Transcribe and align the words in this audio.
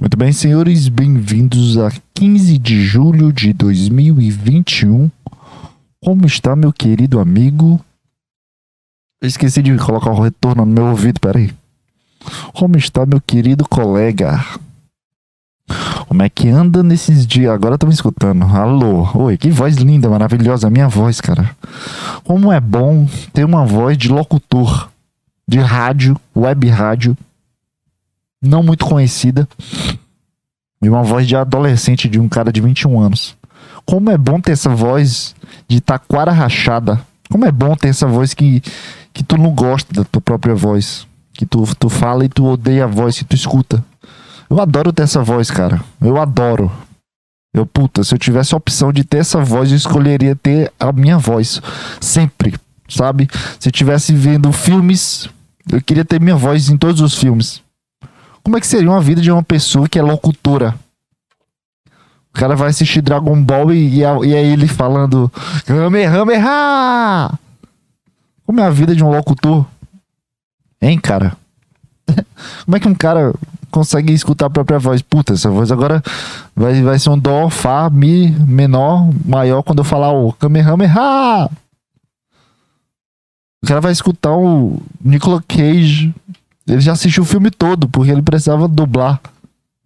Muito 0.00 0.16
bem, 0.16 0.32
senhores, 0.32 0.86
bem-vindos 0.86 1.76
a 1.76 1.90
15 2.14 2.56
de 2.56 2.84
julho 2.84 3.32
de 3.32 3.52
2021. 3.52 5.10
Como 6.00 6.24
está, 6.24 6.54
meu 6.54 6.72
querido 6.72 7.18
amigo? 7.18 7.84
Eu 9.20 9.26
esqueci 9.26 9.60
de 9.60 9.76
colocar 9.76 10.12
o 10.12 10.22
retorno 10.22 10.64
no 10.64 10.72
meu 10.72 10.86
ouvido, 10.86 11.18
peraí. 11.18 11.52
Como 12.54 12.76
está, 12.76 13.04
meu 13.04 13.20
querido 13.20 13.68
colega? 13.68 14.38
Como 16.06 16.22
é 16.22 16.28
que 16.28 16.48
anda 16.48 16.80
nesses 16.84 17.26
dias? 17.26 17.52
Agora 17.52 17.76
tô 17.76 17.84
me 17.84 17.92
escutando. 17.92 18.44
Alô, 18.44 19.10
oi, 19.16 19.36
que 19.36 19.50
voz 19.50 19.78
linda, 19.78 20.08
maravilhosa, 20.08 20.70
minha 20.70 20.86
voz, 20.86 21.20
cara. 21.20 21.56
Como 22.22 22.52
é 22.52 22.60
bom 22.60 23.04
ter 23.32 23.42
uma 23.42 23.66
voz 23.66 23.98
de 23.98 24.08
locutor, 24.08 24.92
de 25.46 25.58
rádio, 25.58 26.16
web 26.36 26.68
rádio, 26.68 27.16
não 28.40 28.62
muito 28.62 28.86
conhecida, 28.86 29.48
e 30.80 30.88
uma 30.88 31.02
voz 31.02 31.26
de 31.26 31.36
adolescente 31.36 32.08
de 32.08 32.20
um 32.20 32.28
cara 32.28 32.52
de 32.52 32.60
21 32.60 33.00
anos. 33.00 33.36
Como 33.84 34.10
é 34.10 34.18
bom 34.18 34.40
ter 34.40 34.52
essa 34.52 34.70
voz 34.70 35.34
de 35.66 35.80
taquara 35.80 36.30
rachada. 36.30 37.00
Como 37.30 37.44
é 37.44 37.52
bom 37.52 37.74
ter 37.74 37.88
essa 37.88 38.06
voz 38.06 38.34
que, 38.34 38.62
que 39.12 39.22
tu 39.22 39.36
não 39.36 39.50
gosta 39.50 39.92
da 39.92 40.04
tua 40.04 40.20
própria 40.20 40.54
voz. 40.54 41.06
Que 41.32 41.46
tu, 41.46 41.64
tu 41.78 41.88
fala 41.88 42.24
e 42.24 42.28
tu 42.28 42.44
odeia 42.44 42.84
a 42.84 42.86
voz 42.86 43.18
que 43.18 43.24
tu 43.24 43.34
escuta. 43.34 43.84
Eu 44.50 44.60
adoro 44.60 44.92
ter 44.92 45.02
essa 45.02 45.22
voz, 45.22 45.50
cara. 45.50 45.82
Eu 46.00 46.20
adoro. 46.20 46.70
Eu, 47.52 47.66
puta, 47.66 48.04
se 48.04 48.14
eu 48.14 48.18
tivesse 48.18 48.54
a 48.54 48.56
opção 48.56 48.92
de 48.92 49.04
ter 49.04 49.18
essa 49.18 49.40
voz, 49.40 49.70
eu 49.70 49.76
escolheria 49.76 50.36
ter 50.36 50.72
a 50.78 50.92
minha 50.92 51.18
voz. 51.18 51.60
Sempre, 52.00 52.54
sabe? 52.88 53.28
Se 53.58 53.68
eu 53.68 53.72
tivesse 53.72 54.12
vendo 54.12 54.52
filmes, 54.52 55.28
eu 55.70 55.80
queria 55.82 56.04
ter 56.04 56.20
minha 56.20 56.36
voz 56.36 56.68
em 56.68 56.76
todos 56.76 57.00
os 57.00 57.14
filmes. 57.14 57.62
Como 58.42 58.56
é 58.56 58.60
que 58.60 58.66
seria 58.66 58.90
uma 58.90 59.00
vida 59.00 59.20
de 59.20 59.30
uma 59.30 59.42
pessoa 59.42 59.88
que 59.88 59.98
é 59.98 60.02
locutora? 60.02 60.74
O 62.30 62.38
cara 62.38 62.54
vai 62.54 62.68
assistir 62.68 63.00
Dragon 63.00 63.42
Ball 63.42 63.72
e, 63.72 64.00
e, 64.00 64.02
e 64.02 64.34
é 64.34 64.44
ele 64.44 64.68
falando 64.68 65.30
Kamehameha! 65.66 67.30
Como 68.46 68.60
é 68.60 68.64
a 68.64 68.70
vida 68.70 68.94
de 68.94 69.04
um 69.04 69.10
locutor? 69.10 69.66
Hein, 70.80 70.98
cara? 70.98 71.36
Como 72.64 72.76
é 72.76 72.80
que 72.80 72.88
um 72.88 72.94
cara 72.94 73.34
consegue 73.70 74.12
escutar 74.12 74.46
a 74.46 74.50
própria 74.50 74.78
voz? 74.78 75.02
Puta, 75.02 75.34
essa 75.34 75.50
voz 75.50 75.70
agora 75.70 76.02
vai, 76.54 76.80
vai 76.82 76.98
ser 76.98 77.10
um 77.10 77.18
Dó, 77.18 77.50
Fá, 77.50 77.90
Mi 77.90 78.30
menor, 78.30 79.10
maior 79.26 79.62
quando 79.62 79.80
eu 79.80 79.84
falar 79.84 80.12
o 80.12 80.32
Kamehameha! 80.32 81.50
O 83.62 83.66
cara 83.66 83.80
vai 83.80 83.92
escutar 83.92 84.32
o 84.32 84.80
Nicolas 85.04 85.42
Cage 85.48 86.14
ele 86.68 86.80
já 86.80 86.92
assistiu 86.92 87.22
o 87.22 87.26
filme 87.26 87.50
todo, 87.50 87.88
porque 87.88 88.10
ele 88.10 88.22
precisava 88.22 88.68
dublar 88.68 89.20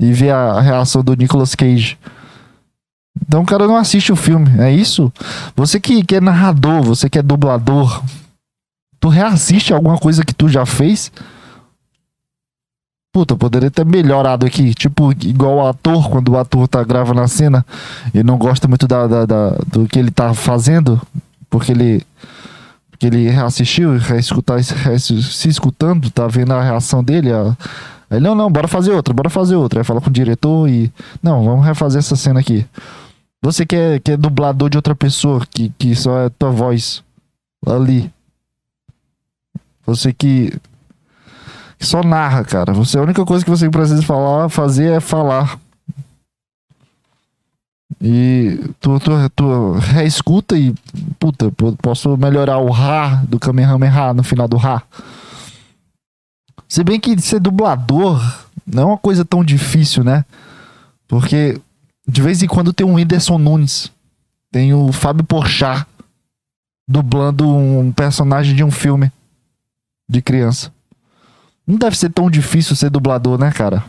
e 0.01 0.13
ver 0.13 0.31
a 0.31 0.61
reação 0.61 1.03
do 1.03 1.15
Nicolas 1.15 1.55
Cage. 1.55 1.97
Então 3.27 3.43
o 3.43 3.47
cara 3.47 3.67
não 3.67 3.77
assiste 3.77 4.13
o 4.13 4.17
filme, 4.17 4.51
é 4.61 4.73
isso? 4.73 5.13
Você 5.55 5.79
que, 5.79 6.03
que 6.03 6.17
é 6.17 6.21
narrador, 6.21 6.83
você 6.83 7.09
que 7.09 7.19
é 7.19 7.23
dublador, 7.23 8.03
tu 8.99 9.09
reassiste 9.09 9.73
alguma 9.73 9.97
coisa 9.97 10.25
que 10.25 10.35
tu 10.35 10.49
já 10.49 10.67
fez? 10.67 11.13
Puta, 13.13 13.37
poderia 13.37 13.71
ter 13.71 13.85
melhorado 13.85 14.47
aqui. 14.47 14.75
Tipo, 14.75 15.13
igual 15.13 15.57
o 15.57 15.69
ator, 15.69 16.09
quando 16.09 16.31
o 16.31 16.39
ator 16.39 16.67
tá 16.67 16.83
gravando 16.83 17.21
a 17.21 17.29
cena 17.29 17.65
e 18.15 18.23
não 18.23 18.39
gosta 18.39 18.67
muito 18.67 18.89
da, 18.89 19.07
da, 19.07 19.27
da, 19.27 19.51
do 19.67 19.87
que 19.87 19.99
ele 19.99 20.11
tá 20.11 20.33
fazendo, 20.33 21.01
porque 21.51 21.73
ele 21.73 22.03
que 23.03 23.09
ele 23.09 23.29
reassistiu, 23.29 23.99
reescutar, 23.99 24.63
se 24.63 25.49
escutando, 25.49 26.09
tá 26.09 26.29
vendo 26.29 26.53
a 26.53 26.63
reação 26.63 27.03
dele. 27.03 27.33
A... 27.33 27.57
Aí, 28.09 28.21
não, 28.21 28.33
não, 28.33 28.49
bora 28.49 28.69
fazer 28.69 28.93
outra, 28.93 29.13
bora 29.13 29.29
fazer 29.29 29.57
outra. 29.57 29.81
Aí 29.81 29.85
fala 29.85 30.01
com 30.01 30.09
o 30.09 30.13
diretor 30.13 30.69
e. 30.69 30.89
Não, 31.21 31.45
vamos 31.45 31.67
refazer 31.67 31.99
essa 31.99 32.15
cena 32.15 32.39
aqui. 32.39 32.65
Você 33.43 33.67
que 33.67 33.75
é, 33.75 33.99
que 33.99 34.13
é 34.13 34.17
dublador 34.17 34.71
de 34.71 34.79
outra 34.79 34.95
pessoa, 34.95 35.45
que, 35.51 35.71
que 35.77 35.97
só 35.97 36.17
é 36.21 36.29
tua 36.29 36.51
voz 36.51 37.03
ali. 37.67 38.09
Você 39.85 40.13
que, 40.13 40.57
que 41.81 41.85
só 41.85 42.05
narra, 42.05 42.45
cara. 42.45 42.73
Você 42.73 42.99
a 42.99 43.03
única 43.03 43.25
coisa 43.25 43.45
que 43.45 43.51
você 43.51 43.69
precisa 43.69 44.01
falar, 44.03 44.49
fazer 44.49 44.93
é 44.93 45.01
falar. 45.01 45.59
E 48.01 48.59
tu, 48.81 48.99
tu, 49.35 49.73
reescuta 49.73 50.57
e, 50.57 50.75
puta, 51.19 51.53
posso 51.81 52.17
melhorar 52.17 52.59
o 52.59 52.71
Ra 52.71 53.23
do 53.29 53.39
Kamehameha 53.39 54.15
no 54.15 54.23
final 54.23 54.49
do 54.49 54.57
Ra. 54.57 54.83
Se 56.69 56.83
bem 56.83 56.99
que 56.99 57.21
ser 57.21 57.41
dublador 57.41 58.21
não 58.67 58.83
é 58.83 58.87
uma 58.87 58.99
coisa 58.99 59.25
tão 59.25 59.45
difícil, 59.45 60.05
né? 60.05 60.25
Porque 61.07 61.61
de 62.07 62.23
vez 62.23 62.43
em 62.43 62.47
quando 62.47 62.73
tem 62.73 62.87
um 62.87 62.95
Whindersson 62.95 63.39
Nunes, 63.39 63.91
tem 64.51 64.73
o 64.73 64.93
Fábio 64.93 65.25
Porchat 65.25 65.87
dublando 66.89 67.49
um 67.49 67.93
personagem 67.93 68.55
de 68.55 68.65
um 68.65 68.71
filme 68.71 69.11
de 70.09 70.21
criança. 70.21 70.73
Não 71.67 71.77
deve 71.77 71.97
ser 71.97 72.11
tão 72.11 72.31
difícil 72.31 72.75
ser 72.75 72.91
dublador, 72.91 73.39
né, 73.39 73.51
cara? 73.53 73.85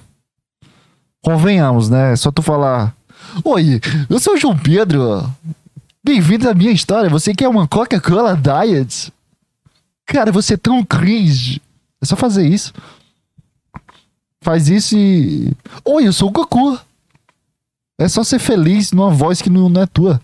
Convenhamos, 1.21 1.89
né? 1.89 2.13
É 2.13 2.15
só 2.15 2.31
tu 2.31 2.41
falar 2.41 2.95
Oi, 3.41 3.81
eu 4.09 4.19
sou 4.19 4.35
o 4.35 4.37
João 4.37 4.57
Pedro. 4.57 5.23
Bem-vindo 6.03 6.47
à 6.47 6.53
minha 6.53 6.71
história. 6.71 7.09
Você 7.09 7.33
quer 7.33 7.47
uma 7.47 7.67
Coca-Cola 7.67 8.37
Diet? 8.37 9.11
Cara, 10.05 10.31
você 10.31 10.53
é 10.53 10.57
tão 10.57 10.83
cringe. 10.85 11.59
É 11.99 12.05
só 12.05 12.15
fazer 12.15 12.45
isso. 12.45 12.71
Faz 14.39 14.69
isso 14.69 14.95
e. 14.95 15.51
Oi, 15.83 16.05
eu 16.05 16.13
sou 16.13 16.29
o 16.29 16.31
Goku. 16.31 16.79
É 17.97 18.07
só 18.07 18.23
ser 18.23 18.37
feliz 18.37 18.91
numa 18.91 19.09
voz 19.09 19.41
que 19.41 19.49
não, 19.49 19.81
é 19.81 19.85
tua. 19.87 20.21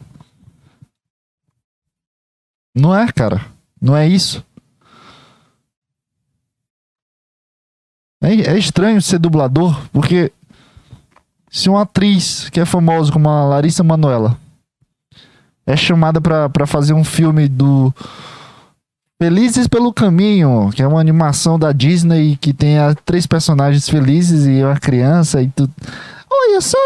Não 2.76 2.96
é, 2.96 3.12
cara. 3.12 3.44
Não 3.82 3.98
é 3.98 4.08
isso. 4.08 4.46
É, 8.22 8.34
é 8.34 8.58
estranho 8.58 9.02
ser 9.02 9.18
dublador, 9.18 9.82
porque 9.92 10.32
se 11.50 11.70
uma 11.70 11.82
atriz 11.82 12.50
que 12.50 12.60
é 12.60 12.66
famosa 12.66 13.12
como 13.12 13.30
a 13.30 13.46
Larissa 13.46 13.84
Manoela 13.84 14.38
é 15.66 15.76
chamada 15.76 16.20
para 16.20 16.66
fazer 16.66 16.94
um 16.94 17.04
filme 17.04 17.48
do 17.48 17.94
Felizes 19.22 19.68
pelo 19.68 19.94
Caminho, 19.94 20.72
que 20.74 20.82
é 20.82 20.88
uma 20.88 21.00
animação 21.00 21.60
da 21.60 21.72
Disney 21.72 22.38
que 22.38 22.54
tem 22.54 22.78
três 23.06 23.28
personagens 23.28 23.88
felizes 23.88 24.46
e 24.46 24.64
uma 24.64 24.80
criança 24.80 25.42
e 25.42 25.50
tu. 25.50 25.70
Olha 26.30 26.62
só. 26.62 26.78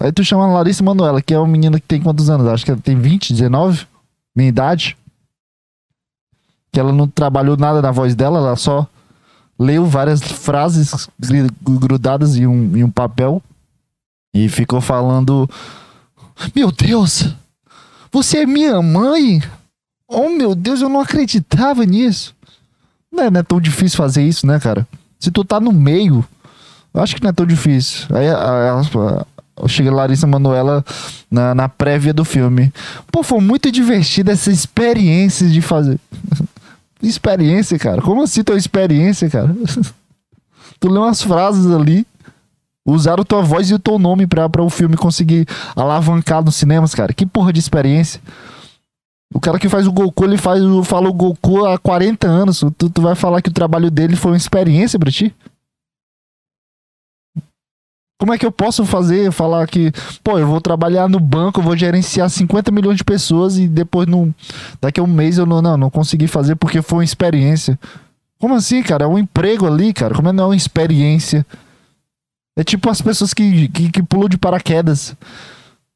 Aí 0.00 0.10
tu 0.10 0.24
chama 0.24 0.44
a 0.46 0.54
Larissa 0.54 0.82
Manoela, 0.82 1.20
que 1.20 1.34
é 1.34 1.38
uma 1.38 1.46
menina 1.46 1.78
que 1.78 1.86
tem 1.86 2.00
quantos 2.00 2.30
anos? 2.30 2.48
Acho 2.48 2.64
que 2.64 2.70
ela 2.70 2.80
tem 2.80 2.98
20, 2.98 3.32
19, 3.32 3.86
minha 4.34 4.48
idade. 4.48 4.96
Que 6.72 6.80
ela 6.80 6.92
não 6.92 7.06
trabalhou 7.06 7.56
nada 7.56 7.80
na 7.82 7.92
voz 7.92 8.14
dela, 8.14 8.38
ela 8.38 8.56
só 8.56 8.88
leu 9.58 9.86
várias 9.86 10.20
frases 10.20 11.08
grudadas 11.62 12.36
em 12.36 12.46
um, 12.46 12.76
em 12.76 12.84
um 12.84 12.90
papel 12.90 13.42
e 14.34 14.48
ficou 14.48 14.80
falando: 14.80 15.48
Meu 16.54 16.70
Deus, 16.70 17.34
você 18.12 18.38
é 18.38 18.46
minha 18.46 18.80
mãe? 18.82 19.42
Oh 20.08 20.28
meu 20.28 20.54
Deus, 20.54 20.80
eu 20.80 20.88
não 20.88 21.00
acreditava 21.00 21.84
nisso. 21.84 22.34
Não 23.10 23.24
é, 23.24 23.30
não 23.30 23.40
é 23.40 23.42
tão 23.42 23.60
difícil 23.60 23.96
fazer 23.96 24.22
isso, 24.22 24.46
né, 24.46 24.60
cara? 24.60 24.86
Se 25.18 25.30
tu 25.30 25.44
tá 25.44 25.58
no 25.58 25.72
meio, 25.72 26.24
eu 26.92 27.02
acho 27.02 27.16
que 27.16 27.22
não 27.22 27.30
é 27.30 27.32
tão 27.32 27.46
difícil. 27.46 28.06
Aí 28.14 28.28
a, 28.28 28.78
a, 28.78 29.68
chega 29.68 29.90
Larissa 29.90 30.26
Manoela 30.26 30.84
na, 31.30 31.54
na 31.54 31.68
prévia 31.68 32.12
do 32.12 32.24
filme. 32.24 32.72
Pô, 33.10 33.22
foi 33.22 33.40
muito 33.40 33.72
divertida 33.72 34.32
essa 34.32 34.50
experiência 34.50 35.48
de 35.48 35.62
fazer. 35.62 35.98
Experiência, 37.02 37.78
cara. 37.78 38.00
Como 38.00 38.22
assim 38.22 38.42
tua 38.42 38.56
experiência, 38.56 39.28
cara? 39.28 39.54
tu 40.80 40.88
lê 40.88 40.98
umas 40.98 41.22
frases 41.22 41.70
ali. 41.70 42.06
Usaram 42.86 43.24
tua 43.24 43.42
voz 43.42 43.68
e 43.68 43.74
o 43.74 43.78
teu 43.78 43.98
nome 43.98 44.26
pra, 44.26 44.48
pra 44.48 44.62
o 44.62 44.70
filme 44.70 44.96
conseguir 44.96 45.46
alavancar 45.74 46.44
nos 46.44 46.54
cinemas, 46.54 46.94
cara. 46.94 47.12
Que 47.12 47.26
porra 47.26 47.52
de 47.52 47.58
experiência. 47.58 48.20
O 49.34 49.40
cara 49.40 49.58
que 49.58 49.68
faz 49.68 49.86
o 49.88 49.92
Goku, 49.92 50.24
ele 50.24 50.38
faz, 50.38 50.62
fala 50.84 51.08
o 51.08 51.12
Goku 51.12 51.66
há 51.66 51.76
40 51.78 52.28
anos. 52.28 52.64
Tu, 52.78 52.88
tu 52.88 53.02
vai 53.02 53.16
falar 53.16 53.42
que 53.42 53.48
o 53.48 53.52
trabalho 53.52 53.90
dele 53.90 54.14
foi 54.14 54.30
uma 54.30 54.36
experiência 54.36 54.98
pra 54.98 55.10
ti? 55.10 55.34
Como 58.18 58.32
é 58.32 58.38
que 58.38 58.46
eu 58.46 58.52
posso 58.52 58.84
fazer, 58.86 59.30
falar 59.30 59.66
que, 59.66 59.92
pô, 60.24 60.38
eu 60.38 60.46
vou 60.46 60.60
trabalhar 60.60 61.06
no 61.06 61.20
banco, 61.20 61.60
vou 61.60 61.76
gerenciar 61.76 62.30
50 62.30 62.70
milhões 62.70 62.96
de 62.96 63.04
pessoas 63.04 63.58
e 63.58 63.68
depois, 63.68 64.06
não, 64.06 64.34
daqui 64.80 64.98
a 64.98 65.02
um 65.02 65.06
mês, 65.06 65.36
eu 65.36 65.44
não, 65.44 65.60
não, 65.60 65.76
não 65.76 65.90
consegui 65.90 66.26
fazer 66.26 66.56
porque 66.56 66.80
foi 66.80 66.98
uma 66.98 67.04
experiência. 67.04 67.78
Como 68.38 68.54
assim, 68.54 68.82
cara? 68.82 69.04
É 69.04 69.06
um 69.06 69.18
emprego 69.18 69.66
ali, 69.66 69.92
cara. 69.92 70.14
Como 70.14 70.28
é 70.28 70.32
não 70.32 70.44
é 70.44 70.46
uma 70.48 70.56
experiência? 70.56 71.44
É 72.56 72.64
tipo 72.64 72.88
as 72.88 73.02
pessoas 73.02 73.34
que, 73.34 73.68
que, 73.68 73.90
que 73.90 74.02
pulam 74.02 74.28
de 74.28 74.38
paraquedas. 74.38 75.14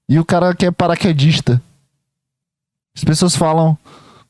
E 0.09 0.19
o 0.19 0.25
cara 0.25 0.55
que 0.55 0.67
é 0.67 0.71
paraquedista. 0.71 1.61
As 2.95 3.03
pessoas 3.03 3.35
falam, 3.35 3.79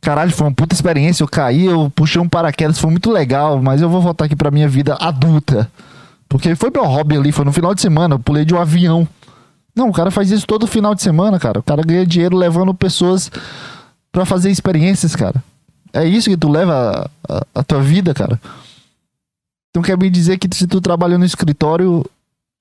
caralho, 0.00 0.30
foi 0.30 0.46
uma 0.46 0.54
puta 0.54 0.74
experiência. 0.74 1.24
Eu 1.24 1.28
caí, 1.28 1.66
eu 1.66 1.90
puxei 1.90 2.20
um 2.20 2.28
paraquedas, 2.28 2.78
foi 2.78 2.90
muito 2.90 3.10
legal, 3.10 3.60
mas 3.60 3.80
eu 3.80 3.88
vou 3.88 4.00
voltar 4.00 4.26
aqui 4.26 4.36
pra 4.36 4.50
minha 4.50 4.68
vida 4.68 4.94
adulta. 4.94 5.70
Porque 6.30 6.54
foi 6.54 6.70
meu 6.70 6.84
hobby 6.84 7.16
ali, 7.16 7.32
foi 7.32 7.44
no 7.44 7.52
final 7.52 7.74
de 7.74 7.82
semana, 7.82 8.14
eu 8.14 8.18
pulei 8.20 8.44
de 8.44 8.54
um 8.54 8.60
avião. 8.60 9.06
Não, 9.74 9.88
o 9.88 9.92
cara 9.92 10.12
faz 10.12 10.30
isso 10.30 10.46
todo 10.46 10.64
final 10.64 10.94
de 10.94 11.02
semana, 11.02 11.40
cara. 11.40 11.58
O 11.58 11.62
cara 11.62 11.82
ganha 11.82 12.06
dinheiro 12.06 12.36
levando 12.36 12.72
pessoas 12.72 13.28
para 14.12 14.24
fazer 14.24 14.48
experiências, 14.48 15.16
cara. 15.16 15.42
É 15.92 16.04
isso 16.04 16.30
que 16.30 16.36
tu 16.36 16.48
leva 16.48 17.10
a, 17.28 17.34
a, 17.34 17.46
a, 17.56 17.64
tua 17.64 17.80
vida, 17.80 18.14
cara. 18.14 18.40
Então 19.70 19.82
quer 19.82 19.98
me 19.98 20.08
dizer 20.08 20.38
que 20.38 20.48
se 20.56 20.68
tu 20.68 20.80
trabalha 20.80 21.18
no 21.18 21.24
escritório 21.24 22.06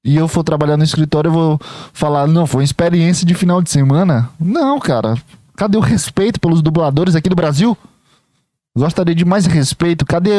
e 0.03 0.15
eu 0.15 0.27
for 0.27 0.43
trabalhar 0.43 0.75
no 0.75 0.83
escritório, 0.83 1.29
eu 1.29 1.33
vou 1.33 1.61
falar, 1.93 2.25
não, 2.25 2.47
foi 2.47 2.61
uma 2.61 2.65
experiência 2.65 3.23
de 3.23 3.35
final 3.35 3.61
de 3.61 3.69
semana? 3.69 4.31
Não, 4.39 4.79
cara. 4.79 5.15
Cadê 5.55 5.77
o 5.77 5.81
respeito 5.81 6.39
pelos 6.39 6.63
dubladores 6.63 7.15
aqui 7.15 7.29
do 7.29 7.35
Brasil? 7.35 7.77
Gostaria 8.79 9.13
de 9.13 9.25
mais 9.25 9.45
respeito. 9.45 10.05
Cadê 10.05 10.31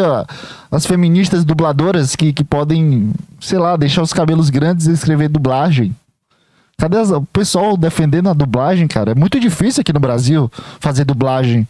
as 0.70 0.86
feministas 0.86 1.44
dubladoras 1.44 2.16
que, 2.16 2.32
que 2.32 2.42
podem, 2.42 3.12
sei 3.38 3.58
lá, 3.58 3.76
deixar 3.76 4.00
os 4.00 4.14
cabelos 4.14 4.48
grandes 4.48 4.86
e 4.86 4.92
escrever 4.92 5.28
dublagem? 5.28 5.94
Cadê 6.78 6.96
as, 6.96 7.10
o 7.10 7.20
pessoal 7.20 7.76
defendendo 7.76 8.30
a 8.30 8.32
dublagem, 8.32 8.88
cara? 8.88 9.12
É 9.12 9.14
muito 9.14 9.38
difícil 9.38 9.82
aqui 9.82 9.92
no 9.92 10.00
Brasil 10.00 10.50
fazer 10.80 11.04
dublagem. 11.04 11.68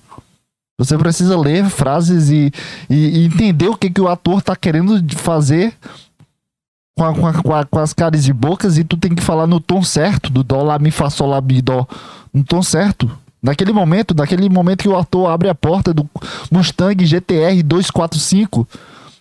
Você 0.79 0.97
precisa 0.97 1.37
ler 1.37 1.69
frases 1.69 2.31
e, 2.31 2.53
e, 2.89 3.19
e 3.19 3.25
entender 3.27 3.69
o 3.69 3.77
que, 3.77 3.91
que 3.91 4.01
o 4.01 4.09
ator 4.09 4.41
tá 4.41 4.55
querendo 4.55 5.05
fazer 5.17 5.75
com, 6.97 7.05
a, 7.05 7.15
com, 7.15 7.27
a, 7.27 7.33
com, 7.43 7.55
a, 7.55 7.65
com, 7.65 7.79
as 7.81 7.93
caras 7.93 8.29
e 8.29 8.33
bocas 8.33 8.79
e 8.79 8.85
tu 8.85 8.97
tem 8.97 9.15
que 9.15 9.23
falar 9.23 9.47
no 9.47 9.59
tom 9.59 9.83
certo, 9.83 10.31
do 10.31 10.45
dó, 10.45 10.63
lá, 10.63 10.79
mi, 10.79 10.93
fá, 10.93 11.11
sol, 11.11 11.29
lá, 11.29 11.41
mi, 11.41 11.61
dó. 11.61 11.87
No 12.33 12.45
tom 12.45 12.63
certo. 12.63 13.11
Naquele 13.43 13.73
momento, 13.73 14.15
naquele 14.15 14.49
momento 14.49 14.83
que 14.83 14.89
o 14.89 14.97
ator 14.97 15.31
abre 15.31 15.49
a 15.49 15.55
porta 15.55 15.95
do 15.95 16.09
Mustang 16.51 17.05
GTR 17.05 17.63
245 17.63 18.69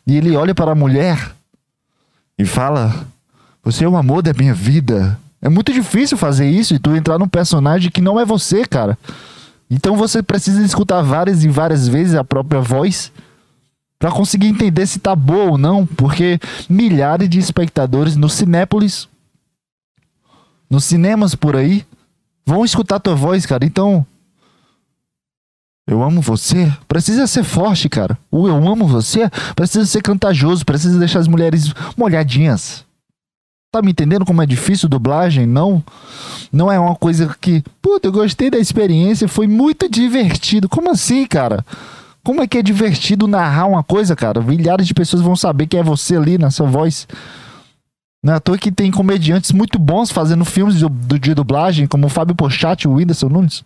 e 0.05 0.17
ele 0.17 0.35
olha 0.35 0.53
para 0.53 0.71
a 0.71 0.75
mulher 0.75 1.31
e 2.37 2.45
fala: 2.45 3.07
Você 3.63 3.85
é 3.85 3.87
o 3.87 3.95
amor 3.95 4.21
da 4.21 4.33
minha 4.33 4.53
vida. 4.53 5.17
É 5.41 5.47
muito 5.47 5.71
difícil 5.71 6.17
fazer 6.17 6.49
isso 6.49 6.73
e 6.73 6.79
tu 6.79 6.95
entrar 6.95 7.17
num 7.17 7.27
personagem 7.27 7.89
que 7.89 8.01
não 8.01 8.19
é 8.19 8.25
você, 8.25 8.65
cara. 8.65 8.97
Então 9.69 9.95
você 9.95 10.21
precisa 10.21 10.63
escutar 10.63 11.01
várias 11.01 11.43
e 11.43 11.47
várias 11.47 11.87
vezes 11.87 12.15
a 12.15 12.23
própria 12.23 12.59
voz 12.59 13.11
para 13.99 14.11
conseguir 14.11 14.47
entender 14.47 14.87
se 14.87 14.97
tá 14.97 15.15
boa 15.15 15.51
ou 15.51 15.57
não, 15.57 15.85
porque 15.85 16.39
milhares 16.69 17.29
de 17.29 17.37
espectadores 17.37 18.15
no 18.15 18.29
Cinépolis, 18.29 19.07
nos 20.69 20.85
cinemas 20.85 21.35
por 21.35 21.55
aí, 21.55 21.85
vão 22.49 22.65
escutar 22.65 22.99
tua 22.99 23.15
voz, 23.15 23.45
cara. 23.45 23.63
Então, 23.63 24.05
eu 25.87 26.03
amo 26.03 26.19
você. 26.19 26.71
Precisa 26.87 27.27
ser 27.27 27.43
forte, 27.43 27.87
cara. 27.87 28.17
O 28.31 28.47
eu 28.47 28.67
amo 28.67 28.87
você 28.87 29.29
precisa 29.55 29.85
ser 29.85 30.01
contagioso, 30.01 30.65
precisa 30.65 30.97
deixar 30.97 31.19
as 31.19 31.27
mulheres 31.27 31.71
molhadinhas. 31.95 32.83
Tá 33.71 33.83
me 33.83 33.91
entendendo 33.91 34.25
como 34.25 34.41
é 34.41 34.47
difícil 34.47 34.89
dublagem? 34.89 35.45
Não. 35.45 35.83
Não 36.51 36.71
é 36.71 36.79
uma 36.79 36.95
coisa 36.95 37.35
que, 37.39 37.63
puta, 37.79 38.07
eu 38.07 38.11
gostei 38.11 38.49
da 38.49 38.57
experiência, 38.57 39.27
foi 39.27 39.45
muito 39.45 39.87
divertido. 39.87 40.67
Como 40.67 40.89
assim, 40.89 41.27
cara? 41.27 41.63
Como 42.23 42.41
é 42.41 42.47
que 42.47 42.57
é 42.57 42.63
divertido 42.63 43.27
narrar 43.27 43.67
uma 43.67 43.83
coisa, 43.83 44.15
cara? 44.15 44.41
Milhares 44.41 44.87
de 44.87 44.93
pessoas 44.95 45.21
vão 45.21 45.35
saber 45.35 45.67
que 45.67 45.77
é 45.77 45.83
você 45.83 46.15
ali 46.15 46.39
na 46.39 46.49
sua 46.49 46.67
voz. 46.67 47.07
Não 48.23 48.33
é 48.33 48.35
à 48.35 48.39
toa 48.39 48.57
que 48.57 48.71
tem 48.71 48.91
comediantes 48.91 49.51
muito 49.51 49.79
bons 49.79 50.11
fazendo 50.11 50.43
filmes 50.43 50.75
de, 50.75 50.85
de 51.19 51.33
dublagem, 51.33 51.87
como 51.87 52.07
o 52.07 52.09
Fábio 52.09 52.35
Pochati 52.35 52.85
e 52.85 52.89
o 52.89 52.95
Whindersson 52.95 53.29
Nunes. 53.29 53.63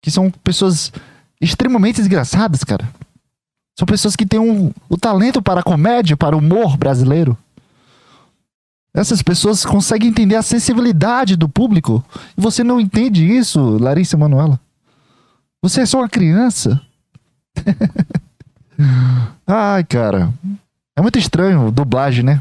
Que 0.00 0.10
são 0.10 0.30
pessoas 0.30 0.92
extremamente 1.40 1.96
desgraçadas, 1.96 2.62
cara. 2.62 2.88
São 3.78 3.84
pessoas 3.84 4.14
que 4.16 4.24
têm 4.24 4.38
um, 4.38 4.72
o 4.88 4.96
talento 4.96 5.42
para 5.42 5.60
a 5.60 5.64
comédia, 5.64 6.16
para 6.16 6.36
o 6.36 6.38
humor 6.38 6.76
brasileiro. 6.76 7.36
Essas 8.94 9.20
pessoas 9.20 9.64
conseguem 9.64 10.08
entender 10.08 10.36
a 10.36 10.42
sensibilidade 10.42 11.36
do 11.36 11.48
público. 11.48 12.02
E 12.38 12.40
você 12.40 12.64
não 12.64 12.80
entende 12.80 13.26
isso, 13.26 13.76
Larissa 13.78 14.16
Manuela. 14.16 14.58
Você 15.60 15.82
é 15.82 15.86
só 15.86 15.98
uma 15.98 16.08
criança. 16.08 16.80
Ai, 19.46 19.84
cara. 19.84 20.32
É 20.96 21.02
muito 21.02 21.18
estranho 21.18 21.70
dublagem, 21.70 22.24
né? 22.24 22.40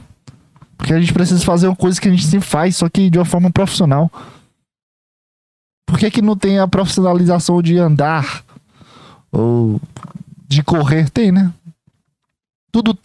Porque 0.77 0.93
a 0.93 0.99
gente 0.99 1.13
precisa 1.13 1.43
fazer 1.43 1.67
uma 1.67 1.75
coisa 1.75 1.99
que 1.99 2.07
a 2.07 2.11
gente 2.11 2.25
sempre 2.25 2.47
faz, 2.47 2.77
só 2.77 2.89
que 2.89 3.09
de 3.09 3.17
uma 3.17 3.25
forma 3.25 3.49
profissional. 3.49 4.11
Por 5.85 5.97
que, 5.99 6.11
que 6.11 6.21
não 6.21 6.35
tem 6.35 6.59
a 6.59 6.67
profissionalização 6.67 7.61
de 7.61 7.77
andar? 7.77 8.43
Ou 9.31 9.79
de 10.47 10.63
correr? 10.63 11.09
Tem, 11.09 11.31
né? 11.31 11.53
Tudo. 12.71 12.97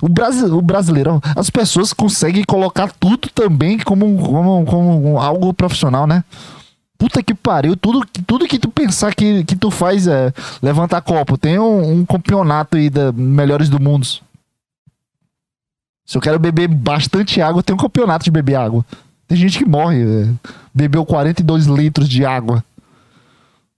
O, 0.00 0.08
Brasi, 0.08 0.44
o 0.46 0.62
brasileirão, 0.62 1.20
as 1.36 1.50
pessoas 1.50 1.92
conseguem 1.92 2.42
colocar 2.44 2.90
tudo 2.92 3.28
também 3.28 3.78
como, 3.78 4.16
como, 4.18 4.64
como 4.64 5.18
algo 5.18 5.52
profissional, 5.52 6.06
né? 6.06 6.24
Puta 6.96 7.22
que 7.22 7.34
pariu, 7.34 7.76
tudo, 7.76 8.06
tudo 8.26 8.46
que 8.46 8.58
tu 8.58 8.70
pensar 8.70 9.14
que, 9.14 9.44
que 9.44 9.56
tu 9.56 9.70
faz 9.70 10.06
é 10.06 10.32
levantar 10.62 11.00
copo. 11.00 11.36
Tem 11.36 11.58
um, 11.58 12.00
um 12.00 12.06
campeonato 12.06 12.76
aí 12.76 12.88
da 12.88 13.10
melhores 13.12 13.68
do 13.68 13.80
mundo. 13.80 14.06
Se 16.10 16.18
eu 16.18 16.20
quero 16.20 16.40
beber 16.40 16.66
bastante 16.66 17.40
água, 17.40 17.62
tem 17.62 17.72
um 17.72 17.78
campeonato 17.78 18.24
de 18.24 18.32
beber 18.32 18.56
água. 18.56 18.84
Tem 19.28 19.38
gente 19.38 19.56
que 19.56 19.64
morre, 19.64 20.02
é, 20.02 20.28
bebeu 20.74 21.06
42 21.06 21.66
litros 21.66 22.08
de 22.08 22.24
água. 22.24 22.64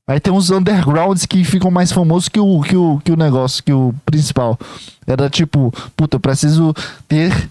Aí 0.06 0.18
tem 0.18 0.32
uns 0.32 0.48
undergrounds 0.48 1.26
que 1.26 1.44
ficam 1.44 1.70
mais 1.70 1.92
famosos 1.92 2.30
que 2.30 2.40
o, 2.40 2.62
que 2.62 2.74
o, 2.74 2.98
que 3.04 3.12
o 3.12 3.16
negócio, 3.16 3.62
que 3.62 3.70
o 3.70 3.94
principal. 4.06 4.58
Era 5.06 5.28
tipo, 5.28 5.70
puta, 5.94 6.16
eu 6.16 6.20
preciso 6.20 6.74
ter 7.06 7.50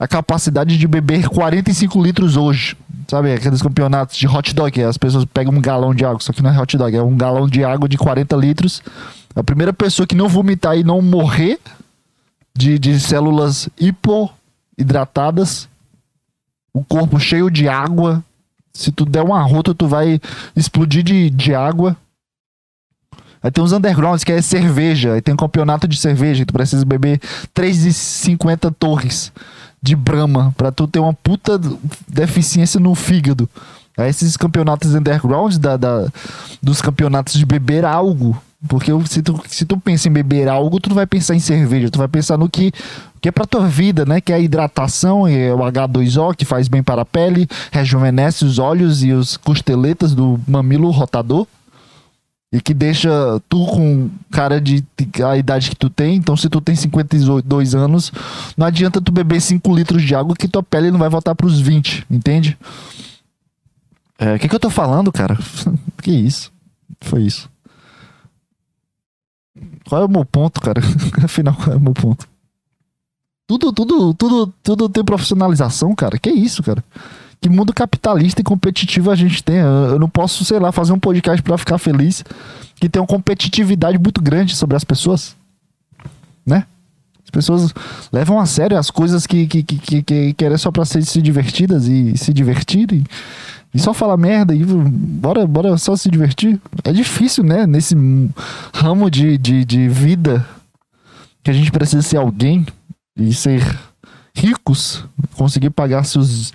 a 0.00 0.08
capacidade 0.08 0.76
de 0.76 0.88
beber 0.88 1.28
45 1.28 2.02
litros 2.02 2.36
hoje. 2.36 2.76
Sabe, 3.06 3.32
aqueles 3.32 3.62
campeonatos 3.62 4.16
de 4.16 4.26
hot 4.26 4.52
dog, 4.52 4.82
as 4.82 4.98
pessoas 4.98 5.24
pegam 5.26 5.54
um 5.54 5.60
galão 5.60 5.94
de 5.94 6.04
água, 6.04 6.18
só 6.20 6.32
que 6.32 6.42
não 6.42 6.50
é 6.50 6.60
hot 6.60 6.76
dog, 6.76 6.96
é 6.96 7.00
um 7.00 7.16
galão 7.16 7.46
de 7.46 7.62
água 7.62 7.88
de 7.88 7.96
40 7.96 8.34
litros. 8.34 8.82
A 9.36 9.44
primeira 9.44 9.72
pessoa 9.72 10.08
que 10.08 10.16
não 10.16 10.28
vomitar 10.28 10.76
e 10.76 10.82
não 10.82 11.00
morrer 11.00 11.60
de, 12.58 12.76
de 12.76 12.98
células 12.98 13.68
hipoidratadas, 13.78 15.68
o 16.74 16.82
corpo 16.82 17.20
cheio 17.20 17.48
de 17.48 17.68
água. 17.68 18.22
Se 18.72 18.90
tu 18.90 19.04
der 19.04 19.22
uma 19.22 19.40
rota, 19.42 19.72
tu 19.72 19.86
vai 19.86 20.20
explodir 20.56 21.04
de, 21.04 21.30
de 21.30 21.54
água. 21.54 21.96
Aí 23.40 23.50
tem 23.52 23.62
uns 23.62 23.70
undergrounds 23.70 24.24
que 24.24 24.32
é 24.32 24.42
cerveja. 24.42 25.12
Aí 25.12 25.22
tem 25.22 25.32
um 25.32 25.36
campeonato 25.36 25.86
de 25.86 25.96
cerveja. 25.96 26.44
Tu 26.44 26.52
precisa 26.52 26.84
beber 26.84 27.20
3,50 27.54 28.74
torres 28.76 29.32
de 29.80 29.94
Brahma 29.94 30.52
pra 30.56 30.72
tu 30.72 30.88
ter 30.88 30.98
uma 30.98 31.14
puta 31.14 31.60
deficiência 32.08 32.80
no 32.80 32.92
fígado. 32.96 33.48
Aí 33.96 34.10
esses 34.10 34.36
campeonatos 34.36 34.94
undergrounds 34.94 35.58
da, 35.58 35.76
da, 35.76 36.08
dos 36.60 36.82
campeonatos 36.82 37.34
de 37.34 37.46
beber 37.46 37.84
algo 37.84 38.36
porque 38.66 38.90
se 39.06 39.22
tu, 39.22 39.40
se 39.46 39.64
tu 39.64 39.76
pensa 39.76 40.08
em 40.08 40.12
beber 40.12 40.48
algo, 40.48 40.80
tu 40.80 40.88
não 40.88 40.96
vai 40.96 41.06
pensar 41.06 41.34
em 41.36 41.40
cerveja, 41.40 41.90
tu 41.90 41.98
vai 41.98 42.08
pensar 42.08 42.36
no 42.36 42.48
que, 42.48 42.72
que 43.20 43.28
é 43.28 43.32
pra 43.32 43.46
tua 43.46 43.68
vida, 43.68 44.04
né? 44.04 44.20
Que 44.20 44.32
é 44.32 44.36
a 44.36 44.40
hidratação, 44.40 45.28
é 45.28 45.54
o 45.54 45.58
H2O, 45.58 46.34
que 46.34 46.44
faz 46.44 46.66
bem 46.66 46.82
para 46.82 47.02
a 47.02 47.04
pele, 47.04 47.46
rejuvenesce 47.70 48.44
os 48.44 48.58
olhos 48.58 49.04
e 49.04 49.12
os 49.12 49.36
costeletas 49.36 50.12
do 50.12 50.40
mamilo 50.46 50.90
rotador. 50.90 51.46
E 52.50 52.62
que 52.62 52.72
deixa 52.72 53.10
tu 53.46 53.66
com 53.66 54.08
cara 54.30 54.58
de 54.58 54.82
a 55.22 55.36
idade 55.36 55.68
que 55.68 55.76
tu 55.76 55.90
tem. 55.90 56.16
Então, 56.16 56.34
se 56.34 56.48
tu 56.48 56.62
tem 56.62 56.74
52 56.74 57.74
anos, 57.74 58.10
não 58.56 58.66
adianta 58.66 59.02
tu 59.02 59.12
beber 59.12 59.38
5 59.38 59.74
litros 59.74 60.02
de 60.02 60.14
água 60.14 60.34
que 60.34 60.48
tua 60.48 60.62
pele 60.62 60.90
não 60.90 60.98
vai 60.98 61.10
voltar 61.10 61.34
pros 61.34 61.60
20, 61.60 62.06
entende? 62.10 62.56
O 64.18 64.24
é, 64.24 64.38
que, 64.38 64.48
que 64.48 64.54
eu 64.54 64.60
tô 64.60 64.70
falando, 64.70 65.12
cara? 65.12 65.38
que 66.02 66.10
isso? 66.10 66.50
Foi 67.02 67.22
isso. 67.22 67.50
Qual 69.88 70.02
é 70.02 70.04
o 70.04 70.10
meu 70.10 70.24
ponto, 70.24 70.60
cara? 70.60 70.82
Afinal, 71.24 71.54
qual 71.54 71.72
é 71.72 71.76
o 71.76 71.80
meu 71.80 71.94
ponto? 71.94 72.28
Tudo, 73.46 73.72
tudo, 73.72 74.12
tudo, 74.12 74.54
tudo 74.62 74.88
tem 74.90 75.02
profissionalização, 75.02 75.94
cara. 75.94 76.18
Que 76.18 76.28
isso, 76.28 76.62
cara? 76.62 76.84
Que 77.40 77.48
mundo 77.48 77.72
capitalista 77.72 78.42
e 78.42 78.44
competitivo 78.44 79.10
a 79.10 79.14
gente 79.14 79.42
tem. 79.42 79.56
Eu 79.56 79.98
não 79.98 80.08
posso, 80.08 80.44
sei 80.44 80.58
lá, 80.58 80.70
fazer 80.70 80.92
um 80.92 80.98
podcast 80.98 81.40
para 81.42 81.56
ficar 81.56 81.78
feliz 81.78 82.22
que 82.76 82.88
tem 82.88 83.00
uma 83.00 83.08
competitividade 83.08 83.98
muito 83.98 84.20
grande 84.20 84.54
sobre 84.54 84.76
as 84.76 84.84
pessoas. 84.84 85.34
Né? 86.44 86.66
As 87.24 87.30
pessoas 87.30 87.72
levam 88.12 88.38
a 88.38 88.46
sério 88.46 88.78
as 88.78 88.90
coisas 88.90 89.26
que, 89.26 89.46
que, 89.46 89.62
que, 89.62 90.02
que, 90.02 90.34
que 90.34 90.58
só 90.58 90.70
ser, 90.84 91.04
se 91.04 91.22
divertidas 91.22 91.86
e 91.86 92.16
se 92.16 92.32
divertirem. 92.32 93.04
E 93.72 93.78
só 93.78 93.92
falar 93.92 94.16
merda 94.16 94.54
e 94.54 94.64
bora, 94.64 95.46
bora 95.46 95.76
só 95.76 95.94
se 95.94 96.10
divertir. 96.10 96.60
É 96.84 96.92
difícil, 96.92 97.44
né? 97.44 97.66
Nesse 97.66 97.94
ramo 98.72 99.10
de, 99.10 99.36
de, 99.36 99.64
de 99.64 99.88
vida 99.88 100.46
que 101.42 101.50
a 101.50 101.54
gente 101.54 101.70
precisa 101.70 102.02
ser 102.02 102.16
alguém 102.16 102.66
e 103.16 103.32
ser 103.34 103.62
ricos, 104.34 105.04
conseguir 105.34 105.70
pagar 105.70 106.04
seus, 106.04 106.52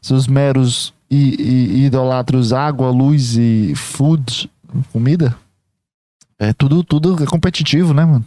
seus 0.00 0.26
meros 0.26 0.94
e, 1.10 1.16
e, 1.16 1.80
e 1.80 1.84
idolatros 1.86 2.52
água, 2.52 2.90
luz 2.90 3.36
e 3.36 3.74
food, 3.74 4.50
comida. 4.92 5.36
É 6.38 6.52
tudo, 6.52 6.82
tudo 6.82 7.22
é 7.22 7.26
competitivo, 7.26 7.92
né, 7.92 8.04
mano? 8.04 8.24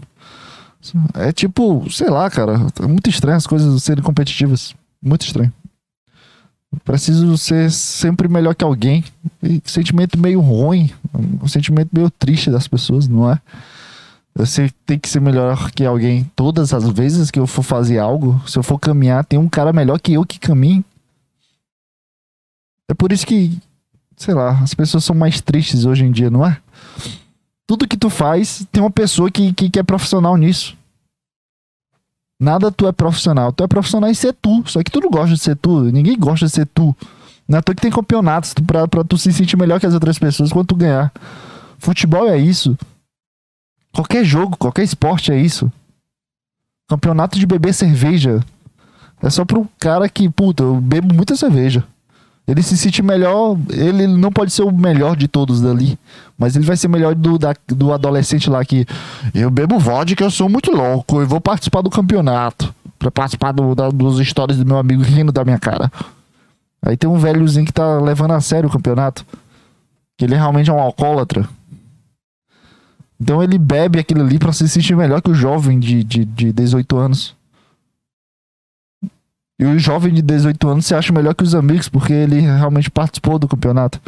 É 1.14 1.32
tipo, 1.32 1.90
sei 1.90 2.10
lá, 2.10 2.30
cara. 2.30 2.54
É 2.82 2.88
muito 2.88 3.10
estranho 3.10 3.38
as 3.38 3.48
coisas 3.48 3.84
serem 3.84 4.04
competitivas. 4.04 4.76
Muito 5.02 5.26
estranho. 5.26 5.52
Preciso 6.84 7.38
ser 7.38 7.72
sempre 7.72 8.28
melhor 8.28 8.54
que 8.54 8.64
alguém. 8.64 9.04
E 9.42 9.62
sentimento 9.66 10.18
meio 10.18 10.40
ruim. 10.42 10.92
Um 11.42 11.48
sentimento 11.48 11.90
meio 11.94 12.10
triste 12.10 12.52
das 12.52 12.68
pessoas, 12.68 13.08
não 13.08 13.32
é? 13.32 13.40
Você 14.36 14.70
tem 14.86 15.00
que 15.00 15.10
ser 15.10 15.20
melhor 15.20 15.72
que 15.72 15.84
alguém 15.84 16.30
todas 16.36 16.74
as 16.74 16.88
vezes 16.90 17.32
que 17.32 17.40
eu 17.40 17.48
for 17.48 17.64
fazer 17.64 17.98
algo. 17.98 18.40
Se 18.48 18.58
eu 18.58 18.64
for 18.64 18.78
caminhar, 18.78 19.26
tem 19.26 19.40
um 19.40 19.50
cara 19.50 19.74
melhor 19.74 20.00
que 20.00 20.14
eu 20.14 20.26
que 20.26 20.40
caminhe. 20.40 20.86
É 22.90 22.94
por 22.94 23.12
isso 23.12 23.26
que, 23.26 23.58
sei 24.16 24.34
lá, 24.34 24.60
as 24.62 24.74
pessoas 24.74 25.04
são 25.04 25.16
mais 25.16 25.42
tristes 25.42 25.86
hoje 25.86 26.06
em 26.06 26.12
dia, 26.12 26.30
não 26.30 26.46
é? 26.46 26.58
Tudo 27.66 27.88
que 27.88 27.98
tu 27.98 28.10
faz, 28.10 28.66
tem 28.72 28.82
uma 28.82 28.92
pessoa 28.92 29.32
que, 29.32 29.52
que, 29.54 29.70
que 29.70 29.80
é 29.80 29.84
profissional 29.84 30.38
nisso. 30.38 30.78
Nada 32.40 32.72
tu 32.72 32.88
é 32.88 32.92
profissional. 32.92 33.52
Tu 33.52 33.64
é 33.64 33.68
profissional 33.68 34.10
em 34.10 34.14
ser 34.14 34.34
tu. 34.34 34.64
Só 34.68 34.84
que 34.84 34.92
tu 34.92 35.00
não 35.00 35.10
gosta 35.10 35.34
de 35.34 35.40
ser 35.40 35.56
tu. 35.56 35.82
Ninguém 35.84 36.18
gosta 36.18 36.46
de 36.46 36.52
ser 36.52 36.66
tu. 36.68 36.96
Não 37.48 37.60
é 37.60 37.62
tu 37.62 37.74
que 37.74 37.82
tem 37.82 37.92
campeonatos 37.92 38.54
pra, 38.54 38.88
pra 38.88 39.04
tu 39.04 39.18
se 39.18 39.32
sentir 39.32 39.58
melhor 39.58 39.80
que 39.80 39.86
as 39.86 39.94
outras 39.94 40.20
pessoas 40.20 40.52
quando 40.52 40.68
tu 40.68 40.76
ganhar. 40.76 41.12
Futebol 41.80 42.28
é 42.28 42.38
isso. 42.38 42.78
Qualquer 43.92 44.24
jogo, 44.24 44.58
qualquer 44.58 44.84
esporte 44.84 45.32
é 45.32 45.40
isso. 45.40 45.72
Campeonato 46.90 47.40
de 47.40 47.46
beber 47.48 47.74
cerveja. 47.74 48.44
É 49.22 49.30
só 49.30 49.44
pro 49.44 49.68
cara 49.80 50.08
que, 50.08 50.30
puta, 50.30 50.64
eu 50.64 50.80
bebo 50.80 51.14
muita 51.14 51.36
cerveja. 51.36 51.84
Ele 52.48 52.64
se 52.64 52.78
sente 52.78 53.04
melhor. 53.04 53.58
Ele 53.70 54.08
não 54.08 54.32
pode 54.32 54.52
ser 54.52 54.64
o 54.64 54.72
melhor 54.72 55.18
de 55.18 55.28
todos 55.28 55.62
dali. 55.62 56.00
Mas 56.38 56.56
ele 56.56 56.66
vai 56.66 56.78
ser 56.78 56.88
melhor 56.88 57.14
do, 57.14 57.38
da, 57.38 57.54
do 57.68 57.92
adolescente 57.92 58.50
lá 58.50 58.64
que. 58.64 58.86
Eu 59.36 59.52
bebo 59.52 59.78
vodka, 59.78 60.24
eu 60.24 60.32
sou 60.32 60.48
muito 60.48 60.72
louco. 60.72 61.20
Eu 61.20 61.28
vou 61.28 61.42
participar 61.42 61.82
do 61.82 61.90
campeonato. 61.90 62.74
Pra 62.98 63.12
participar 63.12 63.52
do, 63.52 63.76
da, 63.76 63.90
dos 63.90 64.20
histórias 64.20 64.58
do 64.58 64.66
meu 64.66 64.78
amigo 64.78 65.04
rindo 65.04 65.32
da 65.32 65.44
minha 65.44 65.60
cara. 65.60 65.92
Aí 66.82 66.96
tem 66.96 67.10
um 67.10 67.18
velhozinho 67.18 67.66
que 67.66 67.74
tá 67.74 68.00
levando 68.00 68.32
a 68.32 68.40
sério 68.40 68.70
o 68.70 68.72
campeonato. 68.72 69.26
Que 70.18 70.24
ele 70.24 70.36
realmente 70.36 70.70
é 70.70 70.74
um 70.74 70.80
alcoólatra. 70.80 71.48
Então 73.20 73.44
ele 73.44 73.58
bebe 73.58 74.00
aquilo 74.00 74.22
ali 74.22 74.40
pra 74.40 74.54
se 74.54 74.70
sentir 74.70 74.96
melhor 74.96 75.22
que 75.22 75.30
o 75.30 75.36
jovem 75.36 75.80
de, 75.80 76.04
de, 76.04 76.24
de 76.24 76.54
18 76.54 76.98
anos. 76.98 77.37
E 79.60 79.66
o 79.66 79.80
jovem 79.80 80.14
de 80.14 80.22
18 80.22 80.70
anos 80.70 80.86
se 80.86 80.94
acha 80.94 81.12
melhor 81.12 81.34
que 81.34 81.44
os 81.44 81.56
amigos, 81.56 81.90
porque 81.90 82.14
ele 82.14 82.40
realmente 82.42 82.92
participou 82.92 83.40
do 83.40 83.48
campeonato. 83.48 84.00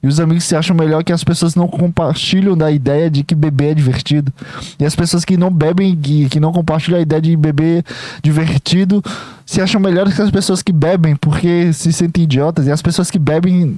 E 0.00 0.06
os 0.06 0.20
amigos 0.20 0.44
se 0.44 0.54
acham 0.54 0.76
melhor 0.76 1.02
que 1.02 1.12
as 1.12 1.24
pessoas 1.24 1.56
não 1.56 1.66
compartilham 1.66 2.56
da 2.56 2.70
ideia 2.70 3.10
de 3.10 3.24
que 3.24 3.34
beber 3.34 3.72
é 3.72 3.74
divertido. 3.74 4.32
E 4.78 4.84
as 4.84 4.94
pessoas 4.94 5.24
que 5.24 5.36
não 5.36 5.50
bebem, 5.50 5.96
que, 5.96 6.28
que 6.28 6.38
não 6.38 6.52
compartilham 6.52 6.98
a 6.98 7.02
ideia 7.02 7.20
de 7.20 7.36
beber 7.36 7.84
divertido, 8.22 9.02
se 9.44 9.60
acham 9.60 9.80
melhores 9.80 10.14
que 10.14 10.22
as 10.22 10.30
pessoas 10.30 10.62
que 10.62 10.72
bebem, 10.72 11.16
porque 11.16 11.72
se 11.72 11.92
sentem 11.92 12.22
idiotas. 12.22 12.68
E 12.68 12.70
as 12.70 12.80
pessoas 12.80 13.10
que 13.10 13.18
bebem 13.18 13.76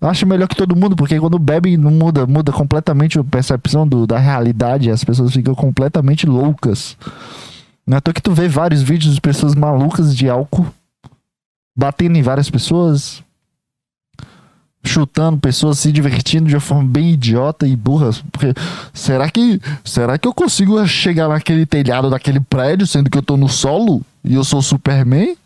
acham 0.00 0.28
melhor 0.28 0.48
que 0.48 0.56
todo 0.56 0.74
mundo, 0.74 0.96
porque 0.96 1.18
quando 1.20 1.38
bebem 1.38 1.76
não 1.76 1.92
muda, 1.92 2.26
muda 2.26 2.50
completamente 2.50 3.20
a 3.20 3.22
percepção 3.24 3.86
do, 3.86 4.04
da 4.04 4.18
realidade. 4.18 4.90
As 4.90 5.04
pessoas 5.04 5.32
ficam 5.32 5.54
completamente 5.54 6.26
loucas. 6.26 6.96
Não 7.86 7.98
é 7.98 8.00
que 8.00 8.20
tu 8.20 8.32
vê 8.32 8.48
vários 8.48 8.82
vídeos 8.82 9.14
de 9.14 9.20
pessoas 9.20 9.54
malucas 9.54 10.14
de 10.16 10.28
álcool 10.28 10.66
batendo 11.76 12.16
em 12.16 12.22
várias 12.22 12.50
pessoas, 12.50 13.22
chutando 14.82 15.38
pessoas, 15.38 15.78
se 15.78 15.92
divertindo 15.92 16.48
de 16.48 16.54
uma 16.54 16.60
forma 16.60 16.88
bem 16.88 17.12
idiota 17.12 17.66
e 17.66 17.76
burra. 17.76 18.10
Porque 18.32 18.54
será 18.94 19.30
que 19.30 19.60
será 19.84 20.18
que 20.18 20.26
eu 20.26 20.32
consigo 20.32 20.84
chegar 20.86 21.28
naquele 21.28 21.66
telhado 21.66 22.08
daquele 22.08 22.40
prédio, 22.40 22.86
sendo 22.86 23.10
que 23.10 23.18
eu 23.18 23.22
tô 23.22 23.36
no 23.36 23.48
solo 23.48 24.02
e 24.24 24.34
eu 24.34 24.42
sou 24.42 24.62
Superman? 24.62 25.36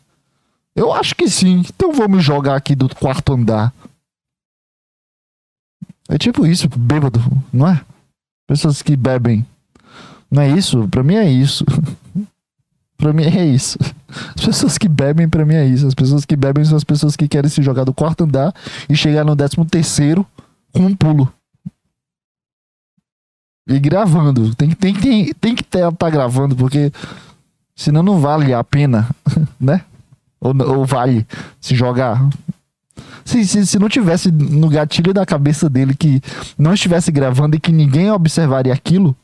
Eu 0.75 0.93
acho 0.93 1.15
que 1.15 1.29
sim. 1.29 1.63
Então 1.75 1.93
vamos 1.93 2.25
jogar 2.25 2.57
aqui 2.57 2.75
do 2.75 2.89
quarto 2.89 3.33
andar. 3.35 3.73
É 6.09 6.17
tipo 6.17 6.47
isso, 6.47 6.69
bêbado, 6.69 7.21
não 7.53 7.69
é? 7.69 7.81
Pessoas 8.47 8.83
que 8.83 8.97
bebem. 8.97 9.47
Não 10.31 10.43
é 10.43 10.49
isso? 10.49 10.89
Pra 10.89 11.03
mim 11.03 11.15
é 11.17 11.29
isso. 11.29 11.65
Pra 13.01 13.13
mim 13.15 13.25
é 13.25 13.45
isso. 13.47 13.79
As 14.37 14.45
pessoas 14.45 14.77
que 14.79 14.89
bebem, 14.89 15.29
pra 15.29 15.45
mim 15.45 15.55
é 15.55 15.67
isso. 15.67 15.87
As 15.87 15.95
pessoas 15.95 16.25
que 16.25 16.37
bebem 16.37 16.65
são 16.65 16.77
as 16.77 16.85
pessoas 16.85 17.17
que 17.17 17.27
querem 17.27 17.49
se 17.49 17.63
jogar 17.63 17.85
do 17.85 17.95
quarto 17.95 18.25
andar 18.25 18.53
e 18.89 18.97
chegar 18.97 19.25
no 19.25 19.35
décimo 19.35 19.65
terceiro 19.65 20.27
com 20.73 20.81
um 20.81 20.95
pulo. 20.95 21.33
E 23.69 23.79
gravando. 23.79 24.55
Tem, 24.55 24.71
tem, 24.71 24.95
tem, 24.95 25.33
tem 25.33 25.55
que 25.55 25.63
estar 25.63 25.93
tá 25.93 26.11
gravando, 26.11 26.57
porque 26.57 26.93
senão 27.75 28.03
não 28.03 28.21
vale 28.21 28.53
a 28.53 28.63
pena, 28.65 29.09
né? 29.59 29.83
Ou, 30.41 30.55
ou 30.79 30.85
vale 30.85 31.27
se 31.61 31.75
jogar. 31.75 32.29
Se, 33.25 33.47
se, 33.47 33.65
se 33.65 33.79
não 33.79 33.89
tivesse 33.89 34.31
no 34.31 34.69
gatilho 34.69 35.15
da 35.15 35.25
cabeça 35.25 35.71
dele 35.71 35.95
que 35.95 36.21
não 36.59 36.75
estivesse 36.75 37.13
gravando 37.13 37.57
e 37.57 37.61
que 37.61 37.71
ninguém 37.71 38.11
observaria 38.11 38.73
aquilo, 38.73 39.17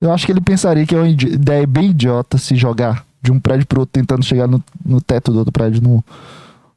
eu 0.00 0.12
acho 0.12 0.24
que 0.24 0.32
ele 0.32 0.40
pensaria 0.40 0.86
que 0.86 0.94
é 0.94 0.98
uma 0.98 1.08
ideia 1.08 1.66
bem 1.66 1.90
idiota 1.90 2.38
se 2.38 2.56
jogar 2.56 3.04
de 3.22 3.30
um 3.30 3.38
prédio 3.38 3.66
pro 3.66 3.80
outro 3.80 3.92
tentando 3.92 4.24
chegar 4.24 4.46
no, 4.46 4.62
no 4.84 5.00
teto 5.00 5.30
do 5.30 5.38
outro 5.38 5.52
prédio, 5.52 5.82
no, 5.82 6.02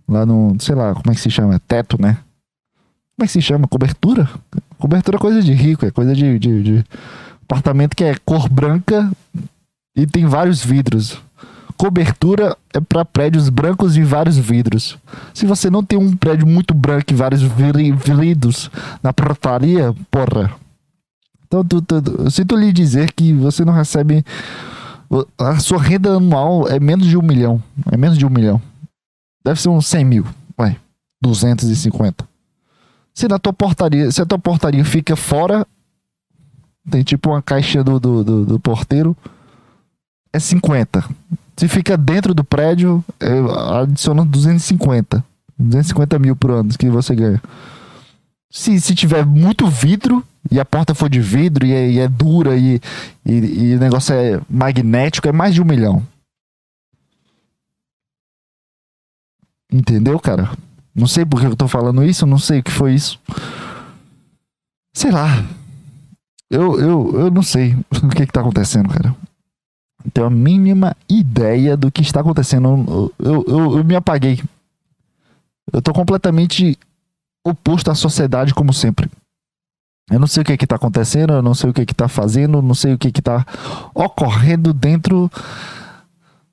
lá 0.08 0.26
no, 0.26 0.56
sei 0.60 0.76
lá, 0.76 0.94
como 0.94 1.12
é 1.12 1.16
que 1.16 1.22
se 1.22 1.30
chama? 1.30 1.60
Teto, 1.68 2.02
né? 2.02 2.18
Como 3.16 3.24
é 3.24 3.26
que 3.26 3.32
se 3.32 3.42
chama? 3.42 3.68
Cobertura? 3.68 4.30
Cobertura 4.78 5.18
é 5.18 5.20
coisa 5.20 5.42
de 5.42 5.54
rico, 5.54 5.86
é 5.86 5.92
coisa 5.92 6.14
de, 6.14 6.38
de, 6.38 6.64
de 6.64 6.86
apartamento 7.44 7.96
que 7.96 8.04
é 8.04 8.16
cor 8.26 8.50
branca 8.50 9.10
e 9.96 10.06
tem 10.06 10.26
vários 10.26 10.64
vidros. 10.64 11.22
Cobertura 11.78 12.58
é 12.74 12.80
para 12.80 13.06
prédios 13.06 13.50
brancos 13.50 13.96
e 13.98 14.04
vários 14.04 14.38
vidros. 14.38 14.98
Se 15.34 15.46
você 15.46 15.70
não 15.70 15.84
tem 15.84 15.98
um 15.98 16.16
prédio 16.16 16.46
muito 16.46 16.74
branco 16.74 17.06
e 17.12 17.16
vários 17.16 17.42
vidros 17.42 18.70
na 19.02 19.14
portaria, 19.14 19.94
porra, 20.10 20.52
então, 21.54 21.64
tu, 21.64 21.82
tu, 21.84 22.02
tu, 22.02 22.24
eu 22.24 22.32
sinto 22.32 22.56
lhe 22.56 22.74
dizer 22.74 23.12
que 23.14 23.32
você 23.32 23.64
não 23.64 23.74
recebe. 23.74 24.26
A 25.38 25.60
sua 25.60 25.80
renda 25.80 26.16
anual 26.16 26.68
é 26.68 26.80
menos 26.80 27.06
de 27.06 27.16
um 27.16 27.22
milhão. 27.22 27.62
É 27.92 27.96
menos 27.96 28.18
de 28.18 28.26
um 28.26 28.30
milhão. 28.30 28.60
Deve 29.46 29.62
ser 29.62 29.70
uns 29.70 29.86
100 29.86 30.06
mil. 30.06 30.26
Vai. 30.58 30.76
250. 31.22 32.28
Se 33.14 33.28
na 33.28 33.38
tua 33.38 33.54
portaria. 33.54 34.12
Se 34.12 34.20
a 34.20 34.26
tua 34.26 34.40
portaria 34.40 34.84
fica 34.84 35.16
fora. 35.16 35.68
Tem 36.90 37.04
tipo 37.04 37.30
uma 37.30 37.42
caixa 37.42 37.84
do, 37.84 38.00
do, 38.00 38.24
do, 38.24 38.46
do 38.46 38.60
porteiro. 38.60 39.16
É 40.34 40.40
50. 40.40 41.08
Se 41.56 41.68
fica 41.68 41.96
dentro 41.96 42.34
do 42.34 42.44
prédio, 42.44 43.06
é, 43.20 43.30
adiciona 43.80 44.26
250. 44.26 45.24
250 45.60 46.18
mil 46.18 46.36
por 46.36 46.50
ano 46.50 46.70
que 46.70 46.90
você 46.90 47.14
ganha. 47.14 47.40
Se, 48.54 48.80
se 48.80 48.94
tiver 48.94 49.26
muito 49.26 49.66
vidro, 49.66 50.24
e 50.52 50.60
a 50.60 50.66
porta 50.66 50.94
for 50.94 51.10
de 51.10 51.20
vidro 51.20 51.66
e 51.66 51.74
é, 51.74 51.90
e 51.90 52.00
é 52.00 52.08
dura 52.08 52.56
e, 52.56 52.80
e, 53.26 53.32
e, 53.32 53.76
o 53.76 53.80
negócio 53.80 54.14
é 54.14 54.40
magnético, 54.48 55.28
é 55.28 55.32
mais 55.32 55.56
de 55.56 55.62
um 55.62 55.66
milhão. 55.66 56.06
Entendeu, 59.72 60.20
cara? 60.20 60.52
Não 60.94 61.08
sei 61.08 61.26
por 61.26 61.42
que 61.42 61.48
eu 61.48 61.56
tô 61.56 61.68
falando 61.68 62.04
isso, 62.04 62.28
não 62.28 62.38
sei 62.38 62.60
o 62.60 62.64
que 62.64 62.70
foi 62.70 62.94
isso. 62.94 63.20
Sei 64.94 65.10
lá. 65.10 65.44
Eu, 66.48 66.80
eu, 66.80 67.22
eu 67.22 67.32
não 67.32 67.42
sei 67.42 67.74
o 68.04 68.10
que, 68.10 68.28
que 68.28 68.32
tá 68.32 68.42
acontecendo, 68.42 68.88
cara. 68.90 69.16
Tenho 70.14 70.28
a 70.28 70.30
mínima 70.30 70.96
ideia 71.10 71.76
do 71.76 71.92
que 71.92 72.04
está 72.04 72.20
acontecendo. 72.20 73.12
Eu, 73.18 73.44
eu, 73.48 73.78
eu 73.78 73.84
me 73.84 73.96
apaguei. 73.96 74.40
Eu 75.72 75.82
tô 75.82 75.92
completamente 75.92 76.78
oposto 77.44 77.92
à 77.92 77.96
sociedade, 77.96 78.54
como 78.54 78.74
sempre. 78.74 79.10
Eu 80.10 80.20
não 80.20 80.28
sei 80.28 80.42
o 80.42 80.46
que 80.46 80.54
está 80.54 80.76
acontecendo, 80.76 81.34
eu 81.34 81.42
não 81.42 81.54
sei 81.54 81.70
o 81.70 81.74
que 81.74 81.82
está 81.82 82.08
fazendo, 82.08 82.62
não 82.62 82.76
sei 82.76 82.94
o 82.94 82.98
que 82.98 83.08
está 83.08 83.46
ocorrendo 83.94 84.74
dentro 84.74 85.32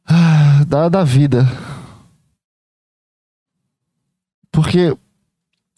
ah, 0.07 0.65
da, 0.67 0.89
da 0.89 1.05
vida. 1.05 1.47
Porque, 4.53 4.97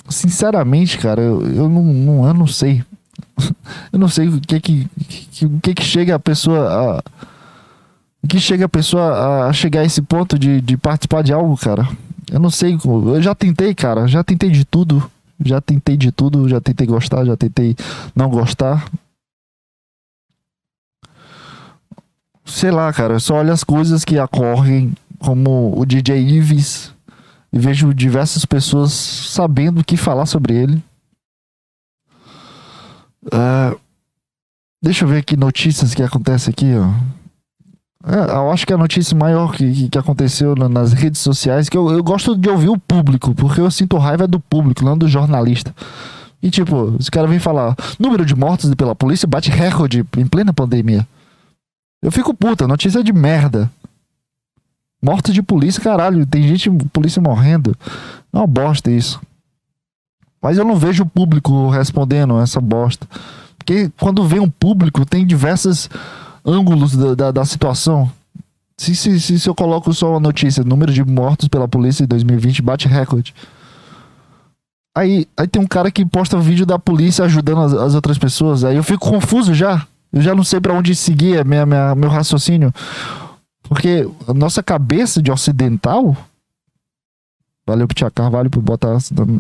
sinceramente, 0.09 0.99
cara, 0.99 1.21
eu, 1.21 1.43
eu, 1.47 1.69
não, 1.69 2.27
eu 2.27 2.35
não 2.35 2.47
sei. 2.47 2.85
eu 3.93 3.99
não 3.99 4.09
sei 4.09 4.29
o 4.29 4.41
que 4.41 4.61
que, 4.61 4.89
que, 5.31 5.47
o 5.47 5.61
que, 5.61 5.75
que 5.75 5.83
chega 5.83 6.15
a 6.15 6.19
pessoa 6.19 6.99
a. 6.99 7.03
Que 8.29 8.39
chega 8.39 8.67
a 8.67 8.69
pessoa 8.69 9.49
a 9.49 9.53
chegar 9.53 9.81
a 9.81 9.85
esse 9.85 10.01
ponto 10.01 10.39
de, 10.39 10.61
de 10.61 10.77
participar 10.77 11.23
de 11.23 11.33
algo, 11.33 11.57
cara? 11.57 11.89
Eu 12.31 12.39
não 12.39 12.51
sei. 12.51 12.79
Eu 12.85 13.21
já 13.21 13.35
tentei, 13.35 13.75
cara. 13.75 14.07
Já 14.07 14.23
tentei 14.23 14.51
de 14.51 14.65
tudo. 14.65 15.11
Já 15.45 15.61
tentei 15.61 15.97
de 15.97 16.13
tudo, 16.13 16.49
já 16.49 16.61
tentei 16.61 16.87
gostar, 16.87 17.25
já 17.25 17.37
tentei 17.37 17.75
não 18.15 18.31
gostar. 18.31 18.89
Sei 22.45 22.71
lá, 22.71 22.93
cara, 22.93 23.15
eu 23.15 23.21
só 23.21 23.37
olho 23.37 23.53
as 23.53 23.65
coisas 23.65 24.05
que 24.05 24.19
ocorrem, 24.21 24.95
como 25.19 25.77
o 25.77 25.85
DJ 25.85 26.19
Ives, 26.21 26.95
e 27.53 27.59
vejo 27.59 27.93
diversas 27.93 28.45
pessoas 28.45 28.93
sabendo 28.93 29.81
o 29.81 29.85
que 29.85 29.97
falar 29.97 30.27
sobre 30.27 30.55
ele. 30.55 30.83
Uh, 33.27 33.77
Deixa 34.83 35.05
eu 35.05 35.09
ver 35.09 35.19
aqui 35.19 35.37
notícias 35.37 35.95
que 35.95 36.03
acontecem 36.03 36.51
aqui, 36.51 36.75
ó. 36.75 37.22
É, 38.05 38.33
eu 38.33 38.51
acho 38.51 38.67
que 38.67 38.73
a 38.73 38.79
notícia 38.79 39.17
maior 39.17 39.53
que, 39.55 39.89
que 39.89 39.99
aconteceu 39.99 40.57
nas 40.57 40.93
redes 40.93 41.21
sociais, 41.21 41.69
que 41.69 41.77
eu, 41.77 41.91
eu 41.91 42.03
gosto 42.03 42.37
de 42.37 42.49
ouvir 42.49 42.69
o 42.69 42.79
público, 42.79 43.35
porque 43.35 43.61
eu 43.61 43.71
sinto 43.71 43.97
raiva 43.97 44.27
do 44.27 44.41
público, 44.41 44.85
não 44.85 44.99
do 44.99 45.07
jornalista. 45.07 45.73
E 46.43 46.51
tipo, 46.51 46.97
os 46.99 47.09
caras 47.09 47.31
vêm 47.31 47.39
falar, 47.39 47.77
número 47.99 48.27
de 48.27 48.35
mortos 48.35 48.75
pela 48.75 48.97
polícia 48.97 49.29
bate 49.29 49.51
recorde 49.51 50.05
em 50.17 50.27
plena 50.27 50.53
pandemia. 50.53 51.07
Eu 52.03 52.11
fico 52.11 52.35
puta, 52.35 52.67
notícia 52.67 53.05
de 53.05 53.13
merda. 53.13 53.71
Mortos 55.01 55.33
de 55.33 55.43
polícia, 55.43 55.81
caralho, 55.81 56.27
tem 56.27 56.43
gente, 56.43 56.69
polícia 56.93 57.23
morrendo. 57.23 57.77
É 58.33 58.37
uma 58.37 58.47
bosta 58.47 58.91
isso. 58.91 59.21
Mas 60.41 60.59
eu 60.59 60.65
não 60.65 60.77
vejo 60.77 61.05
o 61.05 61.09
público 61.09 61.71
respondendo 61.71 62.41
essa 62.41 62.61
bosta. 62.61 63.07
Porque 63.57 63.93
quando 64.01 64.27
vem 64.27 64.41
um 64.41 64.51
público, 64.51 65.07
tem 65.07 65.25
diversos 65.25 65.89
ângulos 66.45 66.97
da, 66.97 67.15
da, 67.15 67.31
da 67.31 67.45
situação. 67.45 68.11
Se, 68.77 68.97
se, 68.97 69.21
se, 69.21 69.39
se, 69.39 69.49
eu 69.49 69.55
coloco 69.55 69.93
só 69.93 70.11
uma 70.11 70.21
notícia, 70.21 70.65
número 70.65 70.93
de 70.93 71.05
mortos 71.05 71.49
pela 71.49 71.69
polícia 71.69 72.03
em 72.03 72.07
2020 72.07 72.63
bate 72.63 72.89
recorde. 72.89 73.35
Aí, 74.95 75.27
aí 75.37 75.47
tem 75.47 75.63
um 75.63 75.67
cara 75.67 75.91
que 75.91 76.05
posta 76.05 76.39
vídeo 76.39 76.67
da 76.67 76.79
polícia 76.79 77.25
ajudando 77.25 77.63
as, 77.63 77.73
as 77.73 77.95
outras 77.95 78.19
pessoas. 78.19 78.65
Aí 78.65 78.77
eu 78.77 78.83
fico 78.83 79.09
confuso 79.09 79.55
já. 79.55 79.87
Eu 80.13 80.21
já 80.21 80.35
não 80.35 80.45
sei 80.45 80.61
para 80.61 80.75
onde 80.75 80.95
seguir 80.95 81.45
minha, 81.45 81.65
minha, 81.65 81.95
meu 81.95 82.11
raciocínio. 82.11 82.73
Porque 83.63 84.07
a 84.29 84.35
nossa 84.35 84.63
cabeça 84.63 85.23
de 85.23 85.31
ocidental. 85.31 86.17
Valeu 87.65 87.87
pro 87.87 87.95
Tia 87.95 88.11
Carvalho 88.11 88.51
por 88.51 88.61
botar 88.61 88.97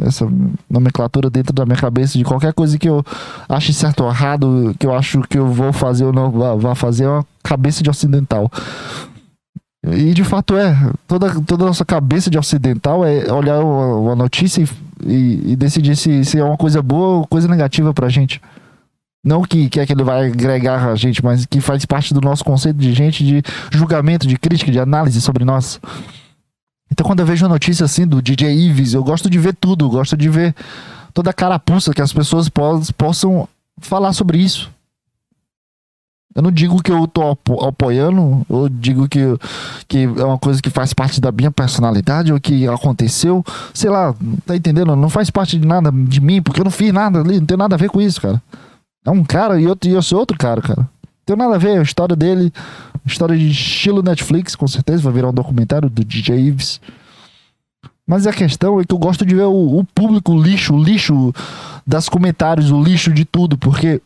essa 0.07 0.29
nomenclatura 0.71 1.29
dentro 1.29 1.53
da 1.53 1.67
minha 1.67 1.77
cabeça 1.77 2.17
de 2.17 2.25
qualquer 2.25 2.53
coisa 2.53 2.79
que 2.79 2.89
eu 2.89 3.05
ache 3.49 3.73
certo 3.73 4.05
ou 4.05 4.11
errado, 4.11 4.75
que 4.79 4.87
eu 4.87 4.95
acho 4.95 5.23
que 5.23 5.37
eu 5.37 5.49
vou 5.49 5.73
fazer 5.73 6.05
ou 6.05 6.13
não 6.13 6.31
vá 6.57 6.75
fazer, 6.75 7.05
é 7.05 7.09
uma 7.09 7.27
cabeça 7.43 7.83
de 7.83 7.91
ocidental. 7.91 8.49
E 9.85 10.15
de 10.15 10.23
fato 10.23 10.57
é. 10.57 10.77
Toda, 11.09 11.41
toda 11.41 11.65
a 11.65 11.67
nossa 11.67 11.85
cabeça 11.85 12.31
de 12.31 12.39
ocidental 12.39 13.05
é 13.05 13.33
olhar 13.33 13.59
uma, 13.59 13.97
uma 13.97 14.15
notícia 14.15 14.63
e, 14.63 14.69
e, 15.05 15.53
e, 15.53 15.57
decidir 15.57 15.97
se, 15.97 16.25
se 16.25 16.39
é 16.39 16.45
uma 16.45 16.57
coisa 16.57 16.81
boa 16.81 17.19
ou 17.19 17.27
coisa 17.27 17.49
negativa 17.49 17.93
pra 17.93 18.09
gente. 18.09 18.41
Não 19.25 19.43
que, 19.43 19.69
que 19.69 19.81
é 19.81 19.87
que 19.87 19.93
ele 19.93 20.05
vai 20.05 20.29
agregar 20.29 20.89
a 20.89 20.95
gente, 20.95 21.25
mas 21.25 21.45
que 21.47 21.61
faz 21.61 21.85
parte 21.85 22.15
do 22.15 22.21
nosso 22.21 22.45
conceito 22.45 22.77
de 22.77 22.93
gente, 22.93 23.25
de 23.25 23.43
julgamento, 23.73 24.27
de 24.27 24.37
crítica, 24.37 24.71
de 24.71 24.79
análise 24.79 25.21
sobre 25.21 25.45
nós. 25.45 25.81
Então 26.93 27.07
quando 27.07 27.21
eu 27.21 27.27
vejo 27.27 27.43
uma 27.47 27.55
notícia 27.55 27.87
assim 27.87 28.07
do 28.07 28.21
DJ 28.21 28.53
Ives, 28.53 28.93
eu 28.93 29.03
gosto 29.03 29.31
de 29.31 29.39
ver 29.39 29.55
tudo, 29.55 29.89
gosto 29.89 30.15
de 30.15 30.29
ver 30.29 30.55
toda 31.15 31.31
a 31.31 31.33
carapuça 31.33 31.95
que 31.95 32.03
as 32.03 32.13
pessoas 32.13 32.51
possam 32.51 33.49
falar 33.79 34.13
sobre 34.13 34.37
isso. 34.37 34.71
Eu 36.35 36.43
não 36.43 36.51
digo 36.51 36.83
que 36.83 36.93
eu 36.93 37.07
tô 37.07 37.37
apoiando, 37.67 38.45
ou 38.47 38.69
digo 38.69 39.09
que, 39.09 39.21
que 39.89 40.05
é 40.05 40.25
uma 40.25 40.39
coisa 40.39 40.61
que 40.61 40.69
faz 40.69 40.93
parte 40.93 41.19
da 41.21 41.33
minha 41.33 41.51
personalidade, 41.51 42.33
ou 42.33 42.41
que 42.41 42.69
aconteceu, 42.69 43.45
sei 43.73 43.91
lá, 43.91 44.15
tá 44.47 44.55
entendendo? 44.55 44.95
Não 44.95 45.09
faz 45.09 45.31
parte 45.31 45.59
de 45.59 45.67
nada 45.67 45.91
de 45.91 46.21
mim, 46.21 46.43
porque 46.43 46.61
eu 46.61 46.65
não 46.65 46.71
fiz 46.71 46.93
nada 46.93 47.21
ali, 47.21 47.39
não 47.39 47.47
tem 47.47 47.57
nada 47.57 47.75
a 47.75 47.79
ver 47.79 47.89
com 47.89 48.01
isso, 48.01 48.21
cara. 48.21 48.41
É 49.05 49.11
um 49.11 49.25
cara 49.25 49.61
e, 49.61 49.67
outro, 49.67 49.91
e 49.91 49.95
eu 49.95 50.03
sou 50.03 50.19
outro 50.21 50.37
cara, 50.37 50.61
cara. 50.61 50.89
Tem 51.25 51.37
nada 51.37 51.55
a 51.55 51.59
ver, 51.59 51.79
a 51.79 51.83
história 51.83 52.17
dele, 52.17 52.53
história 53.07 53.37
de 53.37 53.49
estilo 53.49 54.03
Netflix, 54.03 54.57
com 54.57 54.67
certeza, 54.67 55.03
vai 55.03 55.13
virar 55.13 55.29
um 55.29 55.35
documentário 55.35 55.89
do 55.89 56.05
DJ 56.05 56.39
Ives. 56.39 56.81
Mas 58.07 58.27
a 58.27 58.33
questão 58.33 58.81
é 58.81 58.85
que 58.85 58.93
eu 58.93 58.99
gosto 58.99 59.25
de 59.25 59.35
ver 59.35 59.45
o, 59.45 59.79
o 59.79 59.85
público, 59.85 60.37
lixo, 60.37 60.75
o 60.75 60.83
lixo 60.83 61.33
das 61.87 62.09
comentários, 62.09 62.71
o 62.71 62.83
lixo 62.83 63.13
de 63.13 63.25
tudo, 63.25 63.57
porque 63.57 64.03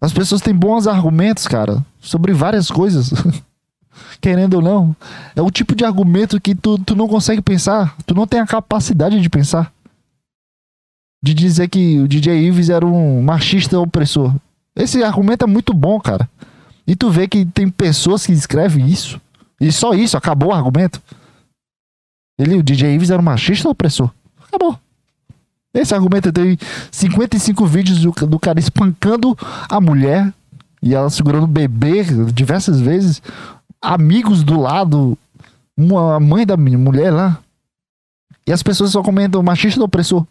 as 0.00 0.12
pessoas 0.12 0.40
têm 0.40 0.54
bons 0.54 0.86
argumentos, 0.86 1.46
cara, 1.46 1.84
sobre 2.00 2.32
várias 2.32 2.70
coisas. 2.70 3.12
Querendo 4.20 4.54
ou 4.54 4.62
não. 4.62 4.96
É 5.34 5.42
o 5.42 5.50
tipo 5.50 5.74
de 5.74 5.84
argumento 5.84 6.40
que 6.40 6.54
tu, 6.54 6.78
tu 6.78 6.94
não 6.94 7.08
consegue 7.08 7.42
pensar. 7.42 7.96
Tu 8.06 8.14
não 8.14 8.26
tem 8.26 8.40
a 8.40 8.46
capacidade 8.46 9.20
de 9.20 9.28
pensar. 9.28 9.72
De 11.22 11.34
dizer 11.34 11.68
que 11.68 11.98
o 11.98 12.08
DJ 12.08 12.46
Ives 12.46 12.70
era 12.70 12.86
um 12.86 13.20
machista 13.22 13.78
opressor. 13.78 14.32
Esse 14.74 15.02
argumento 15.02 15.44
é 15.44 15.48
muito 15.48 15.74
bom, 15.74 16.00
cara. 16.00 16.28
E 16.88 16.96
tu 16.96 17.10
vê 17.10 17.28
que 17.28 17.44
tem 17.44 17.68
pessoas 17.68 18.24
que 18.24 18.32
escrevem 18.32 18.86
isso. 18.86 19.20
E 19.60 19.70
só 19.70 19.92
isso, 19.92 20.16
acabou 20.16 20.48
o 20.48 20.54
argumento. 20.54 21.02
Ele, 22.38 22.56
o 22.56 22.62
DJ 22.62 22.94
Ives 22.94 23.10
era 23.10 23.20
um 23.20 23.24
machista 23.24 23.68
opressor. 23.68 24.10
Acabou. 24.46 24.78
Esse 25.74 25.94
argumento 25.94 26.32
tem 26.32 26.56
55 26.90 27.66
vídeos 27.66 28.00
do, 28.00 28.10
do 28.26 28.38
cara 28.38 28.58
espancando 28.58 29.36
a 29.68 29.78
mulher 29.78 30.32
e 30.82 30.94
ela 30.94 31.10
segurando 31.10 31.44
o 31.44 31.48
bebê 31.48 32.04
diversas 32.32 32.80
vezes. 32.80 33.20
Amigos 33.82 34.42
do 34.42 34.58
lado, 34.58 35.18
uma, 35.76 36.16
a 36.16 36.20
mãe 36.20 36.46
da 36.46 36.56
mulher 36.56 37.12
lá. 37.12 37.38
E 38.46 38.52
as 38.52 38.62
pessoas 38.62 38.92
só 38.92 39.02
comentam 39.02 39.42
machista 39.42 39.78
do 39.78 39.84
opressor. 39.84 40.26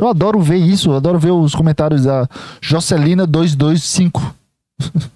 Eu 0.00 0.08
adoro 0.08 0.40
ver 0.40 0.56
isso, 0.56 0.90
eu 0.90 0.96
adoro 0.96 1.18
ver 1.18 1.30
os 1.30 1.54
comentários 1.54 2.04
da 2.04 2.26
Jocelina225. 2.62 4.32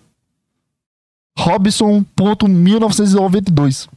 Robson.1992. 1.39 3.89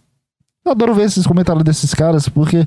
Eu 0.64 0.72
adoro 0.72 0.96
ver 0.96 1.04
esses 1.04 1.28
comentários 1.28 1.66
desses 1.66 1.94
caras, 1.94 2.30
porque 2.30 2.66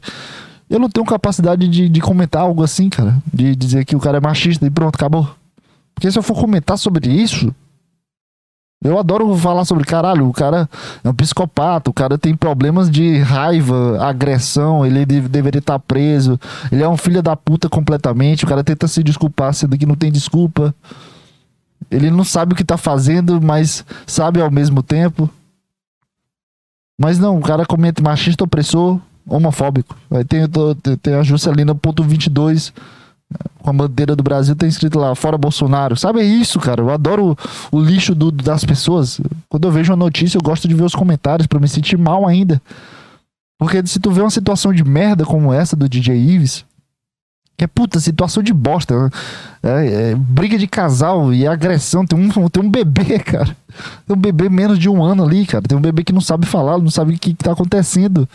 eu 0.68 0.78
não 0.78 0.90
tenho 0.90 1.06
capacidade 1.06 1.66
de, 1.66 1.88
de 1.88 2.00
comentar 2.02 2.42
algo 2.42 2.62
assim, 2.62 2.90
cara. 2.90 3.16
De 3.33 3.56
dizer 3.56 3.87
que 3.87 3.96
o 3.96 4.00
cara 4.00 4.18
é 4.18 4.20
machista 4.20 4.66
e 4.66 4.70
pronto, 4.70 4.96
acabou. 4.96 5.26
Porque 5.94 6.11
se 6.11 6.18
eu 6.18 6.22
for 6.22 6.38
comentar 6.38 6.76
sobre 6.76 7.11
isso, 7.11 7.54
eu 8.83 8.99
adoro 8.99 9.37
falar 9.37 9.66
sobre 9.66 9.85
caralho, 9.85 10.27
o 10.27 10.33
cara 10.33 10.69
é 11.05 11.09
um 11.09 11.14
psicopata, 11.14 11.90
o 11.90 11.93
cara 11.93 12.16
tem 12.16 12.35
problemas 12.35 12.90
de 12.90 13.19
raiva, 13.19 14.03
agressão, 14.03 14.87
ele 14.87 15.05
deve, 15.05 15.29
deveria 15.29 15.59
estar 15.59 15.79
preso, 15.79 16.40
ele 16.73 16.83
é 16.83 16.88
um 16.88 16.97
filho 16.97 17.23
da 17.23 17.37
puta 17.37 17.69
completamente, 17.69 18.45
o 18.45 18.49
cara 18.49 18.64
tenta 18.64 18.88
se 18.88 19.03
desculpar, 19.03 19.53
sendo 19.53 19.77
que 19.77 19.85
não 19.85 19.95
tem 19.95 20.11
desculpa. 20.11 20.75
Ele 21.90 22.11
não 22.11 22.25
sabe 22.25 22.53
o 22.53 22.57
que 22.57 22.64
tá 22.64 22.77
fazendo, 22.77 23.40
mas 23.40 23.85
sabe 24.07 24.40
ao 24.40 24.51
mesmo 24.51 24.83
tempo. 24.83 25.29
Mas 26.99 27.19
não, 27.19 27.38
o 27.38 27.43
cara 27.43 27.66
comenta 27.66 28.03
machista 28.03 28.45
opressor, 28.45 28.99
homofóbico. 29.27 29.97
Aí 30.11 30.25
tem, 30.25 30.40
tem 31.03 31.14
a 31.14 31.23
Juscelina 31.23 31.75
ponto 31.75 32.03
22 32.03 32.73
com 33.61 33.71
a 33.71 33.73
bandeira 33.73 34.16
do 34.16 34.23
Brasil 34.23 34.57
tem 34.57 34.69
escrito 34.69 34.99
lá, 34.99 35.14
fora 35.14 35.38
Bolsonaro. 35.38 35.97
Sabe 35.97 36.21
é 36.21 36.25
isso, 36.25 36.59
cara? 36.59 36.81
Eu 36.81 36.90
adoro 36.90 37.37
o, 37.71 37.79
o 37.79 37.81
lixo 37.81 38.14
do, 38.14 38.31
das 38.31 38.64
pessoas. 38.64 39.21
Quando 39.49 39.69
eu 39.69 39.73
vejo 39.73 39.93
uma 39.93 39.97
notícia, 39.97 40.38
eu 40.38 40.43
gosto 40.43 40.66
de 40.66 40.75
ver 40.75 40.85
os 40.85 40.95
comentários 40.95 41.47
para 41.47 41.61
me 41.61 41.69
sentir 41.69 41.97
mal 41.97 42.27
ainda. 42.27 42.61
Porque 43.59 43.87
se 43.87 44.01
tu 44.01 44.11
vê 44.11 44.23
uma 44.23 44.31
situação 44.31 44.73
de 44.73 44.83
merda 44.83 45.25
como 45.25 45.53
essa 45.53 45.77
do 45.77 45.88
DJ 45.88 46.16
Ives, 46.16 46.64
que 47.61 47.64
é 47.64 47.66
puta, 47.66 48.01
situação 48.01 48.43
de 48.43 48.55
bosta. 48.55 49.11
É, 49.62 50.12
é, 50.12 50.14
briga 50.14 50.57
de 50.57 50.66
casal 50.66 51.31
e 51.35 51.47
agressão. 51.47 52.07
Tem 52.07 52.19
um, 52.19 52.49
tem 52.49 52.62
um 52.62 52.71
bebê, 52.71 53.19
cara. 53.21 53.55
Tem 54.07 54.16
um 54.16 54.19
bebê 54.19 54.49
menos 54.49 54.79
de 54.79 54.88
um 54.88 55.05
ano 55.05 55.23
ali, 55.23 55.45
cara. 55.45 55.62
Tem 55.69 55.77
um 55.77 55.83
bebê 55.83 56.03
que 56.03 56.12
não 56.12 56.23
sabe 56.23 56.47
falar, 56.47 56.79
não 56.79 56.88
sabe 56.88 57.12
o 57.12 57.19
que, 57.19 57.35
que 57.35 57.45
tá 57.45 57.53
acontecendo. 57.53 58.27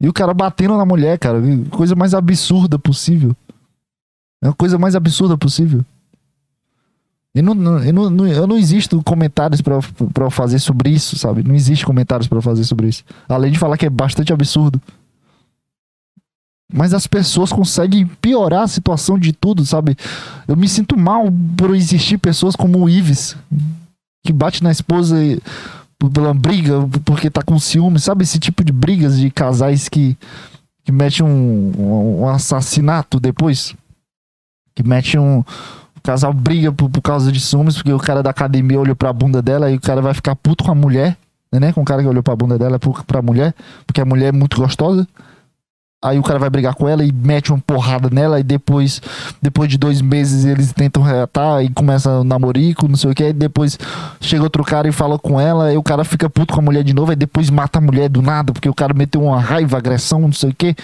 E 0.00 0.08
o 0.08 0.14
cara 0.14 0.32
batendo 0.32 0.78
na 0.78 0.86
mulher, 0.86 1.18
cara. 1.18 1.38
Coisa 1.70 1.94
mais 1.94 2.14
absurda 2.14 2.78
possível. 2.78 3.36
É 4.42 4.48
a 4.48 4.52
coisa 4.52 4.78
mais 4.78 4.94
absurda 4.94 5.36
possível. 5.36 5.84
E 7.36 7.42
não, 7.42 7.54
não, 7.54 7.78
eu, 7.84 7.92
não, 7.92 8.26
eu 8.26 8.46
não 8.46 8.56
existo 8.56 9.02
comentários 9.02 9.60
para 9.60 10.30
fazer 10.30 10.58
sobre 10.58 10.88
isso, 10.88 11.18
sabe? 11.18 11.42
Não 11.42 11.54
existe 11.54 11.84
comentários 11.84 12.26
para 12.26 12.40
fazer 12.40 12.64
sobre 12.64 12.88
isso. 12.88 13.04
Além 13.28 13.52
de 13.52 13.58
falar 13.58 13.76
que 13.76 13.84
é 13.84 13.90
bastante 13.90 14.32
absurdo. 14.32 14.80
Mas 16.72 16.94
as 16.94 17.06
pessoas 17.06 17.52
conseguem 17.52 18.06
piorar 18.06 18.62
a 18.62 18.68
situação 18.68 19.18
de 19.18 19.34
tudo, 19.34 19.66
sabe? 19.66 19.96
Eu 20.48 20.56
me 20.56 20.66
sinto 20.66 20.98
mal 20.98 21.26
por 21.56 21.76
existir 21.76 22.16
pessoas 22.16 22.56
como 22.56 22.82
o 22.82 22.88
Ives, 22.88 23.36
que 24.24 24.32
bate 24.32 24.64
na 24.64 24.72
esposa 24.72 25.16
pela 26.12 26.32
briga, 26.32 26.88
porque 27.04 27.30
tá 27.30 27.42
com 27.42 27.58
ciúme, 27.58 28.00
sabe? 28.00 28.24
Esse 28.24 28.38
tipo 28.38 28.64
de 28.64 28.72
brigas 28.72 29.18
de 29.18 29.30
casais 29.30 29.90
que, 29.90 30.16
que 30.84 30.90
mete 30.90 31.22
um, 31.22 32.20
um 32.22 32.28
assassinato 32.28 33.20
depois. 33.20 33.74
Que 34.76 34.86
mete 34.86 35.18
um. 35.18 35.40
O 35.40 36.00
casal 36.04 36.32
briga 36.32 36.70
por, 36.70 36.88
por 36.88 37.02
causa 37.02 37.32
de 37.32 37.40
ciúmes, 37.40 37.74
porque 37.74 37.92
o 37.92 37.98
cara 37.98 38.22
da 38.22 38.30
academia 38.30 38.78
olhou 38.78 38.94
pra 38.94 39.12
bunda 39.12 39.42
dela 39.42 39.68
e 39.68 39.74
o 39.74 39.80
cara 39.80 40.00
vai 40.00 40.14
ficar 40.14 40.36
puto 40.36 40.62
com 40.62 40.70
a 40.70 40.74
mulher, 40.74 41.16
né? 41.52 41.72
Com 41.72 41.80
o 41.80 41.84
cara 41.84 42.00
que 42.00 42.08
olhou 42.08 42.22
pra 42.22 42.36
bunda 42.36 42.56
dela 42.56 42.78
pra 42.78 43.20
mulher, 43.22 43.52
porque 43.84 44.00
a 44.00 44.04
mulher 44.04 44.28
é 44.28 44.32
muito 44.32 44.56
gostosa. 44.56 45.08
Aí 46.04 46.18
o 46.18 46.22
cara 46.22 46.38
vai 46.38 46.50
brigar 46.50 46.74
com 46.74 46.86
ela 46.86 47.02
e 47.02 47.10
mete 47.10 47.50
uma 47.50 47.58
porrada 47.58 48.10
nela. 48.10 48.38
E 48.38 48.42
depois, 48.42 49.00
depois 49.40 49.68
de 49.68 49.78
dois 49.78 50.02
meses, 50.02 50.44
eles 50.44 50.70
tentam 50.72 51.02
reatar 51.02 51.64
e 51.64 51.70
começa 51.70 52.20
o 52.20 52.24
namorico, 52.24 52.86
não 52.86 52.96
sei 52.96 53.10
o 53.10 53.14
que. 53.14 53.24
Aí 53.24 53.32
depois 53.32 53.78
chega 54.20 54.42
outro 54.42 54.62
cara 54.62 54.86
e 54.86 54.92
fala 54.92 55.18
com 55.18 55.40
ela. 55.40 55.72
E 55.72 55.76
o 55.76 55.82
cara 55.82 56.04
fica 56.04 56.28
puto 56.28 56.52
com 56.52 56.60
a 56.60 56.62
mulher 56.62 56.84
de 56.84 56.92
novo. 56.92 57.10
Aí 57.10 57.16
depois 57.16 57.48
mata 57.48 57.78
a 57.78 57.82
mulher 57.82 58.10
do 58.10 58.20
nada, 58.20 58.52
porque 58.52 58.68
o 58.68 58.74
cara 58.74 58.92
meteu 58.92 59.22
uma 59.22 59.40
raiva, 59.40 59.78
agressão, 59.78 60.20
não 60.20 60.32
sei 60.32 60.50
o 60.50 60.54
que. 60.54 60.76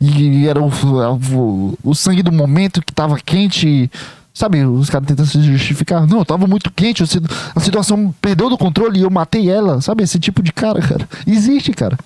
E 0.00 0.48
era 0.48 0.60
o, 0.60 0.68
o, 0.68 1.78
o 1.84 1.94
sangue 1.94 2.22
do 2.22 2.32
momento 2.32 2.82
que 2.82 2.92
tava 2.92 3.16
quente. 3.18 3.90
Sabe, 4.34 4.62
os 4.66 4.90
caras 4.90 5.06
tentando 5.06 5.28
se 5.28 5.40
justificar. 5.42 6.06
Não, 6.06 6.22
tava 6.24 6.46
muito 6.46 6.70
quente, 6.70 7.02
a 7.02 7.60
situação 7.60 8.14
perdeu 8.20 8.50
do 8.50 8.58
controle 8.58 8.98
e 8.98 9.02
eu 9.02 9.10
matei 9.10 9.48
ela. 9.48 9.80
Sabe, 9.80 10.02
esse 10.02 10.18
tipo 10.18 10.42
de 10.42 10.52
cara, 10.52 10.80
cara. 10.82 11.08
Existe, 11.26 11.72
cara. 11.72 11.96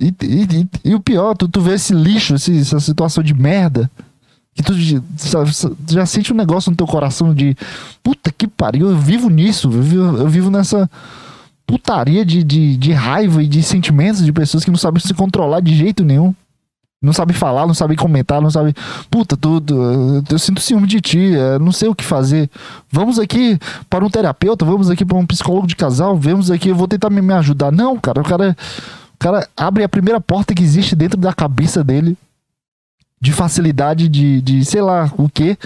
E, 0.00 0.06
e, 0.22 0.42
e, 0.42 0.90
e 0.90 0.94
o 0.94 1.00
pior, 1.00 1.34
tu, 1.36 1.48
tu 1.48 1.60
vê 1.60 1.74
esse 1.74 1.94
lixo, 1.94 2.34
esse, 2.34 2.58
essa 2.58 2.80
situação 2.80 3.22
de 3.22 3.34
merda. 3.34 3.90
Que 4.54 4.62
tu, 4.62 4.72
tu 4.72 5.92
já 5.92 6.06
sente 6.06 6.32
um 6.32 6.36
negócio 6.36 6.70
no 6.70 6.76
teu 6.76 6.86
coração 6.86 7.34
de 7.34 7.56
puta 8.02 8.30
que 8.30 8.46
pariu, 8.46 8.88
eu 8.88 8.96
vivo 8.96 9.28
nisso, 9.28 9.66
eu 9.66 9.82
vivo, 9.82 10.16
eu 10.16 10.28
vivo 10.28 10.50
nessa 10.50 10.88
putaria 11.66 12.24
de, 12.24 12.44
de, 12.44 12.76
de 12.76 12.92
raiva 12.92 13.42
e 13.42 13.48
de 13.48 13.62
sentimentos 13.62 14.24
de 14.24 14.32
pessoas 14.32 14.64
que 14.64 14.70
não 14.70 14.78
sabem 14.78 15.00
se 15.00 15.12
controlar 15.12 15.60
de 15.60 15.74
jeito 15.74 16.04
nenhum. 16.04 16.34
Não 17.02 17.12
sabe 17.12 17.34
falar, 17.34 17.66
não 17.66 17.74
sabe 17.74 17.96
comentar, 17.96 18.40
não 18.40 18.50
sabe. 18.50 18.74
Puta, 19.10 19.36
tudo. 19.36 20.24
Eu 20.30 20.38
sinto 20.38 20.60
ciúme 20.60 20.86
de 20.86 21.02
ti, 21.02 21.36
é, 21.36 21.58
não 21.58 21.70
sei 21.70 21.88
o 21.88 21.94
que 21.94 22.02
fazer. 22.02 22.48
Vamos 22.90 23.18
aqui 23.18 23.58
para 23.90 24.04
um 24.04 24.08
terapeuta, 24.08 24.64
vamos 24.64 24.88
aqui 24.88 25.04
para 25.04 25.18
um 25.18 25.26
psicólogo 25.26 25.66
de 25.66 25.76
casal, 25.76 26.16
vamos 26.16 26.50
aqui, 26.50 26.70
eu 26.70 26.74
vou 26.74 26.88
tentar 26.88 27.10
me, 27.10 27.20
me 27.20 27.34
ajudar. 27.34 27.70
Não, 27.70 27.98
cara, 27.98 28.22
o 28.22 28.24
cara, 28.24 28.56
o 29.14 29.18
cara 29.18 29.48
abre 29.56 29.84
a 29.84 29.88
primeira 29.88 30.20
porta 30.20 30.54
que 30.54 30.62
existe 30.62 30.94
dentro 30.94 31.18
da 31.18 31.32
cabeça 31.32 31.82
dele 31.82 32.16
de 33.20 33.32
facilidade 33.32 34.08
de, 34.08 34.40
de 34.42 34.64
sei 34.64 34.82
lá 34.82 35.10
o 35.16 35.28
que. 35.28 35.56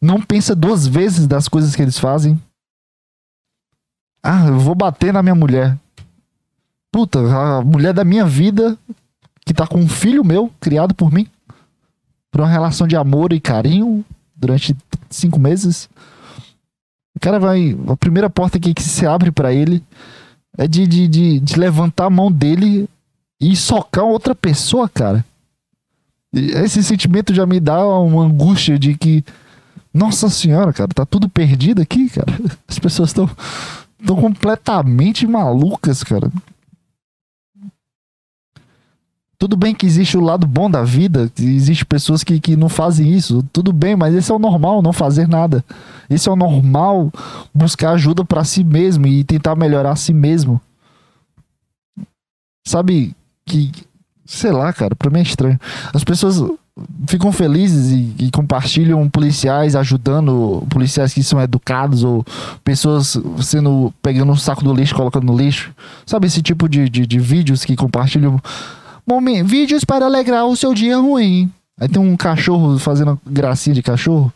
Não 0.00 0.20
pensa 0.20 0.54
duas 0.54 0.86
vezes 0.86 1.26
das 1.26 1.48
coisas 1.48 1.74
que 1.76 1.82
eles 1.82 1.98
fazem. 1.98 2.40
Ah, 4.22 4.46
eu 4.46 4.58
vou 4.58 4.74
bater 4.74 5.12
na 5.12 5.22
minha 5.22 5.34
mulher. 5.34 5.76
Puta, 6.90 7.18
a 7.18 7.62
mulher 7.62 7.92
da 7.92 8.04
minha 8.04 8.24
vida 8.24 8.76
que 9.44 9.54
tá 9.54 9.66
com 9.66 9.78
um 9.78 9.88
filho 9.88 10.24
meu, 10.24 10.52
criado 10.60 10.94
por 10.94 11.12
mim, 11.12 11.26
por 12.30 12.40
uma 12.40 12.48
relação 12.48 12.86
de 12.86 12.96
amor 12.96 13.32
e 13.32 13.40
carinho 13.40 14.04
durante 14.36 14.76
cinco 15.08 15.38
meses. 15.38 15.88
O 17.16 17.20
cara 17.20 17.38
vai. 17.38 17.76
A 17.88 17.96
primeira 17.96 18.28
porta 18.28 18.60
que, 18.60 18.74
que 18.74 18.82
se 18.82 19.06
abre 19.06 19.30
para 19.30 19.52
ele 19.52 19.82
é 20.58 20.66
de, 20.66 20.86
de, 20.86 21.06
de, 21.06 21.40
de, 21.40 21.58
levantar 21.58 22.06
a 22.06 22.10
mão 22.10 22.30
dele 22.30 22.88
e 23.40 23.54
socar 23.54 24.04
outra 24.04 24.34
pessoa, 24.34 24.88
cara. 24.88 25.24
Esse 26.34 26.82
sentimento 26.82 27.32
já 27.32 27.46
me 27.46 27.60
dá 27.60 27.86
uma 27.86 28.24
angústia 28.24 28.78
de 28.78 28.94
que. 28.94 29.24
Nossa 29.94 30.28
senhora, 30.28 30.72
cara, 30.72 30.88
tá 30.88 31.06
tudo 31.06 31.28
perdido 31.28 31.80
aqui, 31.80 32.10
cara. 32.10 32.38
As 32.68 32.78
pessoas 32.78 33.08
estão 33.10 33.30
completamente 34.16 35.26
malucas, 35.26 36.02
cara. 36.02 36.30
Tudo 39.38 39.56
bem 39.56 39.72
que 39.72 39.86
existe 39.86 40.18
o 40.18 40.20
lado 40.20 40.48
bom 40.48 40.68
da 40.68 40.82
vida, 40.82 41.30
existe 41.38 41.86
pessoas 41.86 42.24
que, 42.24 42.40
que 42.40 42.56
não 42.56 42.68
fazem 42.68 43.12
isso, 43.12 43.40
tudo 43.52 43.72
bem, 43.72 43.94
mas 43.94 44.12
esse 44.12 44.32
é 44.32 44.34
o 44.34 44.38
normal, 44.38 44.82
não 44.82 44.92
fazer 44.92 45.28
nada. 45.28 45.64
Esse 46.10 46.28
é 46.28 46.32
o 46.32 46.36
normal, 46.36 47.12
buscar 47.54 47.92
ajuda 47.92 48.24
para 48.24 48.42
si 48.42 48.64
mesmo 48.64 49.06
e 49.06 49.22
tentar 49.22 49.54
melhorar 49.54 49.92
a 49.92 49.96
si 49.96 50.12
mesmo. 50.12 50.60
Sabe 52.66 53.14
que, 53.46 53.70
sei 54.26 54.50
lá, 54.50 54.72
cara, 54.72 54.96
pra 54.96 55.08
mim 55.08 55.20
é 55.20 55.22
estranho. 55.22 55.60
As 55.94 56.02
pessoas 56.02 56.42
ficam 57.06 57.30
felizes 57.30 57.92
e, 57.92 58.26
e, 58.26 58.30
compartilham 58.30 59.08
policiais 59.08 59.74
ajudando 59.76 60.64
policiais 60.68 61.12
que 61.12 61.22
são 61.22 61.40
educados 61.40 62.04
ou 62.04 62.24
pessoas 62.62 63.16
sendo 63.40 63.92
pegando 64.02 64.30
um 64.30 64.36
saco 64.36 64.62
do 64.62 64.72
lixo 64.72 64.94
colocando 64.94 65.26
no 65.26 65.36
lixo 65.36 65.72
sabe 66.06 66.28
esse 66.28 66.40
tipo 66.40 66.68
de, 66.68 66.88
de, 66.88 67.04
de 67.04 67.18
vídeos 67.18 67.64
que 67.64 67.74
compartilham 67.74 68.40
Momento, 69.08 69.46
vídeos 69.46 69.84
para 69.84 70.04
alegrar 70.04 70.44
o 70.44 70.54
seu 70.54 70.74
dia 70.74 70.98
ruim. 70.98 71.50
Aí 71.80 71.88
tem 71.88 72.02
um 72.02 72.14
cachorro 72.14 72.78
fazendo 72.78 73.18
gracinha 73.24 73.72
de 73.72 73.82
cachorro. 73.82 74.30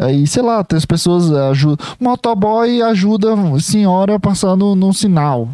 Aí, 0.00 0.26
sei 0.26 0.42
lá, 0.42 0.64
tem 0.64 0.78
as 0.78 0.86
pessoas 0.86 1.30
ajudam. 1.30 1.86
Motoboy 2.00 2.80
ajuda 2.80 3.34
a 3.34 3.60
senhora 3.60 4.18
passando 4.18 4.74
no 4.74 4.94
sinal. 4.94 5.50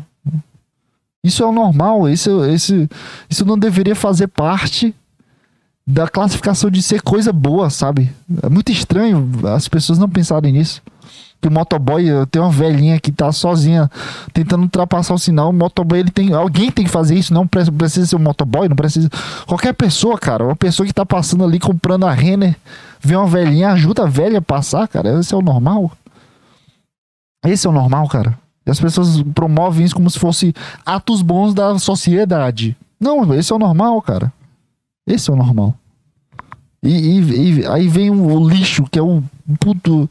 Isso 1.25 1.43
é 1.43 1.47
o 1.47 1.53
normal. 1.53 2.09
Isso, 2.09 2.45
isso, 2.45 2.89
isso 3.29 3.45
não 3.45 3.59
deveria 3.59 3.97
fazer 3.97 4.29
parte 4.29 4.95
da 5.85 6.07
classificação 6.07 6.71
de 6.71 6.83
ser 6.83 7.03
coisa 7.03 7.33
boa, 7.33 7.69
sabe? 7.69 8.13
É 8.45 8.49
muito 8.49 8.71
estranho 8.71 9.29
as 9.53 9.67
pessoas 9.67 9.99
não 9.99 10.09
pensarem 10.09 10.53
nisso 10.53 10.81
que 11.41 11.49
o 11.49 11.51
motoboy 11.51 12.05
tem 12.31 12.41
uma 12.41 12.51
velhinha 12.51 13.01
que 13.01 13.11
tá 13.11 13.33
sozinha 13.33 13.91
tentando 14.33 14.63
ultrapassar 14.65 15.15
o 15.15 15.19
sinal. 15.19 15.51
O 15.51 15.53
motoboy, 15.53 16.01
ele 16.01 16.11
tem. 16.11 16.35
Alguém 16.35 16.71
tem 16.71 16.85
que 16.85 16.91
fazer 16.91 17.15
isso, 17.15 17.33
não 17.33 17.47
precisa 17.47 18.07
ser 18.07 18.17
um 18.17 18.21
motoboy, 18.21 18.69
não 18.69 18.77
precisa. 18.77 19.09
Qualquer 19.47 19.73
pessoa, 19.73 20.19
cara, 20.19 20.45
uma 20.45 20.57
pessoa 20.57 20.87
que 20.87 20.93
tá 20.93 21.07
passando 21.07 21.45
ali 21.45 21.59
comprando 21.59 22.07
a 22.07 22.13
Renner, 22.13 22.57
vê 23.01 23.17
uma 23.17 23.27
velhinha, 23.27 23.71
ajuda 23.71 24.03
a 24.05 24.07
velha 24.07 24.39
a 24.39 24.43
passar, 24.43 24.87
cara. 24.87 25.19
Esse 25.19 25.33
é 25.33 25.37
o 25.37 25.43
normal. 25.43 25.91
Esse 27.45 27.67
é 27.67 27.71
o 27.71 27.73
normal, 27.73 28.07
cara. 28.09 28.39
E 28.67 28.71
as 28.71 28.79
pessoas 28.79 29.23
promovem 29.35 29.87
isso 29.87 29.95
como 29.95 30.11
se 30.11 30.19
fosse 30.19 30.55
atos 30.85 31.23
bons 31.23 31.55
da 31.55 31.79
sociedade. 31.79 32.77
Não, 33.01 33.33
esse 33.35 33.51
é 33.51 33.57
o 33.57 33.59
normal, 33.59 34.03
cara. 34.03 34.31
Esse 35.07 35.31
é 35.31 35.33
o 35.33 35.37
normal. 35.37 35.75
E, 36.83 36.89
e, 36.89 37.61
e 37.61 37.67
aí 37.67 37.89
vem 37.89 38.11
o 38.11 38.49
lixo, 38.49 38.85
que 38.91 38.99
é 38.99 39.03
o 39.03 39.23
puto, 39.59 40.09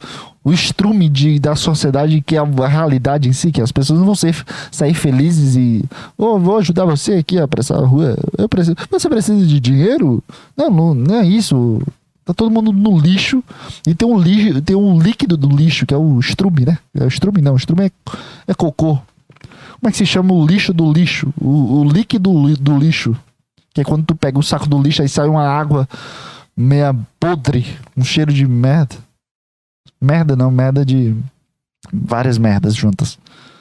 o 0.50 0.52
estrume 0.52 1.08
de, 1.08 1.38
da 1.38 1.54
sociedade 1.54 2.20
que 2.20 2.34
é 2.34 2.40
a 2.40 2.66
realidade 2.66 3.28
em 3.28 3.32
si, 3.32 3.52
que 3.52 3.62
as 3.62 3.70
pessoas 3.70 4.00
não 4.00 4.06
vão 4.06 4.16
ser, 4.16 4.34
sair 4.72 4.94
felizes 4.94 5.54
e 5.54 5.84
oh, 6.18 6.40
vou 6.40 6.58
ajudar 6.58 6.84
você 6.84 7.14
aqui 7.14 7.38
a 7.38 7.44
apressar 7.44 7.78
a 7.78 7.86
rua. 7.86 8.16
Eu 8.36 8.48
preciso. 8.48 8.76
Você 8.90 9.08
precisa 9.08 9.46
de 9.46 9.60
dinheiro? 9.60 10.20
Não, 10.56 10.68
não, 10.68 10.92
não 10.92 11.14
é 11.14 11.24
isso. 11.24 11.80
Tá 12.24 12.34
todo 12.34 12.50
mundo 12.50 12.72
no 12.72 12.98
lixo 12.98 13.44
e 13.86 13.94
tem 13.94 14.08
um 14.08 14.18
lixo, 14.18 14.60
tem 14.60 14.74
um 14.74 14.98
líquido 15.00 15.36
do 15.36 15.48
lixo, 15.48 15.86
que 15.86 15.94
é 15.94 15.96
o 15.96 16.18
estrume, 16.18 16.64
né? 16.64 16.78
É 16.94 17.04
o 17.04 17.08
estrume 17.08 17.40
não, 17.40 17.54
o 17.54 17.56
estrume 17.56 17.86
é, 17.86 17.90
é 18.48 18.54
cocô. 18.54 18.94
Como 18.94 19.88
é 19.88 19.90
que 19.92 19.98
se 19.98 20.06
chama 20.06 20.34
o 20.34 20.44
lixo 20.44 20.74
do 20.74 20.92
lixo? 20.92 21.32
O, 21.40 21.80
o 21.80 21.84
líquido 21.84 22.56
do 22.56 22.76
lixo. 22.76 23.16
Que 23.72 23.82
é 23.82 23.84
quando 23.84 24.04
tu 24.04 24.16
pega 24.16 24.36
o 24.36 24.42
saco 24.42 24.68
do 24.68 24.82
lixo 24.82 25.00
aí 25.00 25.08
sai 25.08 25.28
uma 25.28 25.46
água 25.46 25.88
meia 26.56 26.94
podre, 27.20 27.64
um 27.96 28.02
cheiro 28.02 28.32
de 28.32 28.46
merda. 28.48 28.96
Merda 30.00 30.34
não, 30.34 30.50
merda 30.50 30.84
de 30.84 31.14
várias 31.92 32.38
merdas 32.38 32.74
juntas. 32.74 33.18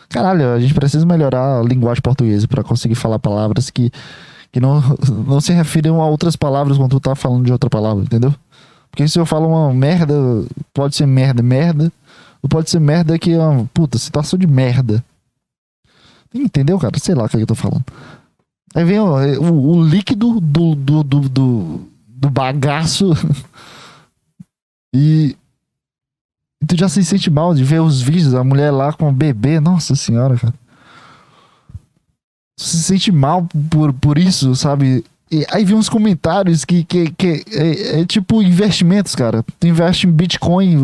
Caralho, 0.07 0.53
a 0.53 0.59
gente 0.59 0.73
precisa 0.73 1.05
melhorar 1.05 1.59
a 1.59 1.63
linguagem 1.63 2.01
portuguesa 2.01 2.47
para 2.47 2.63
conseguir 2.63 2.95
falar 2.95 3.19
palavras 3.19 3.69
que, 3.69 3.91
que 4.51 4.59
não, 4.59 4.81
não 5.27 5.39
se 5.39 5.53
referiam 5.53 6.01
a 6.01 6.07
outras 6.07 6.35
palavras 6.35 6.77
quando 6.77 6.91
tu 6.91 6.99
tá 6.99 7.15
falando 7.15 7.45
de 7.45 7.51
outra 7.51 7.69
palavra, 7.69 8.03
entendeu? 8.03 8.33
Porque 8.89 9.07
se 9.07 9.19
eu 9.19 9.25
falo 9.25 9.47
uma 9.47 9.73
merda, 9.73 10.15
pode 10.73 10.95
ser 10.95 11.05
merda, 11.05 11.43
merda, 11.43 11.91
ou 12.41 12.49
pode 12.49 12.69
ser 12.69 12.79
merda 12.79 13.19
que 13.19 13.33
é 13.33 13.39
uma 13.39 13.65
puta 13.73 13.97
situação 13.97 14.39
de 14.39 14.47
merda. 14.47 15.03
Entendeu, 16.33 16.79
cara? 16.79 16.97
Sei 16.99 17.13
lá 17.13 17.25
o 17.25 17.29
que, 17.29 17.35
é 17.35 17.39
que 17.39 17.43
eu 17.43 17.47
tô 17.47 17.55
falando. 17.55 17.85
Aí 18.75 18.83
vem 18.83 18.99
o, 18.99 19.15
o, 19.41 19.77
o 19.77 19.83
líquido 19.83 20.39
do, 20.39 20.75
do, 20.75 21.03
do, 21.03 21.29
do, 21.29 21.87
do 22.07 22.29
bagaço. 22.29 23.11
e 24.93 25.35
tu 26.67 26.77
já 26.77 26.89
se 26.89 27.03
sente 27.03 27.29
mal 27.29 27.53
de 27.53 27.63
ver 27.63 27.81
os 27.81 28.01
vídeos 28.01 28.33
da 28.33 28.43
mulher 28.43 28.71
lá 28.71 28.91
com 28.93 29.09
o 29.09 29.13
bebê. 29.13 29.59
Nossa 29.59 29.95
senhora, 29.95 30.37
cara. 30.37 30.53
Tu 32.57 32.63
se 32.63 32.83
sente 32.83 33.11
mal 33.11 33.47
por, 33.69 33.93
por 33.93 34.17
isso, 34.17 34.55
sabe? 34.55 35.03
E 35.31 35.45
aí 35.51 35.63
vi 35.63 35.73
uns 35.73 35.87
comentários 35.87 36.65
que, 36.65 36.83
que, 36.83 37.11
que 37.11 37.45
é, 37.51 38.01
é, 38.01 38.05
tipo 38.05 38.41
investimentos, 38.41 39.15
cara. 39.15 39.43
Tu 39.59 39.67
investe 39.67 40.07
em 40.07 40.11
Bitcoin, 40.11 40.75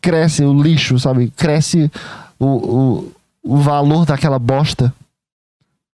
cresce 0.00 0.44
o 0.44 0.62
lixo, 0.62 0.98
sabe? 0.98 1.32
Cresce 1.36 1.90
o, 2.38 2.46
o, 2.46 3.12
o 3.42 3.56
valor 3.58 4.04
daquela 4.04 4.38
bosta. 4.38 4.92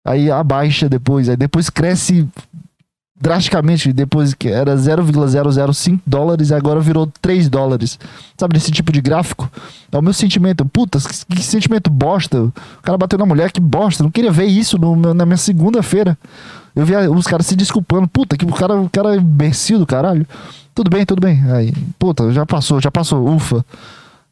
Aí 0.05 0.31
abaixa 0.31 0.89
depois. 0.89 1.29
Aí 1.29 1.37
depois 1.37 1.71
cresce 1.71 2.29
drasticamente 3.17 3.93
depois 3.93 4.35
que 4.35 4.49
era 4.49 4.77
0,005 4.77 6.03
dólares 6.07 6.51
e 6.51 6.55
agora 6.55 6.81
virou 6.81 7.11
3 7.23 7.49
dólares. 7.49 7.99
Sabe, 8.37 8.55
desse 8.55 8.71
tipo 8.71 8.91
de 8.93 9.01
gráfico? 9.01 9.51
É 9.91 9.99
o 9.99 10.03
meu 10.03 10.13
sentimento. 10.13 10.65
Puta, 10.65 10.99
que, 11.29 11.43
sentimento 11.43 11.91
bosta. 11.91 12.43
O 12.43 12.53
cara 12.83 12.99
bateu 12.99 13.19
na 13.19 13.27
mulher, 13.27 13.53
que 13.53 13.61
bosta. 13.61 14.03
Não 14.03 14.11
queria 14.11 14.33
ver 14.33 14.47
isso 14.47 14.77
no, 14.79 15.15
na 15.15 15.25
minha 15.25 15.37
segunda-feira. 15.37 16.19
Eu 16.75 16.85
vi 16.85 16.97
os 16.97 17.27
caras 17.27 17.47
se 17.47 17.55
desculpando. 17.55 18.09
Puta, 18.09 18.37
que 18.37 18.45
o 18.45 18.53
cara, 18.53 18.75
o 18.75 18.91
cara 18.91 19.15
é 19.15 19.19
imbecil 19.19 19.79
do 19.79 19.87
caralho. 19.87 20.27
Tudo 20.75 20.91
bem, 20.91 21.07
tudo 21.07 21.21
bem. 21.21 21.41
Aí, 21.53 21.73
puta, 21.99 22.33
já 22.33 22.45
passou, 22.45 22.81
já 22.81 22.91
passou. 22.91 23.29
Ufa. 23.29 23.65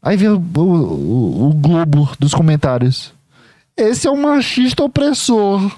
Aí 0.03 0.17
vem 0.17 0.29
o, 0.29 0.43
o, 0.57 1.51
o 1.51 1.55
globo 1.55 2.11
dos 2.19 2.35
comentários. 2.35 3.13
Esse 3.77 4.09
é 4.09 4.11
um 4.11 4.21
machista 4.21 4.83
opressor. 4.83 5.71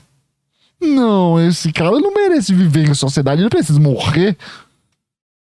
Não, 0.81 1.41
esse 1.41 1.73
cara 1.73 1.99
não 1.99 2.13
merece 2.13 2.53
viver 2.55 2.89
em 2.89 2.95
sociedade, 2.95 3.41
ele 3.41 3.51
precisa 3.51 3.81
morrer. 3.81 4.37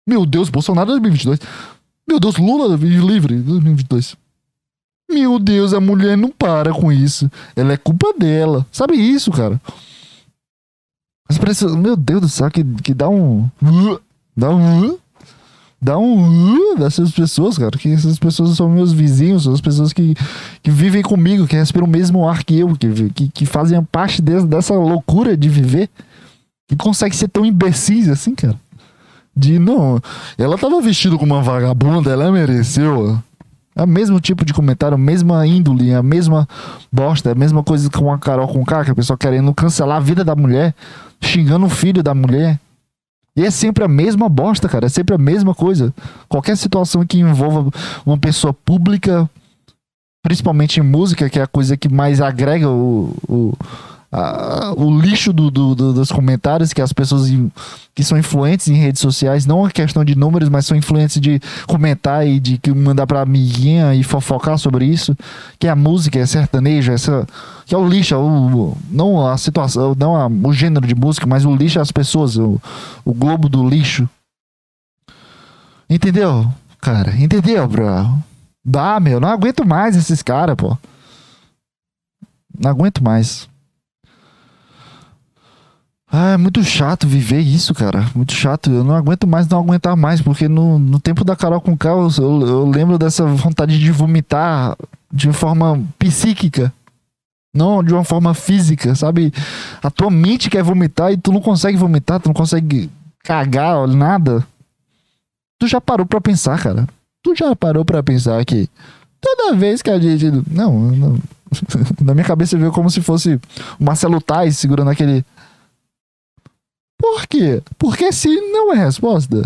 Meu 0.07 0.25
Deus, 0.25 0.49
Bolsonaro 0.49 0.87
2022. 0.91 1.39
Meu 2.07 2.19
Deus, 2.19 2.37
Lula 2.37 2.75
livre 2.77 3.35
2022. 3.35 4.15
Meu 5.09 5.39
Deus, 5.39 5.73
a 5.73 5.79
mulher 5.79 6.17
não 6.17 6.29
para 6.29 6.73
com 6.73 6.91
isso. 6.91 7.29
Ela 7.55 7.73
é 7.73 7.77
culpa 7.77 8.13
dela. 8.17 8.65
Sabe 8.71 8.95
isso, 8.95 9.31
cara? 9.31 9.59
Mas 11.27 11.37
parece, 11.37 11.65
meu 11.65 11.95
Deus 11.95 12.21
do 12.21 12.29
céu, 12.29 12.49
que, 12.49 12.63
que 12.81 12.93
dá 12.93 13.09
um. 13.09 13.49
Dá 14.35 14.49
um. 14.49 14.97
Dá 15.87 15.97
um 15.97 16.73
uh, 16.73 16.77
dessas 16.77 17.11
pessoas, 17.11 17.57
cara. 17.57 17.71
Que 17.77 17.93
essas 17.93 18.19
pessoas 18.19 18.57
são 18.57 18.69
meus 18.69 18.91
vizinhos, 18.91 19.43
são 19.43 19.53
as 19.53 19.61
pessoas 19.61 19.93
que, 19.93 20.13
que 20.61 20.69
vivem 20.69 21.01
comigo, 21.01 21.47
que 21.47 21.55
respiram 21.55 21.87
o 21.87 21.89
mesmo 21.89 22.27
ar 22.27 22.43
que 22.43 22.59
eu, 22.59 22.75
que, 22.75 23.09
que, 23.11 23.29
que 23.29 23.45
fazem 23.45 23.81
parte 23.85 24.21
de, 24.21 24.45
dessa 24.45 24.73
loucura 24.73 25.37
de 25.37 25.47
viver. 25.47 25.89
Que 26.67 26.75
consegue 26.75 27.15
ser 27.15 27.29
tão 27.29 27.45
imbecis 27.45 28.09
assim, 28.09 28.35
cara. 28.35 28.59
De 29.33 29.57
não. 29.57 30.01
Ela 30.37 30.57
tava 30.57 30.81
vestida 30.81 31.17
como 31.17 31.33
uma 31.33 31.41
vagabunda, 31.41 32.11
ela 32.11 32.29
mereceu. 32.29 33.17
É 33.73 33.83
o 33.83 33.87
mesmo 33.87 34.19
tipo 34.19 34.43
de 34.43 34.53
comentário, 34.53 34.95
a 34.95 34.97
mesma 34.97 35.47
índole, 35.47 35.93
a 35.93 36.03
mesma 36.03 36.47
bosta, 36.91 37.31
a 37.31 37.35
mesma 37.35 37.63
coisa 37.63 37.89
com 37.89 38.11
a 38.11 38.17
Carol 38.17 38.47
com 38.47 38.59
o 38.59 38.65
cara, 38.65 38.83
que 38.83 38.91
a 38.91 38.95
pessoa 38.95 39.15
querendo 39.15 39.53
cancelar 39.53 39.97
a 39.97 40.01
vida 40.01 40.25
da 40.25 40.35
mulher, 40.35 40.75
xingando 41.21 41.67
o 41.67 41.69
filho 41.69 42.03
da 42.03 42.13
mulher. 42.13 42.59
E 43.37 43.45
é 43.45 43.51
sempre 43.51 43.83
a 43.83 43.87
mesma 43.87 44.27
bosta, 44.27 44.67
cara. 44.67 44.87
É 44.87 44.89
sempre 44.89 45.13
a 45.13 45.17
mesma 45.17 45.53
coisa. 45.53 45.93
Qualquer 46.27 46.57
situação 46.57 47.05
que 47.05 47.19
envolva 47.19 47.69
uma 48.03 48.17
pessoa 48.17 48.51
pública, 48.51 49.29
principalmente 50.23 50.79
em 50.79 50.83
música, 50.83 51.29
que 51.29 51.37
é 51.37 51.43
a 51.43 51.47
coisa 51.47 51.77
que 51.77 51.87
mais 51.87 52.19
agrega 52.19 52.67
o, 52.67 53.13
o 53.29 53.53
a, 54.17 54.73
o 54.75 54.99
lixo 54.99 55.31
do, 55.31 55.51
do, 55.51 55.75
do, 55.75 55.93
dos 55.93 56.11
comentários 56.11 56.73
que 56.73 56.81
as 56.81 56.91
pessoas 56.91 57.29
que 57.93 58.03
são 58.03 58.17
influentes 58.17 58.67
em 58.67 58.73
redes 58.73 58.99
sociais, 58.99 59.45
não 59.45 59.65
é 59.65 59.69
questão 59.69 60.03
de 60.03 60.15
números, 60.15 60.49
mas 60.49 60.65
são 60.65 60.75
influentes 60.75 61.21
de 61.21 61.39
comentar 61.67 62.27
e 62.27 62.39
de 62.39 62.59
mandar 62.73 63.05
pra 63.05 63.21
amiguinha 63.21 63.93
e 63.93 64.03
fofocar 64.03 64.57
sobre 64.57 64.85
isso, 64.85 65.15
que 65.59 65.67
é 65.67 65.69
a 65.69 65.75
música, 65.75 66.17
é 66.19 66.25
sertanejo, 66.25 66.91
essa, 66.91 67.27
que 67.65 67.75
é 67.75 67.77
o 67.77 67.87
lixo, 67.87 68.15
é 68.15 68.17
o, 68.17 68.75
não 68.89 69.25
a 69.27 69.37
situação, 69.37 69.95
não 69.97 70.15
a, 70.15 70.27
o 70.27 70.51
gênero 70.51 70.87
de 70.87 70.95
música, 70.95 71.27
mas 71.27 71.45
o 71.45 71.55
lixo 71.55 71.77
é 71.77 71.81
as 71.81 71.91
pessoas, 71.91 72.37
o, 72.37 72.59
o 73.05 73.13
globo 73.13 73.47
do 73.47 73.67
lixo. 73.67 74.09
Entendeu? 75.89 76.51
Cara, 76.81 77.15
entendeu, 77.15 77.67
bro? 77.67 78.21
Dá, 78.65 78.99
meu, 78.99 79.19
não 79.19 79.29
aguento 79.29 79.65
mais 79.65 79.95
esses 79.95 80.21
caras, 80.21 80.55
pô. 80.55 80.77
Não 82.59 82.71
aguento 82.71 83.03
mais. 83.03 83.47
Ah, 86.19 86.31
é 86.31 86.37
muito 86.37 86.63
chato 86.63 87.07
viver 87.07 87.41
isso, 87.41 87.75
cara. 87.75 88.09
Muito 88.15 88.33
chato. 88.33 88.71
Eu 88.71 88.83
não 88.83 88.95
aguento 88.95 89.27
mais 89.27 89.47
não 89.47 89.59
aguentar 89.59 89.95
mais, 89.95 90.19
porque 90.19 90.47
no, 90.47 90.79
no 90.79 90.99
tempo 90.99 91.23
da 91.23 91.35
Carol 91.35 91.61
com 91.61 91.77
K, 91.77 91.89
eu, 91.89 92.09
eu 92.17 92.65
lembro 92.65 92.97
dessa 92.97 93.23
vontade 93.23 93.77
de 93.77 93.91
vomitar 93.91 94.75
de 95.13 95.31
forma 95.31 95.79
psíquica. 95.99 96.73
Não 97.53 97.83
de 97.83 97.93
uma 97.93 98.03
forma 98.03 98.33
física, 98.33 98.95
sabe? 98.95 99.31
A 99.83 99.91
tua 99.91 100.09
mente 100.09 100.49
quer 100.49 100.63
vomitar 100.63 101.11
e 101.11 101.17
tu 101.17 101.31
não 101.31 101.39
consegue 101.39 101.77
vomitar, 101.77 102.19
tu 102.19 102.29
não 102.29 102.33
consegue 102.33 102.89
cagar, 103.23 103.87
nada. 103.87 104.43
Tu 105.59 105.67
já 105.67 105.79
parou 105.79 106.05
pra 106.05 106.19
pensar, 106.19 106.59
cara? 106.59 106.87
Tu 107.21 107.35
já 107.35 107.55
parou 107.55 107.85
pra 107.85 108.01
pensar 108.01 108.43
que 108.43 108.67
toda 109.21 109.55
vez 109.55 109.83
que 109.83 109.91
a 109.91 109.99
gente. 109.99 110.31
Não, 110.49 110.79
não. 110.79 111.19
na 112.01 112.15
minha 112.15 112.25
cabeça 112.25 112.57
veio 112.57 112.71
como 112.71 112.89
se 112.89 113.03
fosse 113.03 113.39
o 113.79 113.83
Marcelo 113.83 114.19
Tais 114.19 114.57
segurando 114.57 114.89
aquele 114.89 115.23
por 117.13 117.27
quê? 117.27 117.61
Porque 117.77 118.11
se 118.11 118.29
não 118.51 118.73
é 118.73 118.77
resposta, 118.77 119.41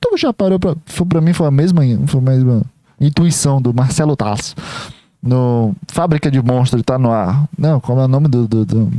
tu 0.00 0.16
já 0.16 0.32
parou 0.32 0.58
pra. 0.58 0.74
Foi, 0.86 1.06
pra 1.06 1.20
mim 1.20 1.32
foi 1.32 1.46
a 1.46 1.50
mesma, 1.50 1.82
foi 2.06 2.20
a 2.20 2.22
mesma 2.22 2.62
intuição 3.00 3.62
do 3.62 3.72
Marcelo 3.72 4.16
Tasso. 4.16 4.54
No 5.22 5.74
Fábrica 5.88 6.30
de 6.30 6.42
Monstros 6.42 6.82
tá 6.82 6.98
no 6.98 7.10
ar. 7.10 7.48
Não, 7.58 7.80
qual 7.80 7.98
é 8.00 8.04
o 8.04 8.08
nome 8.08 8.28
do, 8.28 8.46
do, 8.46 8.64
do. 8.64 8.90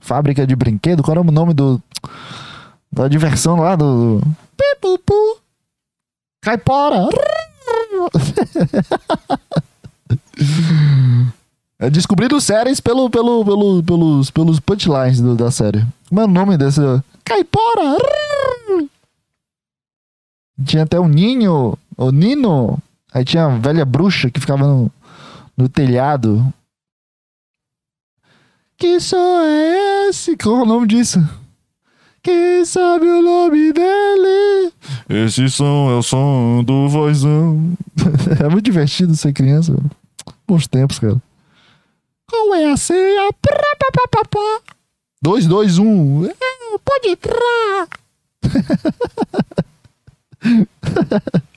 Fábrica 0.00 0.46
de 0.46 0.56
brinquedo? 0.56 1.02
Qual 1.02 1.16
é 1.16 1.20
o 1.20 1.24
nome 1.24 1.54
do. 1.54 1.80
Da 2.90 3.08
diversão 3.08 3.60
lá 3.60 3.76
do. 3.76 4.20
Pipupu. 4.56 5.38
Caipora! 6.42 7.06
É 11.82 11.88
descobrindo 11.88 12.38
séries 12.42 12.78
pelo, 12.78 13.08
pelo, 13.08 13.42
pelo, 13.42 13.82
pelos, 13.82 14.30
pelos 14.30 14.60
punchlines 14.60 15.18
do, 15.18 15.34
da 15.34 15.50
série. 15.50 15.82
Como 16.10 16.20
é 16.20 16.24
o 16.24 16.28
nome 16.28 16.58
desse? 16.58 16.78
Caipora! 17.24 17.96
Tinha 20.62 20.82
até 20.82 21.00
o 21.00 21.08
Ninho, 21.08 21.78
o 21.96 22.10
Nino. 22.10 22.78
Aí 23.14 23.24
tinha 23.24 23.46
a 23.46 23.56
velha 23.56 23.86
bruxa 23.86 24.30
que 24.30 24.38
ficava 24.38 24.66
no, 24.66 24.92
no 25.56 25.70
telhado. 25.70 26.52
Que 28.76 29.00
som 29.00 29.40
é 29.40 30.08
esse? 30.10 30.36
Qual 30.36 30.58
é 30.58 30.62
o 30.62 30.66
nome 30.66 30.86
disso? 30.86 31.26
Quem 32.22 32.62
sabe 32.66 33.06
o 33.06 33.22
nome 33.22 33.72
dele? 33.72 34.70
Esse 35.08 35.48
som 35.48 35.90
é 35.90 35.94
o 35.94 36.02
som 36.02 36.62
do 36.62 36.90
vozão. 36.90 37.72
é 38.38 38.48
muito 38.50 38.66
divertido 38.66 39.16
ser 39.16 39.32
criança. 39.32 39.74
Bons 40.46 40.66
tempos, 40.66 40.98
cara. 40.98 41.16
Qual 42.30 42.54
é 42.54 42.72
a 42.72 42.76
senha? 42.76 43.30
2, 45.20 45.46
2, 45.46 45.78
1. 45.78 46.30
Pode 46.84 47.08
entrar. 47.08 47.88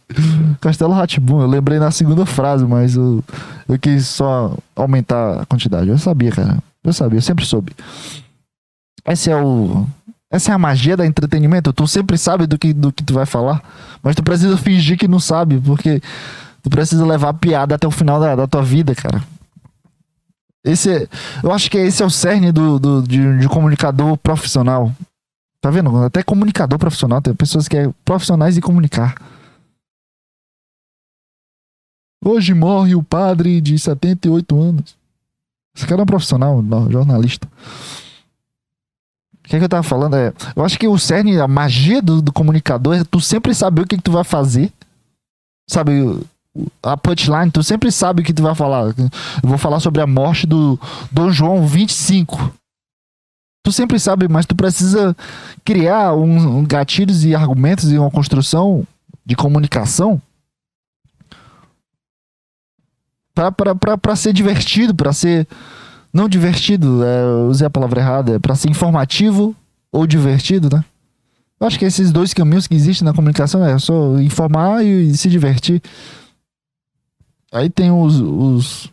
Castelo 0.60 0.94
Ratibum, 0.94 1.42
eu 1.42 1.48
lembrei 1.48 1.78
na 1.80 1.92
segunda 1.92 2.26
frase, 2.26 2.66
mas 2.66 2.96
eu, 2.96 3.24
eu 3.70 3.78
quis 3.78 4.08
só 4.08 4.58
aumentar 4.76 5.42
a 5.42 5.46
quantidade. 5.46 5.90
Eu 5.90 5.98
sabia, 5.98 6.32
cara. 6.32 6.58
Eu 6.84 6.92
sabia, 6.92 7.20
eu 7.20 7.22
sempre 7.22 7.46
soube. 7.46 7.72
Esse 9.06 9.30
é 9.30 9.38
o. 9.38 9.86
Essa 10.32 10.52
é 10.52 10.56
a 10.56 10.58
magia 10.58 10.98
da 10.98 11.06
entretenimento. 11.06 11.72
Tu 11.72 11.88
sempre 11.88 12.18
sabe 12.18 12.48
do 12.48 12.58
que, 12.58 12.74
do 12.74 12.92
que 12.92 13.04
tu 13.04 13.14
vai 13.14 13.28
falar, 13.28 13.62
mas 14.02 14.16
tu 14.16 14.24
precisa 14.24 14.58
fingir 14.58 14.98
que 14.98 15.08
não 15.08 15.20
sabe, 15.20 15.60
porque 15.60 16.02
tu 16.64 16.70
precisa 16.70 17.06
levar 17.06 17.30
a 17.30 17.34
piada 17.34 17.76
até 17.76 17.88
o 17.88 17.92
final 17.92 18.20
da, 18.20 18.36
da 18.36 18.48
tua 18.48 18.64
vida, 18.64 18.96
cara. 18.96 19.22
Esse 20.64 20.90
é, 20.92 21.08
eu 21.44 21.52
acho 21.52 21.70
que 21.70 21.78
esse 21.78 22.02
é 22.02 22.06
o 22.06 22.10
cerne 22.10 22.52
do, 22.52 22.80
do 22.80 23.02
de, 23.04 23.40
de, 23.40 23.50
comunicador 23.50 24.18
profissional. 24.18 24.94
Tá 25.60 25.70
vendo? 25.70 25.96
Até 26.04 26.24
comunicador 26.24 26.80
profissional. 26.80 27.22
Tem 27.22 27.34
pessoas 27.34 27.68
que 27.68 27.78
é 27.78 27.90
profissionais 28.06 28.56
de 28.56 28.62
comunicar. 28.62 29.16
Hoje 32.24 32.54
morre 32.54 32.96
o 32.96 33.04
padre 33.04 33.60
de 33.60 33.78
78 33.78 34.58
anos. 34.60 34.96
Esse 35.76 35.86
cara 35.86 36.02
é 36.02 36.04
um 36.04 36.08
profissional, 36.08 36.64
jornalista. 36.90 37.48
O 39.44 39.50
que, 39.50 39.58
é 39.58 39.60
que 39.60 39.66
eu 39.66 39.70
tava 39.70 39.84
falando? 39.84 40.16
É, 40.16 40.34
eu 40.56 40.64
acho 40.64 40.80
que 40.80 40.88
o 40.88 40.98
cerne, 40.98 41.38
a 41.40 41.48
magia 41.48 42.02
do, 42.02 42.22
do 42.22 42.32
comunicador 42.32 42.96
é 42.96 43.04
tu 43.04 43.20
sempre 43.20 43.54
saber 43.54 43.82
o 43.82 43.88
que, 43.88 43.98
que 43.98 44.04
tu 44.04 44.12
vai 44.12 44.24
fazer. 44.24 44.72
Sabe, 45.70 45.92
a 46.82 46.96
punchline, 46.96 47.52
tu 47.52 47.64
sempre 47.64 47.92
sabe 47.92 48.22
o 48.22 48.26
que 48.26 48.34
tu 48.34 48.44
vai 48.44 48.54
falar. 48.54 48.94
Eu 48.98 49.50
vou 49.50 49.58
falar 49.58 49.80
sobre 49.80 50.02
a 50.02 50.08
morte 50.08 50.46
do 50.46 50.80
Dom 51.12 51.32
João 51.32 51.66
25. 51.66 52.54
Tu 53.66 53.72
sempre 53.72 54.00
sabe, 54.00 54.28
mas 54.28 54.46
tu 54.46 54.56
precisa 54.56 55.16
criar 55.64 56.14
um, 56.14 56.60
um 56.60 56.66
gatilhos 56.66 57.24
e 57.24 57.34
argumentos 57.34 57.92
e 57.92 57.98
uma 57.98 58.12
construção 58.12 58.86
de 59.26 59.36
comunicação 59.36 60.22
para 63.34 64.16
ser 64.16 64.34
divertido, 64.34 64.94
para 64.94 65.12
ser 65.12 65.48
não 66.14 66.30
divertido, 66.30 67.04
é, 67.04 67.26
usei 67.50 67.66
a 67.66 67.70
palavra 67.70 68.00
errada, 68.00 68.36
é 68.36 68.40
para 68.40 68.54
ser 68.54 68.70
informativo 68.70 69.56
ou 69.92 70.06
divertido, 70.06 70.70
né? 70.72 70.86
Eu 71.60 71.66
acho 71.66 71.80
que 71.80 71.86
esses 71.86 72.12
dois 72.12 72.34
caminhos 72.34 72.68
que 72.68 72.76
existem 72.76 73.06
na 73.06 73.14
comunicação 73.14 73.66
é 73.66 73.80
só 73.80 74.20
informar 74.20 74.84
e, 74.84 75.10
e 75.10 75.18
se 75.18 75.30
divertir. 75.30 75.82
Aí 77.54 77.70
tem 77.70 77.92
os, 77.92 78.20
os, 78.20 78.92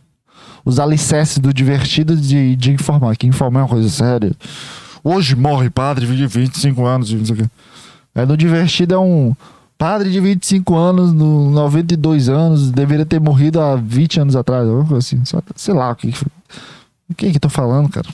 os 0.63 0.79
alicerces 0.79 1.39
do 1.39 1.51
divertido 1.51 2.15
de, 2.15 2.55
de 2.55 2.71
informar, 2.71 3.17
que 3.17 3.25
informar 3.25 3.61
é 3.61 3.63
uma 3.63 3.69
coisa 3.69 3.89
séria. 3.89 4.31
Hoje 5.03 5.35
morre 5.35 5.69
padre 5.69 6.05
de 6.05 6.27
25 6.27 6.85
anos. 6.85 7.11
Aí 8.13 8.25
no 8.25 8.37
divertido 8.37 8.93
é 8.93 8.99
um 8.99 9.35
padre 9.79 10.11
de 10.11 10.19
25 10.19 10.75
anos, 10.75 11.11
no 11.11 11.49
92 11.49 12.29
anos, 12.29 12.69
deveria 12.69 13.05
ter 13.05 13.19
morrido 13.19 13.59
há 13.59 13.75
20 13.75 14.19
anos 14.19 14.35
atrás, 14.35 14.67
assim. 14.95 15.23
Sei 15.55 15.73
lá 15.73 15.91
o 15.91 15.95
que 15.95 16.13
o 17.09 17.15
que 17.15 17.31
que 17.31 17.37
eu 17.37 17.41
tô 17.41 17.49
falando, 17.49 17.89
cara. 17.89 18.07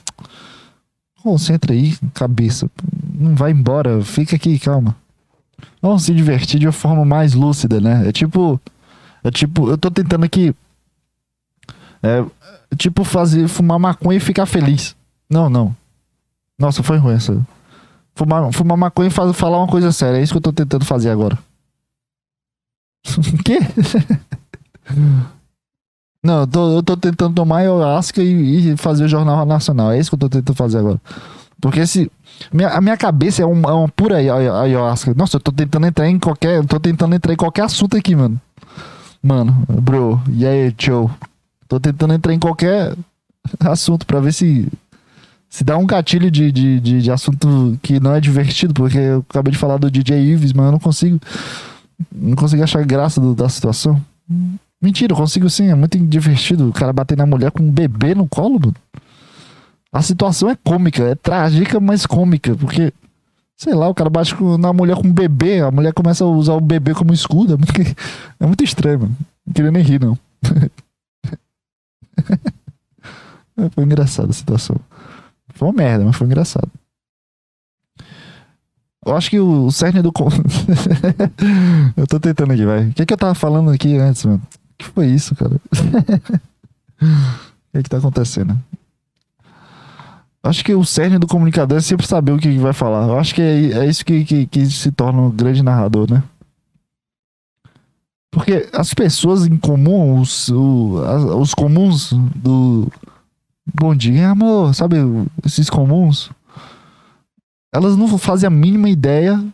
Concentra 1.22 1.74
aí, 1.74 1.94
cabeça. 2.14 2.70
Não 3.14 3.34
vai 3.34 3.50
embora, 3.50 4.02
fica 4.02 4.36
aqui, 4.36 4.58
calma. 4.58 4.96
Vamos 5.82 6.04
se 6.04 6.14
divertir 6.14 6.58
de 6.58 6.66
uma 6.66 6.72
forma 6.72 7.04
mais 7.04 7.34
lúcida, 7.34 7.80
né? 7.80 8.08
É 8.08 8.12
tipo 8.12 8.58
é 9.22 9.30
tipo, 9.30 9.68
eu 9.68 9.78
tô 9.78 9.90
tentando 9.90 10.24
aqui. 10.24 10.54
É, 12.02 12.24
tipo, 12.76 13.04
fazer, 13.04 13.48
fumar 13.48 13.78
maconha 13.78 14.18
e 14.18 14.20
ficar 14.20 14.46
feliz. 14.46 14.94
Não, 15.28 15.50
não. 15.50 15.74
Nossa, 16.58 16.82
foi 16.82 16.96
ruim 16.96 17.14
essa. 17.14 17.40
Fumar, 18.14 18.52
fumar 18.52 18.76
maconha 18.76 19.08
e 19.08 19.32
falar 19.32 19.58
uma 19.58 19.68
coisa 19.68 19.92
séria. 19.92 20.18
É 20.18 20.22
isso 20.22 20.32
que 20.32 20.38
eu 20.38 20.42
tô 20.42 20.52
tentando 20.52 20.84
fazer 20.84 21.10
agora. 21.10 21.38
Quê? 23.44 23.58
Não, 26.22 26.40
eu 26.40 26.46
tô, 26.46 26.72
eu 26.72 26.82
tô 26.82 26.96
tentando 26.96 27.34
tomar 27.34 27.58
ayahuasca 27.58 28.20
e, 28.22 28.72
e 28.72 28.76
fazer 28.76 29.04
o 29.04 29.08
Jornal 29.08 29.46
Nacional. 29.46 29.92
É 29.92 29.98
isso 29.98 30.10
que 30.10 30.14
eu 30.14 30.18
tô 30.18 30.28
tentando 30.28 30.56
fazer 30.56 30.78
agora. 30.78 31.00
Porque 31.60 31.86
se. 31.86 32.10
Minha, 32.52 32.70
a 32.70 32.80
minha 32.80 32.96
cabeça 32.96 33.42
é 33.42 33.46
uma, 33.46 33.70
é 33.70 33.72
uma 33.72 33.88
pura 33.88 34.16
ayahuasca. 34.16 35.14
Nossa, 35.14 35.36
eu 35.36 35.40
tô 35.40 35.52
tentando 35.52 35.86
entrar 35.86 36.08
em 36.08 36.18
qualquer. 36.18 36.64
Tô 36.66 36.78
tentando 36.80 37.14
entrar 37.14 37.32
em 37.32 37.36
qualquer 37.36 37.62
assunto 37.62 37.96
aqui, 37.96 38.16
mano. 38.16 38.40
Mano, 39.28 39.62
bro, 39.68 40.18
e 40.32 40.46
aí, 40.46 40.72
tchau. 40.72 41.10
Tô 41.68 41.78
tentando 41.78 42.14
entrar 42.14 42.32
em 42.32 42.38
qualquer 42.38 42.96
assunto 43.60 44.06
pra 44.06 44.20
ver 44.20 44.32
se. 44.32 44.66
Se 45.50 45.62
dá 45.62 45.76
um 45.76 45.86
gatilho 45.86 46.30
de, 46.30 46.50
de, 46.50 46.80
de, 46.80 47.02
de 47.02 47.10
assunto 47.10 47.78
que 47.82 48.00
não 48.00 48.14
é 48.14 48.20
divertido, 48.20 48.72
porque 48.72 48.96
eu 48.96 49.24
acabei 49.28 49.52
de 49.52 49.58
falar 49.58 49.76
do 49.76 49.90
DJ 49.90 50.18
Ives, 50.32 50.54
mas 50.54 50.64
eu 50.64 50.72
não 50.72 50.78
consigo. 50.78 51.20
Não 52.10 52.34
consigo 52.36 52.62
achar 52.62 52.82
graça 52.86 53.20
do, 53.20 53.34
da 53.34 53.50
situação. 53.50 54.00
Mentira, 54.80 55.12
eu 55.12 55.16
consigo 55.16 55.50
sim, 55.50 55.68
é 55.68 55.74
muito 55.74 55.98
divertido 55.98 56.66
o 56.66 56.72
cara 56.72 56.92
bater 56.92 57.16
na 57.16 57.26
mulher 57.26 57.50
com 57.50 57.62
um 57.62 57.70
bebê 57.70 58.14
no 58.14 58.26
colo, 58.26 58.58
mano. 58.58 58.74
A 59.92 60.00
situação 60.00 60.48
é 60.48 60.56
cômica, 60.56 61.02
é 61.02 61.14
trágica, 61.14 61.78
mas 61.78 62.06
cômica, 62.06 62.54
porque, 62.54 62.94
sei 63.58 63.74
lá, 63.74 63.88
o 63.88 63.94
cara 63.94 64.08
bate 64.08 64.34
na 64.58 64.72
mulher 64.72 64.96
com 64.96 65.08
um 65.08 65.12
bebê, 65.12 65.60
a 65.60 65.70
mulher 65.70 65.92
começa 65.92 66.24
a 66.24 66.28
usar 66.28 66.54
o 66.54 66.60
bebê 66.60 66.94
como 66.94 67.12
escudo. 67.12 67.54
É 67.54 67.56
muito, 67.56 67.72
é 68.38 68.46
muito 68.46 68.62
estranho, 68.62 69.00
mano. 69.00 69.16
Não 69.44 69.52
queria 69.52 69.72
nem 69.72 69.82
rir, 69.82 70.00
não. 70.00 70.16
foi 73.74 73.84
engraçada 73.84 74.30
a 74.30 74.32
situação. 74.32 74.76
Foi 75.54 75.66
uma 75.66 75.74
merda, 75.74 76.04
mas 76.04 76.14
foi 76.14 76.28
engraçado. 76.28 76.70
Eu 79.04 79.16
acho 79.16 79.28
que 79.28 79.40
o 79.40 79.72
cerne 79.72 80.02
do. 80.02 80.12
eu 81.96 82.06
tô 82.06 82.20
tentando 82.20 82.52
aqui, 82.52 82.64
vai. 82.64 82.88
O 82.88 82.92
que, 82.92 83.04
que 83.04 83.12
eu 83.12 83.18
tava 83.18 83.34
falando 83.34 83.70
aqui 83.70 83.96
antes, 83.96 84.24
mano? 84.24 84.38
O 84.38 84.78
que 84.78 84.84
foi 84.84 85.06
isso, 85.06 85.34
cara? 85.34 85.56
o 87.02 87.72
que, 87.72 87.82
que 87.82 87.90
tá 87.90 87.98
acontecendo? 87.98 88.56
Acho 90.48 90.64
que 90.64 90.74
o 90.74 90.82
cerne 90.82 91.18
do 91.18 91.26
comunicador 91.26 91.76
é 91.76 91.80
sempre 91.82 92.06
saber 92.06 92.32
o 92.32 92.38
que, 92.38 92.56
vai 92.56 92.72
falar. 92.72 93.06
Eu 93.06 93.18
acho 93.18 93.34
que 93.34 93.42
é, 93.42 93.80
é 93.80 93.86
isso 93.86 94.02
que, 94.02 94.24
que, 94.24 94.46
que, 94.46 94.64
se 94.64 94.90
torna 94.90 95.20
um 95.20 95.30
grande 95.30 95.62
narrador, 95.62 96.10
né? 96.10 96.22
Porque 98.30 98.66
as 98.72 98.94
pessoas 98.94 99.46
em 99.46 99.58
comum, 99.58 100.18
os, 100.18 100.48
o, 100.48 101.02
as, 101.06 101.22
os 101.24 101.54
comuns 101.54 102.14
do. 102.34 102.90
Bom 103.74 103.94
dia, 103.94 104.30
amor, 104.30 104.74
sabe? 104.74 104.96
Esses 105.44 105.68
comuns. 105.68 106.30
Elas 107.70 107.94
não 107.94 108.16
fazem 108.16 108.46
a 108.46 108.50
mínima 108.50 108.88
ideia 108.88 109.44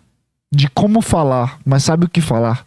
de 0.55 0.71
como 0.71 1.03
falar, 1.03 1.59
mas 1.67 1.83
sabe 1.83 2.05
o 2.05 2.09
que 2.09 2.21
falar. 2.21 2.63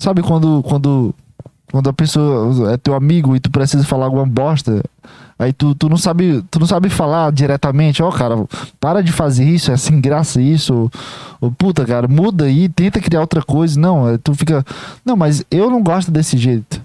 Sabe 0.00 0.22
quando, 0.22 0.62
quando, 0.62 1.14
quando 1.70 1.90
a 1.90 1.92
pessoa 1.92 2.72
é 2.72 2.78
teu 2.78 2.94
amigo 2.94 3.36
e 3.36 3.40
tu 3.40 3.50
precisa 3.50 3.84
falar 3.84 4.06
alguma 4.06 4.24
bosta, 4.24 4.82
Aí 5.40 5.54
tu, 5.54 5.74
tu 5.74 5.88
não 5.88 5.96
sabe, 5.96 6.44
tu 6.50 6.60
não 6.60 6.66
sabe 6.66 6.90
falar 6.90 7.32
diretamente, 7.32 8.02
ó, 8.02 8.10
oh, 8.10 8.12
cara, 8.12 8.36
para 8.78 9.02
de 9.02 9.10
fazer 9.10 9.48
isso, 9.48 9.72
é 9.72 9.76
sem 9.78 9.98
graça 9.98 10.38
isso. 10.38 10.90
Ou, 11.40 11.50
puta, 11.50 11.82
cara, 11.86 12.06
muda 12.06 12.44
aí, 12.44 12.68
tenta 12.68 13.00
criar 13.00 13.22
outra 13.22 13.42
coisa. 13.42 13.80
Não, 13.80 14.18
tu 14.18 14.34
fica, 14.34 14.62
não, 15.02 15.16
mas 15.16 15.42
eu 15.50 15.70
não 15.70 15.82
gosto 15.82 16.10
desse 16.10 16.36
jeito. 16.36 16.82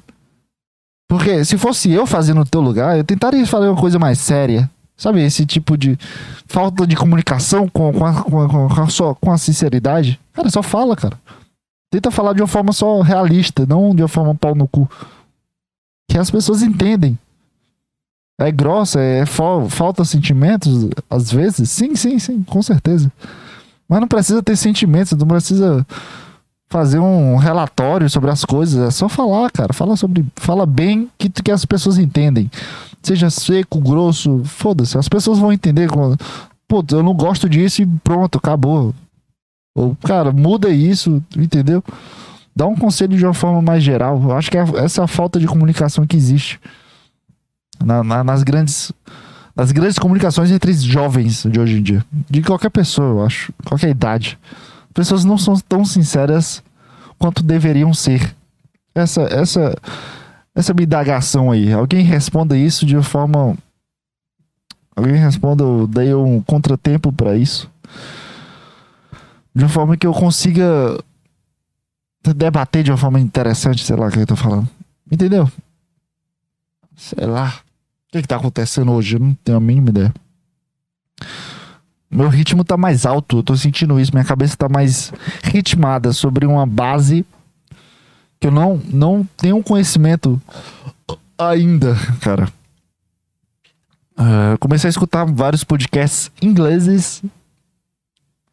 Porque 1.05 1.43
se 1.43 1.57
fosse 1.57 1.91
eu 1.91 2.07
fazendo 2.07 2.37
no 2.37 2.45
teu 2.45 2.61
lugar, 2.61 2.97
eu 2.97 3.03
tentaria 3.03 3.45
fazer 3.45 3.67
uma 3.67 3.79
coisa 3.79 3.99
mais 3.99 4.19
séria. 4.19 4.71
Sabe, 4.95 5.21
esse 5.21 5.45
tipo 5.45 5.77
de 5.77 5.99
falta 6.47 6.87
de 6.87 6.95
comunicação 6.95 7.67
com, 7.67 7.91
com, 7.91 8.05
a, 8.05 8.23
com, 8.23 8.41
a, 8.41 8.47
com, 8.47 8.81
a, 8.83 8.87
só, 8.87 9.13
com 9.13 9.33
a 9.33 9.37
sinceridade. 9.37 10.17
Cara, 10.31 10.49
só 10.49 10.63
fala, 10.63 10.95
cara. 10.95 11.19
Tenta 11.91 12.09
falar 12.09 12.31
de 12.31 12.41
uma 12.41 12.47
forma 12.47 12.71
só 12.71 13.01
realista, 13.01 13.65
não 13.65 13.93
de 13.93 14.01
uma 14.01 14.07
forma 14.07 14.33
pau 14.33 14.55
no 14.55 14.65
cu. 14.65 14.89
Que 16.09 16.17
as 16.17 16.31
pessoas 16.31 16.61
entendem. 16.61 17.19
É 18.37 18.51
grossa, 18.51 18.99
é 18.99 19.25
falta 19.25 20.03
sentimentos, 20.03 20.89
às 21.09 21.31
vezes? 21.31 21.69
Sim, 21.69 21.95
sim, 21.95 22.19
sim, 22.19 22.43
com 22.43 22.61
certeza. 22.61 23.11
Mas 23.87 24.01
não 24.01 24.07
precisa 24.07 24.43
ter 24.43 24.57
sentimentos, 24.57 25.13
não 25.13 25.27
precisa 25.27 25.85
fazer 26.67 26.99
um 26.99 27.37
relatório 27.37 28.09
sobre 28.09 28.29
as 28.29 28.43
coisas. 28.43 28.87
É 28.87 28.91
só 28.91 29.07
falar, 29.07 29.49
cara. 29.51 29.71
Fala 29.71 29.95
sobre. 29.95 30.25
Fala 30.35 30.65
bem 30.65 31.09
que, 31.17 31.29
que 31.29 31.51
as 31.51 31.63
pessoas 31.63 31.97
entendem. 31.97 32.51
Seja 33.01 33.29
seco, 33.29 33.79
grosso, 33.79 34.41
foda-se. 34.43 34.97
As 34.97 35.07
pessoas 35.07 35.39
vão 35.39 35.53
entender. 35.53 35.89
Quando, 35.89 36.17
Pô, 36.67 36.83
eu 36.91 37.03
não 37.03 37.13
gosto 37.13 37.47
disso 37.47 37.83
e 37.83 37.85
pronto, 37.85 38.37
acabou. 38.37 38.93
Ou, 39.77 39.95
cara, 40.03 40.31
muda 40.31 40.69
isso, 40.69 41.23
entendeu? 41.37 41.83
Dá 42.55 42.65
um 42.65 42.75
conselho 42.75 43.17
de 43.17 43.23
uma 43.23 43.33
forma 43.33 43.61
mais 43.61 43.83
geral. 43.83 44.21
Eu 44.21 44.31
acho 44.33 44.49
que 44.49 44.57
é, 44.57 44.63
essa 44.77 45.01
é 45.01 45.03
a 45.03 45.07
falta 45.07 45.39
de 45.39 45.47
comunicação 45.47 46.05
que 46.07 46.17
existe 46.17 46.59
na, 47.83 48.03
na, 48.03 48.23
nas 48.23 48.43
grandes 48.43 48.91
nas 49.55 49.71
grandes 49.71 49.97
comunicações 49.97 50.51
entre 50.51 50.73
jovens 50.73 51.43
de 51.49 51.59
hoje 51.59 51.79
em 51.79 51.81
dia. 51.81 52.05
De 52.29 52.41
qualquer 52.41 52.69
pessoa, 52.69 53.07
eu 53.07 53.25
acho. 53.25 53.53
Qualquer 53.65 53.89
idade. 53.89 54.37
Pessoas 54.93 55.23
não 55.23 55.37
são 55.37 55.55
tão 55.57 55.85
sinceras 55.85 56.61
quanto 57.17 57.41
deveriam 57.41 57.93
ser. 57.93 58.35
Essa, 58.93 59.21
essa, 59.21 59.75
essa 60.53 60.73
minha 60.73 60.83
indagação 60.83 61.51
aí. 61.51 61.71
Alguém 61.71 62.03
responda 62.03 62.57
isso 62.57 62.85
de 62.85 63.01
forma. 63.01 63.57
Alguém 64.93 65.15
responda, 65.15 65.63
eu 65.63 65.87
dei 65.87 66.13
um 66.13 66.41
contratempo 66.41 67.11
para 67.13 67.37
isso. 67.37 67.69
De 69.53 69.63
uma 69.63 69.69
forma 69.69 69.95
que 69.95 70.05
eu 70.05 70.13
consiga 70.13 70.97
debater 72.35 72.83
de 72.83 72.91
uma 72.91 72.97
forma 72.97 73.19
interessante, 73.19 73.85
sei 73.85 73.95
lá 73.95 74.07
o 74.07 74.11
que 74.11 74.19
eu 74.19 74.27
tô 74.27 74.35
falando. 74.35 74.67
Entendeu? 75.09 75.49
Sei 76.95 77.25
lá 77.25 77.64
que, 78.15 78.21
que 78.21 78.27
tá 78.27 78.37
acontecendo 78.37 78.91
hoje? 78.91 79.15
Eu 79.15 79.19
não 79.19 79.33
tenho 79.43 79.57
a 79.57 79.61
mínima 79.61 79.89
ideia. 79.89 80.13
Meu 82.09 82.29
ritmo 82.29 82.63
tá 82.63 82.77
mais 82.77 83.05
alto, 83.05 83.39
eu 83.39 83.43
tô 83.43 83.55
sentindo 83.57 83.99
isso. 83.99 84.13
Minha 84.13 84.23
cabeça 84.23 84.55
tá 84.55 84.69
mais 84.69 85.11
ritmada 85.43 86.13
sobre 86.13 86.45
uma 86.45 86.65
base 86.65 87.25
que 88.39 88.47
eu 88.47 88.51
não, 88.51 88.81
não 88.91 89.27
tenho 89.35 89.61
conhecimento 89.63 90.41
ainda, 91.37 91.95
cara. 92.21 92.47
Uh, 94.17 94.57
comecei 94.59 94.87
a 94.87 94.91
escutar 94.91 95.25
vários 95.25 95.65
podcasts 95.65 96.31
ingleses, 96.41 97.21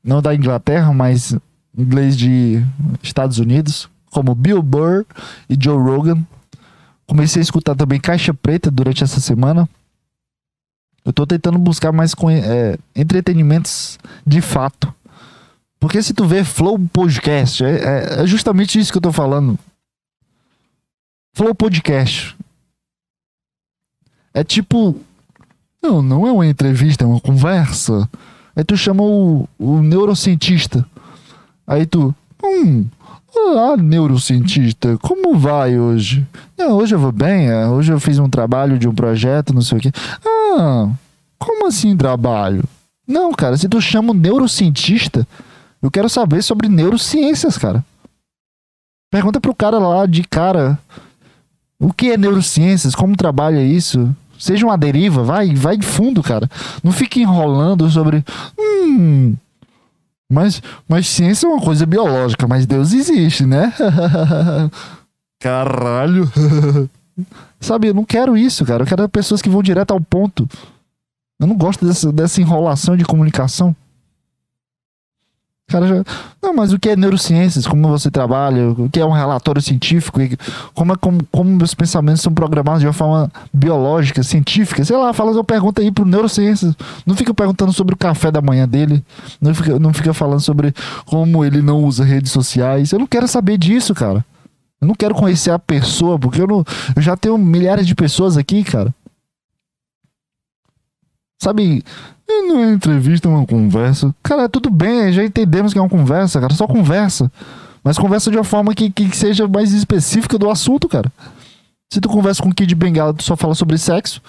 não 0.02 0.20
da 0.20 0.34
Inglaterra, 0.34 0.92
mas 0.92 1.36
inglês 1.76 2.16
de 2.16 2.64
Estados 3.00 3.38
Unidos, 3.38 3.88
como 4.10 4.34
Bill 4.34 4.60
Burr 4.60 5.04
e 5.48 5.56
Joe 5.58 5.76
Rogan. 5.76 6.26
Comecei 7.06 7.40
a 7.40 7.42
escutar 7.42 7.74
também 7.74 8.00
Caixa 8.00 8.32
Preta 8.32 8.70
durante 8.70 9.04
essa 9.04 9.20
semana. 9.20 9.68
Eu 11.04 11.12
tô 11.12 11.26
tentando 11.26 11.58
buscar 11.58 11.92
mais 11.92 12.14
é, 12.44 12.78
entretenimentos 12.94 13.98
de 14.26 14.40
fato. 14.40 14.92
Porque 15.80 16.00
se 16.00 16.14
tu 16.14 16.24
vê 16.24 16.44
Flow 16.44 16.78
Podcast, 16.78 17.64
é, 17.64 17.70
é, 17.70 18.22
é, 18.22 18.26
justamente 18.26 18.78
isso 18.78 18.92
que 18.92 18.98
eu 18.98 19.02
tô 19.02 19.10
falando. 19.10 19.58
Flow 21.34 21.54
Podcast. 21.54 22.36
É 24.32 24.44
tipo. 24.44 24.96
Não, 25.82 26.00
não 26.00 26.24
é 26.24 26.30
uma 26.30 26.46
entrevista, 26.46 27.02
é 27.02 27.06
uma 27.06 27.20
conversa. 27.20 28.08
Aí 28.54 28.62
tu 28.62 28.76
chama 28.76 29.02
o, 29.02 29.48
o 29.58 29.82
neurocientista. 29.82 30.86
Aí 31.66 31.84
tu. 31.84 32.14
Hum, 32.44 32.86
Olá, 33.34 33.78
neurocientista, 33.78 34.98
como 34.98 35.38
vai 35.38 35.78
hoje? 35.78 36.26
Não, 36.56 36.72
hoje 36.72 36.94
eu 36.94 36.98
vou 36.98 37.10
bem, 37.10 37.48
é, 37.48 37.66
hoje 37.66 37.90
eu 37.90 37.98
fiz 37.98 38.18
um 38.18 38.28
trabalho 38.28 38.78
de 38.78 38.86
um 38.86 38.94
projeto, 38.94 39.54
não 39.54 39.62
sei 39.62 39.78
o 39.78 39.80
quê. 39.80 39.90
Ah, 40.26 40.90
como 41.38 41.66
assim 41.66 41.96
trabalho? 41.96 42.62
Não, 43.08 43.32
cara, 43.32 43.56
se 43.56 43.70
tu 43.70 43.80
chama 43.80 44.12
um 44.12 44.14
neurocientista, 44.14 45.26
eu 45.80 45.90
quero 45.90 46.10
saber 46.10 46.42
sobre 46.42 46.68
neurociências, 46.68 47.56
cara. 47.56 47.82
Pergunta 49.10 49.40
pro 49.40 49.54
cara 49.54 49.78
lá 49.78 50.04
de 50.04 50.24
cara 50.24 50.78
o 51.80 51.92
que 51.92 52.12
é 52.12 52.18
neurociências, 52.18 52.94
como 52.94 53.16
trabalha 53.16 53.62
isso. 53.62 54.14
Seja 54.38 54.66
uma 54.66 54.76
deriva, 54.76 55.22
vai, 55.22 55.54
vai 55.54 55.80
fundo, 55.80 56.22
cara. 56.22 56.50
Não 56.82 56.92
fique 56.92 57.22
enrolando 57.22 57.88
sobre. 57.90 58.22
Hum, 58.58 59.34
mas, 60.32 60.62
mas 60.88 61.08
ciência 61.08 61.46
é 61.46 61.50
uma 61.50 61.60
coisa 61.60 61.86
biológica, 61.86 62.48
mas 62.48 62.66
Deus 62.66 62.92
existe, 62.92 63.44
né? 63.46 63.72
Caralho. 65.40 66.30
Sabe, 67.60 67.88
eu 67.88 67.94
não 67.94 68.04
quero 68.04 68.36
isso, 68.36 68.64
cara. 68.64 68.82
Eu 68.82 68.86
quero 68.86 69.08
pessoas 69.08 69.42
que 69.42 69.48
vão 69.48 69.62
direto 69.62 69.92
ao 69.92 70.00
ponto. 70.00 70.48
Eu 71.40 71.46
não 71.46 71.56
gosto 71.56 71.86
dessa, 71.86 72.12
dessa 72.12 72.40
enrolação 72.40 72.96
de 72.96 73.04
comunicação 73.04 73.74
cara 75.72 75.86
já. 75.86 76.04
Não, 76.42 76.52
mas 76.52 76.72
o 76.72 76.78
que 76.78 76.90
é 76.90 76.96
neurociências? 76.96 77.66
Como 77.66 77.88
você 77.88 78.10
trabalha? 78.10 78.70
O 78.70 78.88
que 78.90 79.00
é 79.00 79.04
um 79.04 79.10
relatório 79.10 79.62
científico? 79.62 80.20
Como, 80.74 80.92
é, 80.92 80.96
como, 80.96 81.24
como 81.32 81.50
meus 81.50 81.74
pensamentos 81.74 82.20
são 82.20 82.32
programados 82.32 82.80
de 82.80 82.86
uma 82.86 82.92
forma 82.92 83.30
biológica, 83.52 84.22
científica? 84.22 84.84
Sei 84.84 84.96
lá, 84.96 85.12
fala 85.12 85.32
uma 85.32 85.44
pergunta 85.44 85.80
aí 85.80 85.90
pro 85.90 86.04
neurociências. 86.04 86.74
Não 87.06 87.16
fica 87.16 87.32
perguntando 87.32 87.72
sobre 87.72 87.94
o 87.94 87.98
café 87.98 88.30
da 88.30 88.42
manhã 88.42 88.68
dele. 88.68 89.02
Não 89.40 89.54
fica, 89.54 89.78
não 89.78 89.92
fica 89.92 90.12
falando 90.12 90.40
sobre 90.40 90.74
como 91.06 91.44
ele 91.44 91.62
não 91.62 91.82
usa 91.84 92.04
redes 92.04 92.30
sociais. 92.30 92.92
Eu 92.92 92.98
não 92.98 93.06
quero 93.06 93.26
saber 93.26 93.56
disso, 93.56 93.94
cara. 93.94 94.24
Eu 94.80 94.88
não 94.88 94.94
quero 94.96 95.14
conhecer 95.14 95.52
a 95.52 95.60
pessoa, 95.60 96.18
porque 96.18 96.42
eu, 96.42 96.46
não, 96.46 96.64
eu 96.96 97.00
já 97.00 97.16
tenho 97.16 97.38
milhares 97.38 97.86
de 97.86 97.94
pessoas 97.94 98.36
aqui, 98.36 98.64
cara. 98.64 98.92
Sabe, 101.42 101.82
não 102.28 102.60
é 102.60 102.72
entrevista, 102.72 103.26
é 103.26 103.30
uma 103.32 103.44
conversa. 103.44 104.14
Cara, 104.22 104.48
tudo 104.48 104.70
bem, 104.70 105.12
já 105.12 105.24
entendemos 105.24 105.72
que 105.72 105.78
é 105.80 105.82
uma 105.82 105.88
conversa, 105.88 106.40
cara, 106.40 106.54
só 106.54 106.68
conversa. 106.68 107.32
Mas 107.82 107.98
conversa 107.98 108.30
de 108.30 108.36
uma 108.36 108.44
forma 108.44 108.72
que, 108.76 108.88
que 108.88 109.10
seja 109.16 109.48
mais 109.48 109.72
específica 109.72 110.38
do 110.38 110.48
assunto, 110.48 110.88
cara. 110.88 111.12
Se 111.92 112.00
tu 112.00 112.08
conversa 112.08 112.40
com 112.40 112.48
o 112.48 112.54
Kid 112.54 112.72
Bengala, 112.76 113.12
tu 113.12 113.24
só 113.24 113.34
fala 113.34 113.56
sobre 113.56 113.76
sexo. 113.76 114.22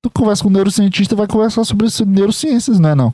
Tu 0.00 0.08
conversa 0.10 0.44
com 0.44 0.48
um 0.48 0.52
neurocientista, 0.52 1.16
vai 1.16 1.26
conversar 1.26 1.64
sobre 1.64 1.88
neurociências, 2.06 2.78
não 2.78 2.90
é 2.90 2.94
não? 2.94 3.12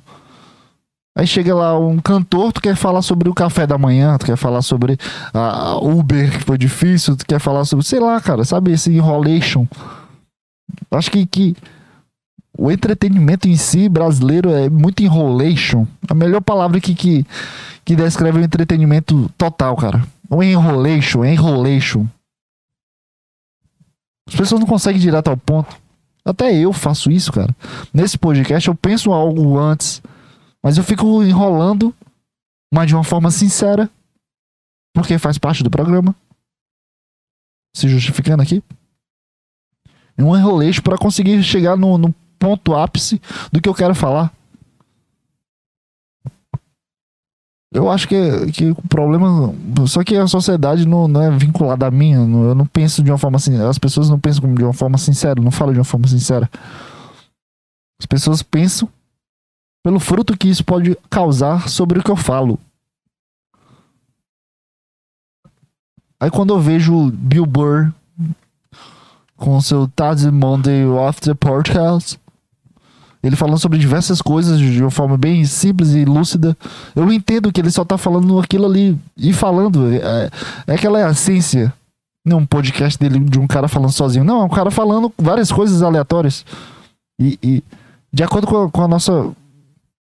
Aí 1.16 1.26
chega 1.26 1.54
lá 1.54 1.78
um 1.78 1.98
cantor, 1.98 2.52
tu 2.52 2.60
quer 2.60 2.76
falar 2.76 3.00
sobre 3.00 3.30
o 3.30 3.34
café 3.34 3.66
da 3.66 3.78
manhã, 3.78 4.18
tu 4.18 4.26
quer 4.26 4.36
falar 4.36 4.60
sobre 4.60 4.98
a 5.32 5.78
Uber, 5.78 6.30
que 6.30 6.44
foi 6.44 6.58
difícil, 6.58 7.16
tu 7.16 7.24
quer 7.24 7.40
falar 7.40 7.64
sobre, 7.64 7.86
sei 7.86 8.00
lá, 8.00 8.20
cara, 8.20 8.44
sabe, 8.44 8.72
esse 8.72 8.92
enrolation. 8.92 9.66
Acho 10.90 11.10
que, 11.10 11.24
que 11.24 11.56
o 12.56 12.70
entretenimento 12.70 13.48
em 13.48 13.56
si 13.56 13.88
brasileiro 13.88 14.50
é 14.50 14.70
muito 14.70 15.02
enrolation. 15.02 15.86
A 16.08 16.14
melhor 16.14 16.40
palavra 16.40 16.80
que, 16.80 16.94
que, 16.94 17.26
que 17.84 17.96
descreve 17.96 18.38
o 18.38 18.44
entretenimento 18.44 19.28
total, 19.36 19.76
cara. 19.76 20.06
O 20.30 20.42
enrolation, 20.42 21.24
enrolation. 21.24 22.06
As 24.28 24.36
pessoas 24.36 24.60
não 24.60 24.68
conseguem 24.68 25.00
ir 25.00 25.02
direto 25.02 25.28
ao 25.28 25.36
ponto. 25.36 25.76
Até 26.24 26.54
eu 26.56 26.72
faço 26.72 27.10
isso, 27.10 27.32
cara. 27.32 27.54
Nesse 27.92 28.16
podcast 28.16 28.68
eu 28.68 28.74
penso 28.74 29.12
algo 29.12 29.58
antes, 29.58 30.00
mas 30.62 30.78
eu 30.78 30.84
fico 30.84 31.22
enrolando, 31.22 31.94
mas 32.72 32.86
de 32.86 32.94
uma 32.94 33.04
forma 33.04 33.30
sincera, 33.30 33.90
porque 34.94 35.18
faz 35.18 35.36
parte 35.38 35.62
do 35.62 35.70
programa. 35.70 36.14
Se 37.76 37.88
justificando 37.88 38.42
aqui. 38.42 38.62
Um 40.16 40.36
enroleixo 40.36 40.80
para 40.80 40.96
conseguir 40.96 41.42
chegar 41.42 41.76
no, 41.76 41.98
no 41.98 42.14
ponto 42.44 42.74
ápice 42.74 43.18
do 43.50 43.58
que 43.58 43.68
eu 43.68 43.74
quero 43.74 43.94
falar. 43.94 44.30
Eu 47.72 47.90
acho 47.90 48.06
que, 48.06 48.52
que 48.52 48.70
o 48.70 48.88
problema. 48.88 49.52
Só 49.88 50.04
que 50.04 50.14
a 50.14 50.28
sociedade 50.28 50.86
não, 50.86 51.08
não 51.08 51.22
é 51.22 51.30
vinculada 51.30 51.86
a 51.86 51.90
mim. 51.90 52.12
Eu 52.12 52.54
não, 52.54 52.66
penso 52.66 53.02
de 53.02 53.10
uma 53.10 53.18
forma 53.18 53.36
assim. 53.36 53.60
As 53.60 53.78
pessoas 53.78 54.10
não 54.10 54.20
pensam 54.20 54.54
de 54.54 54.62
uma 54.62 54.74
forma 54.74 54.98
sincera. 54.98 55.40
Não 55.40 55.50
falam 55.50 55.72
de 55.72 55.80
uma 55.80 55.84
forma 55.84 56.06
sincera. 56.06 56.48
As 57.98 58.06
pessoas 58.06 58.42
pensam 58.42 58.88
pelo 59.82 59.98
fruto 59.98 60.36
que 60.36 60.48
isso 60.48 60.64
pode 60.64 60.96
causar 61.08 61.68
sobre 61.68 61.98
o 61.98 62.02
que 62.02 62.10
eu 62.10 62.16
falo. 62.16 62.60
Aí 66.20 66.30
quando 66.30 66.54
eu 66.54 66.60
vejo 66.60 67.10
Bill 67.10 67.44
Burr 67.44 67.92
com 69.36 69.60
seu 69.60 69.88
Taz 69.88 70.24
Monday 70.24 70.84
the 71.20 71.34
Podcast 71.34 72.18
ele 73.24 73.36
falando 73.36 73.58
sobre 73.58 73.78
diversas 73.78 74.20
coisas 74.20 74.60
de 74.60 74.82
uma 74.82 74.90
forma 74.90 75.16
bem 75.16 75.46
simples 75.46 75.94
e 75.94 76.04
lúcida. 76.04 76.54
Eu 76.94 77.10
entendo 77.10 77.50
que 77.50 77.58
ele 77.58 77.70
só 77.70 77.82
tá 77.82 77.96
falando 77.96 78.38
aquilo 78.38 78.66
ali 78.66 78.98
e 79.16 79.32
falando. 79.32 79.90
É, 79.94 80.30
é 80.66 80.74
aquela 80.74 81.10
essência. 81.10 81.72
Não 82.22 82.38
um 82.38 82.46
podcast 82.46 82.98
dele 82.98 83.18
de 83.18 83.38
um 83.38 83.46
cara 83.46 83.66
falando 83.66 83.92
sozinho. 83.92 84.24
Não, 84.24 84.42
é 84.42 84.44
um 84.44 84.48
cara 84.50 84.70
falando 84.70 85.10
várias 85.16 85.50
coisas 85.50 85.82
aleatórias. 85.82 86.44
E, 87.18 87.38
e 87.42 87.64
de 88.12 88.22
acordo 88.22 88.46
com 88.46 88.64
a, 88.64 88.70
com 88.70 88.82
a 88.82 88.88
nossa 88.88 89.32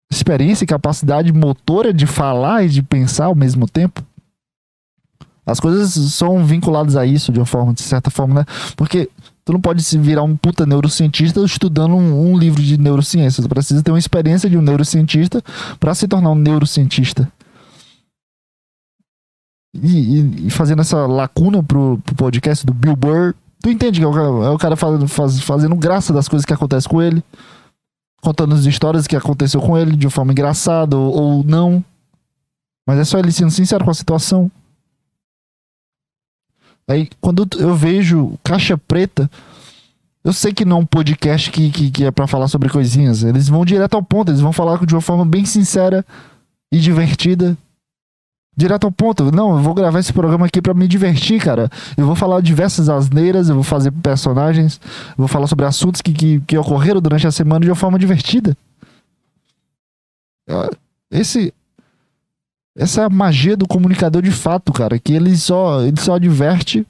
experiência 0.09 0.63
e 0.63 0.67
capacidade 0.67 1.34
motora 1.34 1.93
de 1.93 2.07
falar 2.07 2.63
e 2.63 2.70
de 2.70 2.82
pensar 2.82 3.26
ao 3.26 3.36
mesmo 3.36 3.67
tempo, 3.67 4.01
as 5.45 5.59
coisas 5.59 5.93
são 6.13 6.45
vinculadas 6.45 6.95
a 6.95 7.05
isso 7.05 7.34
de 7.34 7.39
uma 7.39 7.45
forma, 7.45 7.74
de 7.74 7.82
certa 7.82 8.09
forma, 8.09 8.36
né? 8.36 8.45
Porque 8.78 9.09
Tu 9.50 9.54
não 9.54 9.60
pode 9.60 9.82
se 9.82 9.97
virar 9.97 10.22
um 10.22 10.38
puta 10.38 10.64
neurocientista 10.64 11.43
estudando 11.43 11.95
um, 11.95 12.34
um 12.34 12.38
livro 12.38 12.62
de 12.62 12.78
neurociência. 12.78 13.41
Tu 13.41 13.50
precisa 13.50 13.82
ter 13.82 13.89
uma 13.89 13.97
experiência 13.97 14.47
de 14.47 14.56
um 14.56 14.62
neurocientista 14.62 15.43
para 15.80 15.95
se 15.95 16.08
tornar 16.08 16.30
um 16.30 16.36
neurocientista. 16.36 17.28
E, 19.74 20.20
e, 20.20 20.45
e, 20.45 20.50
fazendo 20.52 20.84
essa 20.84 21.08
lacuna 21.08 21.64
pro, 21.64 21.97
pro 22.06 22.14
podcast 22.14 22.64
do 22.64 22.76
Bill 22.76 22.95
Burr, 22.95 23.34
tu 23.60 23.72
entende 23.72 24.00
que 24.00 24.06
é 24.06 24.08
o 24.08 24.14
cara, 24.14 24.28
é 24.28 24.50
o 24.52 24.58
cara 24.60 24.76
fazendo, 24.76 25.08
faz, 25.08 25.39
fazendo 25.39 25.76
graça 25.76 26.14
das 26.14 26.28
coisas 26.28 26.45
que 26.45 26.54
acontecem 26.54 26.88
com 26.88 27.02
ele, 27.02 27.24
contando 28.22 28.54
as 28.54 28.66
histórias 28.66 29.08
que 29.08 29.16
aconteceu 29.16 29.60
com 29.60 29.76
ele 29.76 29.95
de 29.95 30.06
uma 30.06 30.12
forma 30.12 30.32
engraçada 30.32 30.95
ou, 30.95 31.12
ou 31.12 31.43
não. 31.43 31.84
Mas 32.88 33.00
é 33.00 33.04
só 33.04 33.18
ele 33.18 33.32
sendo 33.32 33.50
sincero 33.50 33.84
com 33.84 33.89
a 33.89 33.95
situação. 33.95 34.52
Aí, 36.90 37.08
quando 37.22 37.48
eu 37.60 37.76
vejo 37.76 38.34
Caixa 38.44 38.76
Preta, 38.76 39.30
eu 40.24 40.34
sei 40.34 40.52
que 40.52 40.66
não 40.66 40.78
é 40.78 40.80
um 40.80 40.86
podcast 40.86 41.52
que, 41.52 41.70
que, 41.70 41.92
que 41.92 42.04
é 42.04 42.10
para 42.10 42.26
falar 42.26 42.48
sobre 42.48 42.68
coisinhas. 42.68 43.24
Eles 43.24 43.48
vão 43.48 43.64
direto 43.64 43.94
ao 43.94 44.02
ponto, 44.02 44.32
eles 44.32 44.42
vão 44.42 44.52
falar 44.52 44.84
de 44.84 44.96
uma 44.96 45.02
forma 45.02 45.24
bem 45.24 45.46
sincera 45.46 46.04
e 46.72 46.80
divertida. 46.80 47.56
Direto 48.58 48.86
ao 48.86 48.92
ponto. 48.92 49.32
Não, 49.32 49.56
eu 49.56 49.62
vou 49.62 49.76
gravar 49.76 50.00
esse 50.00 50.12
programa 50.12 50.48
aqui 50.48 50.60
para 50.64 50.74
me 50.74 50.88
divertir, 50.88 51.40
cara. 51.40 51.70
Eu 51.96 52.08
vou 52.08 52.16
falar 52.16 52.42
diversas 52.42 52.90
asneiras, 52.90 53.50
eu 53.50 53.56
vou 53.56 53.64
fazer 53.64 53.92
personagens, 53.92 54.82
eu 55.10 55.18
vou 55.20 55.28
falar 55.28 55.46
sobre 55.46 55.66
assuntos 55.66 56.02
que, 56.02 56.12
que, 56.12 56.40
que 56.42 56.58
ocorreram 56.58 57.00
durante 57.00 57.28
a 57.28 57.32
semana 57.32 57.64
de 57.64 57.70
uma 57.70 57.76
forma 57.76 58.00
divertida. 58.00 58.58
Esse, 61.12 61.54
essa 62.80 63.01
é 63.01 63.03
a 63.03 63.09
magia 63.09 63.57
do 63.57 63.67
comunicador 63.67 64.21
de 64.21 64.32
fato, 64.32 64.71
cara. 64.71 64.97
Que 64.97 65.13
ele 65.13 65.36
só, 65.38 65.82
ele 65.82 65.99
só 65.99 66.15
adverte, 66.15 66.88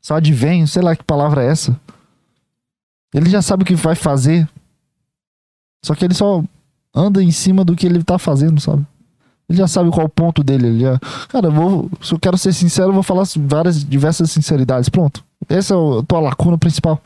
só 0.00 0.16
advém, 0.16 0.66
sei 0.66 0.80
lá 0.80 0.96
que 0.96 1.04
palavra 1.04 1.44
é 1.44 1.48
essa. 1.48 1.78
Ele 3.14 3.28
já 3.28 3.42
sabe 3.42 3.62
o 3.62 3.66
que 3.66 3.74
vai 3.74 3.94
fazer. 3.94 4.48
Só 5.84 5.94
que 5.94 6.02
ele 6.02 6.14
só 6.14 6.42
anda 6.94 7.22
em 7.22 7.30
cima 7.30 7.62
do 7.62 7.76
que 7.76 7.84
ele 7.84 8.02
tá 8.02 8.18
fazendo, 8.18 8.58
sabe? 8.58 8.86
Ele 9.48 9.58
já 9.58 9.68
sabe 9.68 9.90
qual 9.90 10.06
o 10.06 10.08
ponto 10.08 10.42
dele. 10.42 10.68
Ele 10.68 10.80
já... 10.80 10.98
Cara, 11.28 11.48
eu 11.48 11.52
vou, 11.52 11.90
se 12.00 12.14
eu 12.14 12.18
quero 12.18 12.38
ser 12.38 12.54
sincero, 12.54 12.88
eu 12.88 12.94
vou 12.94 13.02
falar 13.02 13.24
várias, 13.36 13.84
diversas 13.84 14.30
sinceridades. 14.30 14.88
Pronto. 14.88 15.22
Essa 15.46 15.74
é 15.74 15.76
a 15.76 16.02
tua 16.04 16.20
lacuna 16.20 16.56
principal. 16.56 16.98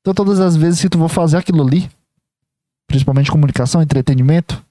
Então, 0.00 0.14
todas 0.14 0.40
as 0.40 0.56
vezes 0.56 0.80
que 0.80 0.88
tu 0.88 0.96
for 0.96 1.10
fazer 1.10 1.36
aquilo 1.36 1.60
ali, 1.62 1.90
principalmente 2.86 3.30
comunicação, 3.30 3.82
entretenimento, 3.82 4.64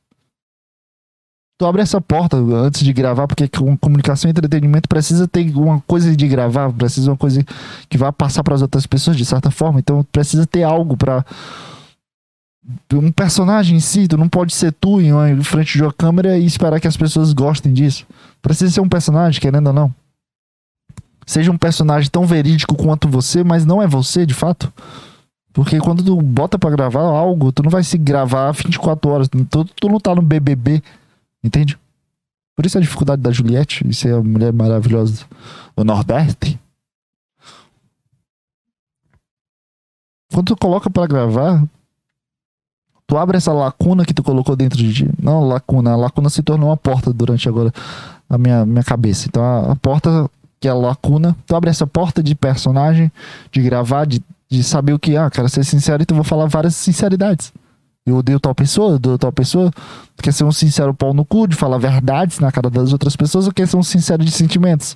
tu 1.58 1.66
abre 1.66 1.82
essa 1.82 2.02
porta 2.02 2.38
antes 2.38 2.84
de 2.84 2.92
gravar, 2.92 3.28
porque 3.28 3.48
comunicação 3.80 4.30
e 4.30 4.32
entretenimento 4.32 4.90
precisa 4.90 5.28
ter 5.28 5.56
uma 5.56 5.80
coisa 5.82 6.16
de 6.16 6.28
gravar, 6.28 6.72
precisa 6.72 7.12
uma 7.12 7.18
coisa 7.18 7.44
que 7.90 7.98
vá 7.98 8.12
passar 8.12 8.44
para 8.44 8.56
as 8.56 8.62
outras 8.62 8.86
pessoas 8.86 9.16
de 9.16 9.26
certa 9.26 9.50
forma, 9.50 9.80
então 9.80 10.06
precisa 10.12 10.46
ter 10.46 10.64
algo 10.64 10.98
para 10.98 11.24
um 12.94 13.12
personagem 13.12 13.78
em 13.78 13.80
si, 13.80 14.08
tu 14.08 14.18
não 14.18 14.28
pode 14.28 14.54
ser 14.54 14.74
tu 14.74 15.00
em 15.00 15.42
frente 15.44 15.74
de 15.74 15.84
uma 15.84 15.94
câmera 15.94 16.38
e 16.38 16.46
esperar 16.46 16.80
que 16.80 16.88
as 16.88 16.98
pessoas 16.98 17.32
gostem 17.32 17.72
disso. 17.72 18.06
Precisa 18.42 18.72
ser 18.72 18.82
um 18.82 18.90
personagem, 18.90 19.40
querendo 19.40 19.68
ou 19.68 19.74
não. 19.74 19.94
Seja 21.26 21.52
um 21.52 21.58
personagem 21.58 22.10
tão 22.10 22.26
verídico 22.26 22.76
quanto 22.76 23.08
você, 23.08 23.44
mas 23.44 23.66
não 23.66 23.82
é 23.82 23.88
você 23.88 24.26
de 24.26 24.34
fato. 24.34 24.72
Porque 25.54 25.80
quando 25.80 26.04
tu 26.04 26.22
bota 26.22 26.60
para 26.60 26.70
gravar 26.70 27.02
algo, 27.02 27.52
tu 27.52 27.64
não 27.64 27.70
vai 27.70 27.84
se 27.84 27.98
gravar 27.98 28.52
24 28.52 29.10
horas. 29.10 29.30
Tu, 29.30 29.66
tu 29.66 29.90
não 29.90 30.00
tá 30.00 30.14
no 30.14 30.22
BBB 30.22 30.84
Entende? 31.46 31.78
Por 32.56 32.66
isso 32.66 32.76
a 32.76 32.82
dificuldade 32.82 33.22
da 33.22 33.32
Juliette, 33.32 33.88
e 33.88 33.94
ser 33.94 34.16
a 34.16 34.24
mulher 34.24 34.52
maravilhosa 34.52 35.26
do 35.76 35.84
Nordeste. 35.84 36.60
Quando 40.34 40.48
tu 40.48 40.58
coloca 40.58 40.90
para 40.90 41.06
gravar, 41.06 41.64
tu 43.06 43.16
abre 43.16 43.38
essa 43.38 43.54
lacuna 43.54 44.06
que 44.06 44.14
tu 44.14 44.24
colocou 44.24 44.56
dentro 44.56 44.80
de 44.80 44.92
ti. 44.92 45.10
Não, 45.22 45.48
lacuna. 45.48 45.92
A 45.92 45.96
lacuna 45.96 46.32
se 46.32 46.42
tornou 46.42 46.70
uma 46.70 46.78
porta 46.78 47.14
durante 47.14 47.48
agora 47.48 47.72
a 48.28 48.38
minha, 48.40 48.66
minha 48.66 48.84
cabeça. 48.84 49.28
Então 49.28 49.44
a, 49.44 49.74
a 49.74 49.76
porta, 49.76 50.28
que 50.60 50.68
é 50.68 50.72
a 50.72 50.74
lacuna, 50.74 51.36
tu 51.46 51.56
abre 51.56 51.70
essa 51.70 51.86
porta 51.86 52.24
de 52.24 52.34
personagem, 52.34 53.12
de 53.52 53.62
gravar, 53.62 54.06
de, 54.06 54.20
de 54.50 54.64
saber 54.64 54.94
o 54.94 55.00
que. 55.00 55.16
Ah, 55.16 55.30
quero 55.30 55.48
ser 55.48 55.64
sincero 55.64 56.02
e 56.02 56.06
tu 56.08 56.16
vou 56.16 56.24
falar 56.24 56.48
várias 56.48 56.76
sinceridades 56.76 57.54
eu 58.06 58.18
odeio 58.18 58.40
tal 58.40 58.54
pessoa, 58.54 58.92
eu 58.92 58.96
odeio 58.96 59.18
tal 59.18 59.32
pessoa. 59.32 59.72
Quer 60.22 60.32
ser 60.32 60.44
um 60.44 60.52
sincero 60.52 60.94
pau 60.94 61.14
no 61.14 61.26
cu, 61.26 61.48
de 61.48 61.56
falar 61.56 61.78
verdades 61.78 62.40
na 62.40 62.52
cara 62.52 62.70
das 62.70 62.94
outras 62.94 63.16
pessoas, 63.16 63.48
ou 63.48 63.54
quer 63.54 63.68
ser 63.68 63.78
um 63.78 63.84
sincero 63.84 64.24
de 64.24 64.32
sentimentos? 64.32 64.96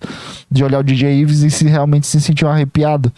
De 0.50 0.64
olhar 0.64 0.80
o 0.80 0.84
DJ 0.84 1.22
Ives 1.22 1.42
e 1.42 1.50
se 1.50 1.66
realmente 1.66 2.06
se 2.06 2.22
sentir 2.22 2.46
um 2.46 2.50
arrepiado. 2.50 3.12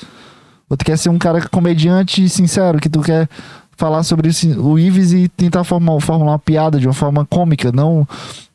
Ou 0.69 0.77
tu 0.77 0.85
quer 0.85 0.97
ser 0.97 1.09
um 1.09 1.17
cara 1.19 1.45
comediante 1.49 2.23
e 2.23 2.29
sincero, 2.29 2.79
que 2.79 2.89
tu 2.89 3.01
quer 3.01 3.27
falar 3.75 4.03
sobre 4.03 4.29
o 4.57 4.79
Ives 4.79 5.11
e 5.11 5.27
tentar 5.27 5.63
formar, 5.63 5.99
formular 5.99 6.33
uma 6.33 6.39
piada 6.39 6.79
de 6.79 6.87
uma 6.87 6.93
forma 6.93 7.25
cômica, 7.25 7.71
não 7.71 8.07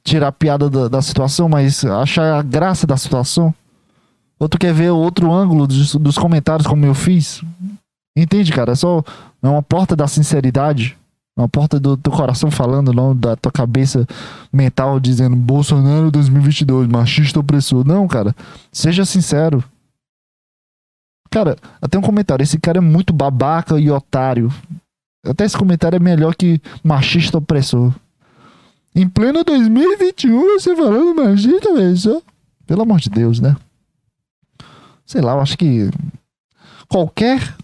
tirar 0.02 0.28
a 0.28 0.32
piada 0.32 0.70
da, 0.70 0.88
da 0.88 1.02
situação, 1.02 1.48
mas 1.48 1.84
achar 1.84 2.38
a 2.38 2.42
graça 2.42 2.86
da 2.86 2.96
situação. 2.96 3.52
Ou 4.38 4.48
tu 4.48 4.58
quer 4.58 4.72
ver 4.72 4.90
outro 4.90 5.32
ângulo 5.32 5.66
dos, 5.66 5.94
dos 5.96 6.16
comentários, 6.16 6.66
como 6.66 6.86
eu 6.86 6.94
fiz. 6.94 7.42
Entende, 8.16 8.52
cara? 8.52 8.72
É 8.72 8.74
só 8.74 9.02
é 9.42 9.48
uma 9.48 9.62
porta 9.62 9.94
da 9.94 10.06
sinceridade. 10.06 10.96
Uma 11.36 11.48
porta 11.48 11.78
do 11.78 11.98
teu 11.98 12.10
coração 12.10 12.50
falando, 12.50 12.94
não 12.94 13.14
da 13.14 13.36
tua 13.36 13.52
cabeça 13.52 14.06
mental 14.50 14.98
dizendo 14.98 15.36
Bolsonaro 15.36 16.10
2022, 16.10 16.88
machista 16.88 17.40
opressor. 17.40 17.86
Não, 17.86 18.08
cara. 18.08 18.34
Seja 18.72 19.04
sincero. 19.04 19.62
Cara, 21.30 21.58
até 21.82 21.98
um 21.98 22.02
comentário. 22.02 22.42
Esse 22.42 22.58
cara 22.58 22.78
é 22.78 22.80
muito 22.80 23.12
babaca 23.12 23.78
e 23.78 23.90
otário. 23.90 24.50
Até 25.26 25.44
esse 25.44 25.58
comentário 25.58 25.96
é 25.96 26.00
melhor 26.00 26.34
que 26.34 26.58
machista 26.82 27.36
opressor. 27.36 27.92
Em 28.94 29.06
pleno 29.06 29.44
2021, 29.44 30.58
você 30.58 30.74
falando 30.74 31.14
machista 31.14 31.68
opressor. 31.68 32.22
Pelo 32.66 32.80
amor 32.80 32.98
de 32.98 33.10
Deus, 33.10 33.40
né? 33.40 33.54
Sei 35.04 35.20
lá, 35.20 35.32
eu 35.32 35.40
acho 35.40 35.58
que 35.58 35.90
qualquer 36.88 37.54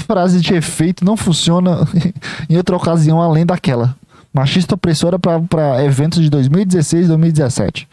frase 0.00 0.40
de 0.40 0.54
efeito 0.54 1.04
não 1.04 1.16
funciona 1.16 1.78
em 2.48 2.56
outra 2.56 2.76
ocasião 2.76 3.20
além 3.20 3.46
daquela. 3.46 3.96
Machista 4.32 4.74
opressora 4.74 5.18
para 5.18 5.84
eventos 5.84 6.22
de 6.22 6.30
2016 6.30 7.08
2017. 7.08 7.88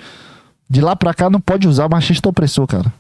De 0.70 0.82
lá 0.82 0.96
pra 0.96 1.14
cá 1.14 1.30
não 1.30 1.42
pode 1.42 1.68
usar 1.68 1.90
machista 1.90 2.30
opressor, 2.30 2.68
cara. 2.68 2.94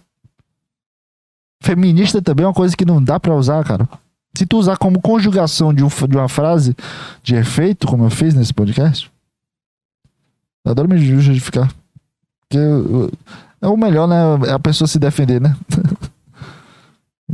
Feminista 1.61 2.21
também 2.21 2.43
é 2.43 2.47
uma 2.47 2.53
coisa 2.53 2.75
que 2.75 2.85
não 2.85 3.03
dá 3.03 3.19
pra 3.19 3.35
usar, 3.35 3.63
cara. 3.63 3.87
Se 4.35 4.45
tu 4.45 4.57
usar 4.57 4.77
como 4.77 5.01
conjugação 5.01 5.73
de, 5.73 5.83
um, 5.83 5.87
de 5.87 6.15
uma 6.15 6.29
frase 6.29 6.75
de 7.23 7.35
efeito, 7.35 7.87
como 7.87 8.05
eu 8.05 8.09
fiz 8.09 8.33
nesse 8.33 8.53
podcast, 8.53 9.11
eu 10.63 10.71
adoro 10.71 10.87
me 10.87 10.97
justificar. 10.97 11.71
Porque 12.41 12.59
é 13.61 13.67
o 13.67 13.75
melhor, 13.75 14.07
né? 14.07 14.15
É 14.47 14.51
a 14.51 14.59
pessoa 14.59 14.87
se 14.87 14.99
defender, 14.99 15.41
né? 15.41 15.55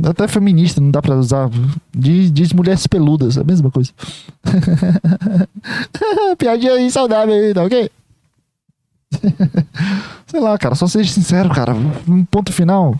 Até 0.02 0.26
feminista 0.26 0.80
não 0.80 0.90
dá 0.90 1.00
pra 1.00 1.14
usar. 1.14 1.48
Diz, 1.94 2.32
diz 2.32 2.52
mulheres 2.52 2.86
peludas, 2.86 3.36
é 3.36 3.40
a 3.40 3.44
mesma 3.44 3.70
coisa. 3.70 3.92
Piadinha 6.36 6.72
aí 6.72 6.90
saudável 6.90 7.34
aí, 7.34 7.54
tá 7.54 7.62
ok? 7.62 7.90
Sei 10.26 10.40
lá, 10.40 10.58
cara, 10.58 10.74
só 10.74 10.88
seja 10.88 11.12
sincero, 11.12 11.48
cara. 11.50 11.74
Um 12.08 12.24
ponto 12.24 12.52
final. 12.52 12.98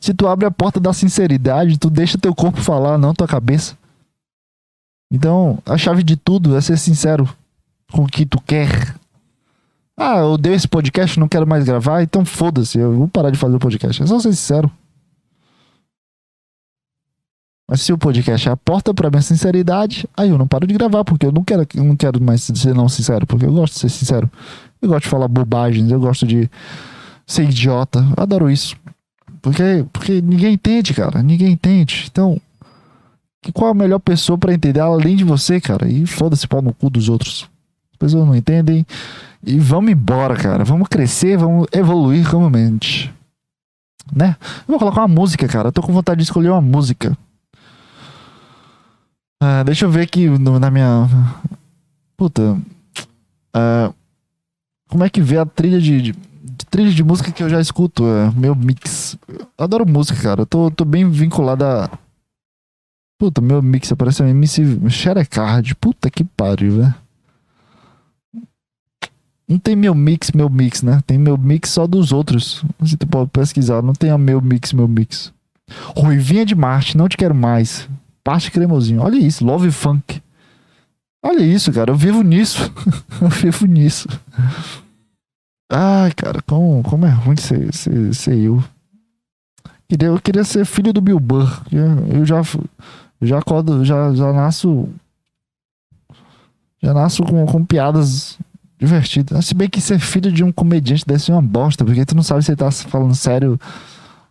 Se 0.00 0.14
tu 0.14 0.28
abre 0.28 0.46
a 0.46 0.50
porta 0.50 0.78
da 0.78 0.92
sinceridade, 0.92 1.78
tu 1.78 1.90
deixa 1.90 2.16
teu 2.16 2.32
corpo 2.34 2.60
falar, 2.60 2.96
não 2.96 3.12
tua 3.12 3.26
cabeça. 3.26 3.76
Então, 5.10 5.58
a 5.66 5.76
chave 5.76 6.04
de 6.04 6.16
tudo 6.16 6.56
é 6.56 6.60
ser 6.60 6.76
sincero 6.76 7.28
com 7.90 8.04
o 8.04 8.06
que 8.06 8.24
tu 8.24 8.40
quer. 8.40 8.94
Ah, 9.96 10.18
eu 10.18 10.38
dei 10.38 10.54
esse 10.54 10.68
podcast, 10.68 11.18
não 11.18 11.26
quero 11.28 11.46
mais 11.46 11.64
gravar, 11.64 12.02
então 12.02 12.24
foda-se, 12.24 12.78
eu 12.78 12.92
vou 12.92 13.08
parar 13.08 13.30
de 13.30 13.38
fazer 13.38 13.56
o 13.56 13.58
podcast. 13.58 14.00
É 14.00 14.06
só 14.06 14.20
ser 14.20 14.32
sincero. 14.32 14.70
Mas 17.68 17.82
se 17.82 17.92
o 17.92 17.98
podcast 17.98 18.48
é 18.48 18.52
a 18.52 18.56
porta 18.56 18.94
pra 18.94 19.10
minha 19.10 19.20
sinceridade, 19.20 20.08
aí 20.16 20.30
eu 20.30 20.38
não 20.38 20.48
paro 20.48 20.66
de 20.66 20.72
gravar, 20.72 21.04
porque 21.04 21.26
eu 21.26 21.32
não 21.32 21.44
quero, 21.44 21.66
eu 21.74 21.84
não 21.84 21.94
quero 21.94 22.18
mais 22.20 22.42
ser 22.42 22.74
não 22.74 22.88
sincero, 22.88 23.26
porque 23.26 23.44
eu 23.44 23.52
gosto 23.52 23.74
de 23.74 23.80
ser 23.80 23.90
sincero. 23.90 24.30
Eu 24.80 24.88
gosto 24.88 25.02
de 25.02 25.10
falar 25.10 25.28
bobagens, 25.28 25.90
eu 25.90 26.00
gosto 26.00 26.26
de 26.26 26.50
ser 27.26 27.44
idiota. 27.44 27.98
Eu 28.16 28.22
adoro 28.22 28.50
isso. 28.50 28.74
Porque, 29.42 29.84
porque 29.92 30.22
ninguém 30.22 30.54
entende, 30.54 30.94
cara. 30.94 31.22
Ninguém 31.22 31.52
entende. 31.52 32.06
Então, 32.10 32.40
qual 33.52 33.70
a 33.70 33.74
melhor 33.74 33.98
pessoa 33.98 34.38
para 34.38 34.54
entender 34.54 34.80
além 34.80 35.14
de 35.14 35.24
você, 35.24 35.60
cara? 35.60 35.86
E 35.86 36.06
foda-se 36.06 36.48
pau 36.48 36.62
no 36.62 36.72
cu 36.72 36.88
dos 36.88 37.10
outros. 37.10 37.48
As 37.92 37.98
pessoas 37.98 38.26
não 38.26 38.34
entendem. 38.34 38.86
E 39.44 39.58
vamos 39.58 39.90
embora, 39.90 40.34
cara. 40.36 40.64
Vamos 40.64 40.88
crescer, 40.88 41.36
vamos 41.36 41.66
evoluir 41.70 42.28
como 42.30 42.48
mente. 42.48 43.12
Né? 44.10 44.36
Eu 44.40 44.68
vou 44.68 44.78
colocar 44.78 45.02
uma 45.02 45.08
música, 45.08 45.46
cara. 45.46 45.68
Eu 45.68 45.72
tô 45.72 45.82
com 45.82 45.92
vontade 45.92 46.18
de 46.18 46.24
escolher 46.24 46.48
uma 46.48 46.62
música. 46.62 47.16
Ah, 49.40 49.62
deixa 49.62 49.84
eu 49.84 49.90
ver 49.90 50.02
aqui 50.02 50.28
no, 50.28 50.58
na 50.58 50.70
minha. 50.70 51.08
Puta. 52.16 52.60
Ah, 53.54 53.92
como 54.88 55.04
é 55.04 55.10
que 55.10 55.20
vê 55.20 55.38
a 55.38 55.46
trilha 55.46 55.80
de, 55.80 56.02
de, 56.02 56.12
de, 56.12 56.66
trilha 56.66 56.90
de 56.90 57.04
música 57.04 57.30
que 57.30 57.42
eu 57.42 57.48
já 57.48 57.60
escuto? 57.60 58.04
É, 58.06 58.30
meu 58.32 58.54
mix. 58.54 59.16
Eu 59.28 59.46
adoro 59.56 59.88
música, 59.88 60.20
cara. 60.20 60.42
Eu 60.42 60.46
tô, 60.46 60.70
tô 60.70 60.84
bem 60.84 61.08
vinculado 61.08 61.64
a. 61.64 61.90
Puta, 63.18 63.40
meu 63.40 63.60
mix 63.62 63.90
aparece 63.92 64.22
um 64.22 64.28
MC 64.28 64.62
Xerecard. 64.88 65.74
Puta 65.76 66.10
que 66.10 66.24
pariu, 66.24 66.76
velho. 66.78 66.94
Não 69.48 69.58
tem 69.58 69.74
meu 69.74 69.94
mix, 69.94 70.30
meu 70.32 70.50
mix, 70.50 70.82
né? 70.82 71.00
Tem 71.06 71.16
meu 71.16 71.38
mix 71.38 71.70
só 71.70 71.86
dos 71.86 72.12
outros. 72.12 72.64
Você 72.78 72.96
pode 72.98 73.30
pesquisar. 73.30 73.82
Não 73.82 73.94
tem 73.94 74.10
a 74.10 74.18
meu 74.18 74.40
mix, 74.42 74.72
meu 74.72 74.86
mix. 74.86 75.32
Ruivinha 75.96 76.44
de 76.44 76.54
Marte, 76.54 76.96
não 76.96 77.08
te 77.08 77.16
quero 77.16 77.34
mais. 77.34 77.88
Parte 78.28 78.50
cremosinho. 78.50 79.00
Olha 79.00 79.16
isso, 79.16 79.42
Love 79.42 79.70
Funk. 79.70 80.20
Olha 81.22 81.42
isso, 81.42 81.72
cara. 81.72 81.92
Eu 81.92 81.96
vivo 81.96 82.20
nisso. 82.20 82.70
eu 83.22 83.28
vivo 83.30 83.64
nisso. 83.64 84.06
Ai, 85.72 86.12
cara, 86.12 86.42
como, 86.42 86.82
como 86.82 87.06
é 87.06 87.08
ruim 87.08 87.38
ser, 87.38 87.72
ser, 87.72 88.14
ser 88.14 88.36
eu. 88.36 88.62
Eu 89.98 90.20
queria 90.20 90.44
ser 90.44 90.66
filho 90.66 90.92
do 90.92 91.00
Bill 91.00 91.18
Burr. 91.18 91.62
Eu 91.72 92.26
já, 92.26 92.42
já 93.22 93.38
acordo, 93.38 93.82
já, 93.82 94.12
já 94.12 94.30
nasço. 94.30 94.90
Já 96.82 96.92
nasço 96.92 97.22
com, 97.22 97.46
com 97.46 97.64
piadas 97.64 98.38
divertidas. 98.78 99.46
Se 99.46 99.54
bem 99.54 99.70
que 99.70 99.80
ser 99.80 99.98
filho 99.98 100.30
de 100.30 100.44
um 100.44 100.52
comediante 100.52 101.06
deve 101.06 101.22
ser 101.22 101.32
uma 101.32 101.40
bosta, 101.40 101.82
porque 101.82 102.04
tu 102.04 102.14
não 102.14 102.22
sabe 102.22 102.44
se 102.44 102.50
ele 102.50 102.58
tá 102.58 102.70
falando 102.70 103.14
sério 103.14 103.58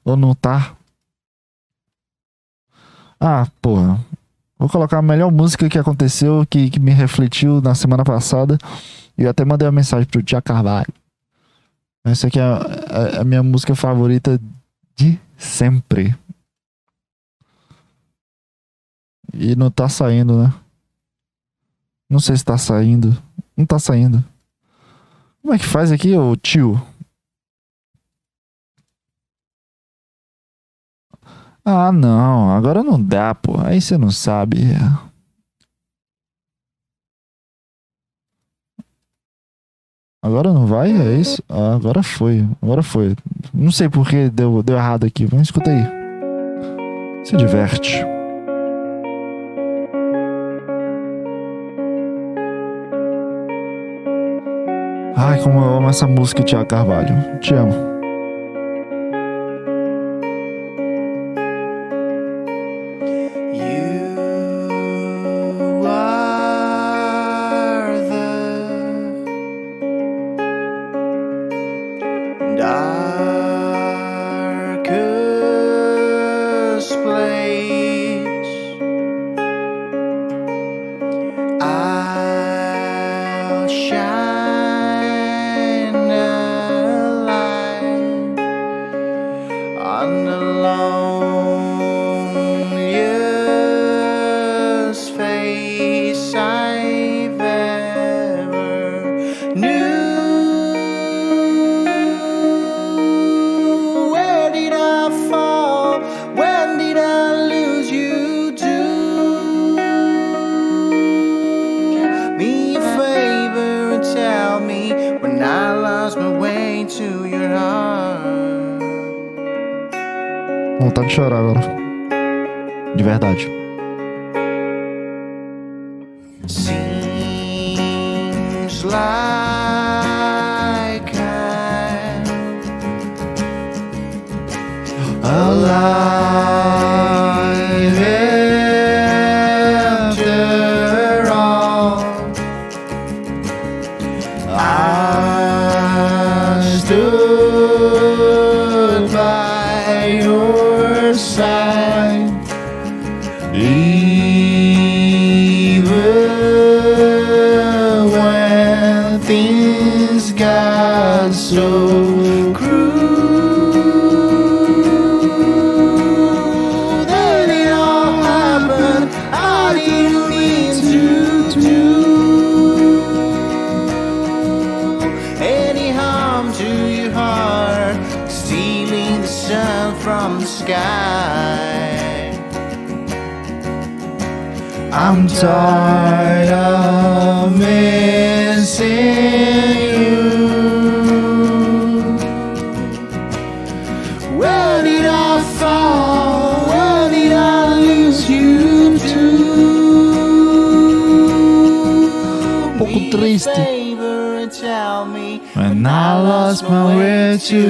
ou 0.06 0.16
não 0.16 0.36
tá. 0.36 0.77
Ah, 3.20 3.48
porra. 3.62 4.00
Vou 4.58 4.70
colocar 4.70 4.98
a 4.98 5.02
melhor 5.02 5.32
música 5.32 5.70
que 5.70 5.78
aconteceu, 5.78 6.46
que, 6.50 6.70
que 6.70 6.80
me 6.80 6.92
refletiu 6.92 7.62
na 7.62 7.76
semana 7.76 8.04
passada. 8.04 8.58
E 9.18 9.24
eu 9.24 9.30
até 9.30 9.46
mandei 9.46 9.68
uma 9.68 9.72
mensagem 9.72 10.08
pro 10.08 10.24
Tia 10.24 10.42
Carvalho. 10.42 10.92
Essa 12.04 12.28
aqui 12.28 12.40
é 12.40 12.44
a, 12.44 12.58
a, 12.58 13.22
a 13.22 13.24
minha 13.24 13.44
música 13.44 13.76
favorita 13.76 14.40
de 14.96 15.20
sempre. 15.38 16.16
E 19.34 19.56
não 19.56 19.70
tá 19.70 19.88
saindo, 19.88 20.42
né? 20.42 20.54
Não 22.10 22.20
sei 22.20 22.36
se 22.38 22.46
tá 22.46 22.58
saindo. 22.58 23.16
Não 23.56 23.66
tá 23.66 23.78
saindo. 23.78 24.24
Como 25.42 25.54
é 25.54 25.60
que 25.60 25.66
faz 25.66 25.92
aqui, 25.92 26.18
ô 26.18 26.36
tio? 26.36 26.82
Ah, 31.70 31.92
não, 31.92 32.50
agora 32.56 32.82
não 32.82 33.02
dá, 33.02 33.36
pô. 33.36 33.60
Aí 33.60 33.82
você 33.82 33.98
não 33.98 34.10
sabe. 34.10 34.58
Agora 40.24 40.54
não 40.54 40.66
vai? 40.66 40.90
É 40.92 41.16
isso? 41.20 41.44
Ah, 41.50 41.76
agora 41.76 42.02
foi. 42.02 42.48
Agora 42.62 42.82
foi. 42.82 43.18
Não 43.54 43.70
sei 43.70 43.90
por 43.90 44.08
que 44.08 44.30
deu, 44.30 44.64
deu 44.64 44.78
errado 44.78 45.06
aqui. 45.06 45.26
Vamos 45.26 45.50
escuta 45.50 45.70
aí. 45.70 45.84
Se 47.26 47.36
diverte. 47.36 48.02
Ai, 55.18 55.44
como 55.44 55.60
eu 55.60 55.76
amo 55.76 55.90
essa 55.90 56.08
música, 56.08 56.44
Tiago 56.44 56.70
Carvalho. 56.70 57.40
Te 57.42 57.54
amo. 57.54 57.97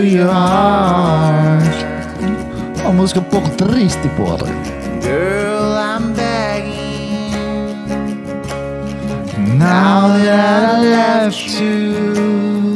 Your 0.04 0.32
heart. 0.32 1.64
Uma 2.82 2.92
música 2.94 3.20
um 3.20 3.24
pouco 3.24 3.50
triste, 3.52 4.08
porra. 4.16 4.48
Girl, 5.02 5.78
I'm 5.78 6.14
begging. 6.14 7.34
Now 9.58 10.08
that 10.18 10.76
I 10.76 10.82
left 10.82 11.60
you, 11.60 12.74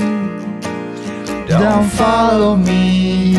don't 1.47 1.89
follow 1.91 2.58
me. 2.58 3.38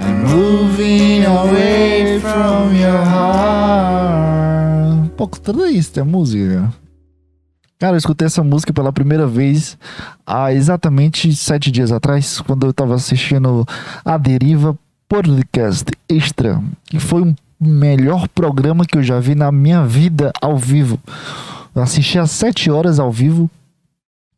I'm 0.00 0.24
moving 0.24 1.24
away 1.26 2.18
from 2.20 2.74
your 2.74 3.04
heart. 3.04 3.70
Um 4.92 5.08
pouco 5.16 5.38
triste 5.38 6.00
a 6.00 6.04
música. 6.04 6.79
Cara, 7.80 7.94
eu 7.94 7.98
escutei 7.98 8.26
essa 8.26 8.44
música 8.44 8.74
pela 8.74 8.92
primeira 8.92 9.26
vez 9.26 9.78
há 10.26 10.52
exatamente 10.52 11.34
sete 11.34 11.70
dias 11.70 11.90
atrás, 11.90 12.38
quando 12.42 12.66
eu 12.66 12.74
tava 12.74 12.94
assistindo 12.94 13.66
A 14.04 14.18
Deriva 14.18 14.78
Podcast 15.08 15.86
Extra, 16.06 16.62
que 16.84 17.00
foi 17.00 17.22
o 17.22 17.34
melhor 17.58 18.28
programa 18.28 18.84
que 18.84 18.98
eu 18.98 19.02
já 19.02 19.18
vi 19.18 19.34
na 19.34 19.50
minha 19.50 19.86
vida 19.86 20.30
ao 20.42 20.58
vivo. 20.58 21.00
Eu 21.74 21.80
assisti 21.80 22.18
às 22.18 22.30
sete 22.30 22.70
horas 22.70 22.98
ao 22.98 23.10
vivo 23.10 23.50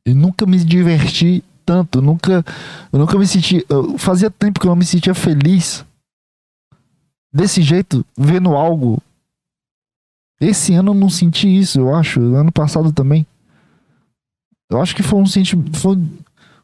e 0.07 0.15
nunca 0.15 0.47
me 0.47 0.59
diverti 0.59 1.43
tanto, 1.67 2.01
nunca, 2.01 2.45
eu 2.93 2.99
nunca 3.01 3.19
me 3.19 3.27
senti, 3.27 3.67
fazia 3.99 4.31
tempo 4.31 4.61
que 4.61 4.67
eu 4.67 4.71
não 4.71 4.77
me 4.77 4.85
sentia 4.85 5.15
feliz 5.15 5.85
desse 7.35 7.61
jeito, 7.61 8.07
vendo 8.17 8.55
algo. 8.55 9.03
Esse 10.43 10.75
ano 10.75 10.91
eu 10.91 10.95
não 10.95 11.09
senti 11.09 11.47
isso, 11.47 11.79
eu 11.79 11.95
acho, 11.95 12.21
ano 12.21 12.51
passado 12.51 12.93
também. 12.93 13.25
Eu 14.69 14.83
acho 14.83 14.97
que 14.97 15.03
foi 15.03 15.21
um 15.21 15.27
sentimento. 15.27 15.79
Foi, 15.79 15.97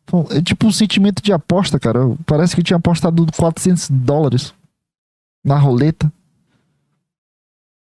foi, 0.05 0.39
é 0.39 0.43
tipo 0.43 0.67
um 0.67 0.73
sentimento 0.73 1.23
de 1.23 1.33
aposta, 1.33 1.79
cara. 1.79 2.01
Parece 2.27 2.57
que 2.57 2.61
eu 2.61 2.65
tinha 2.65 2.77
apostado 2.77 3.25
400 3.37 3.89
dólares 3.91 4.53
na 5.45 5.57
roleta. 5.57 6.13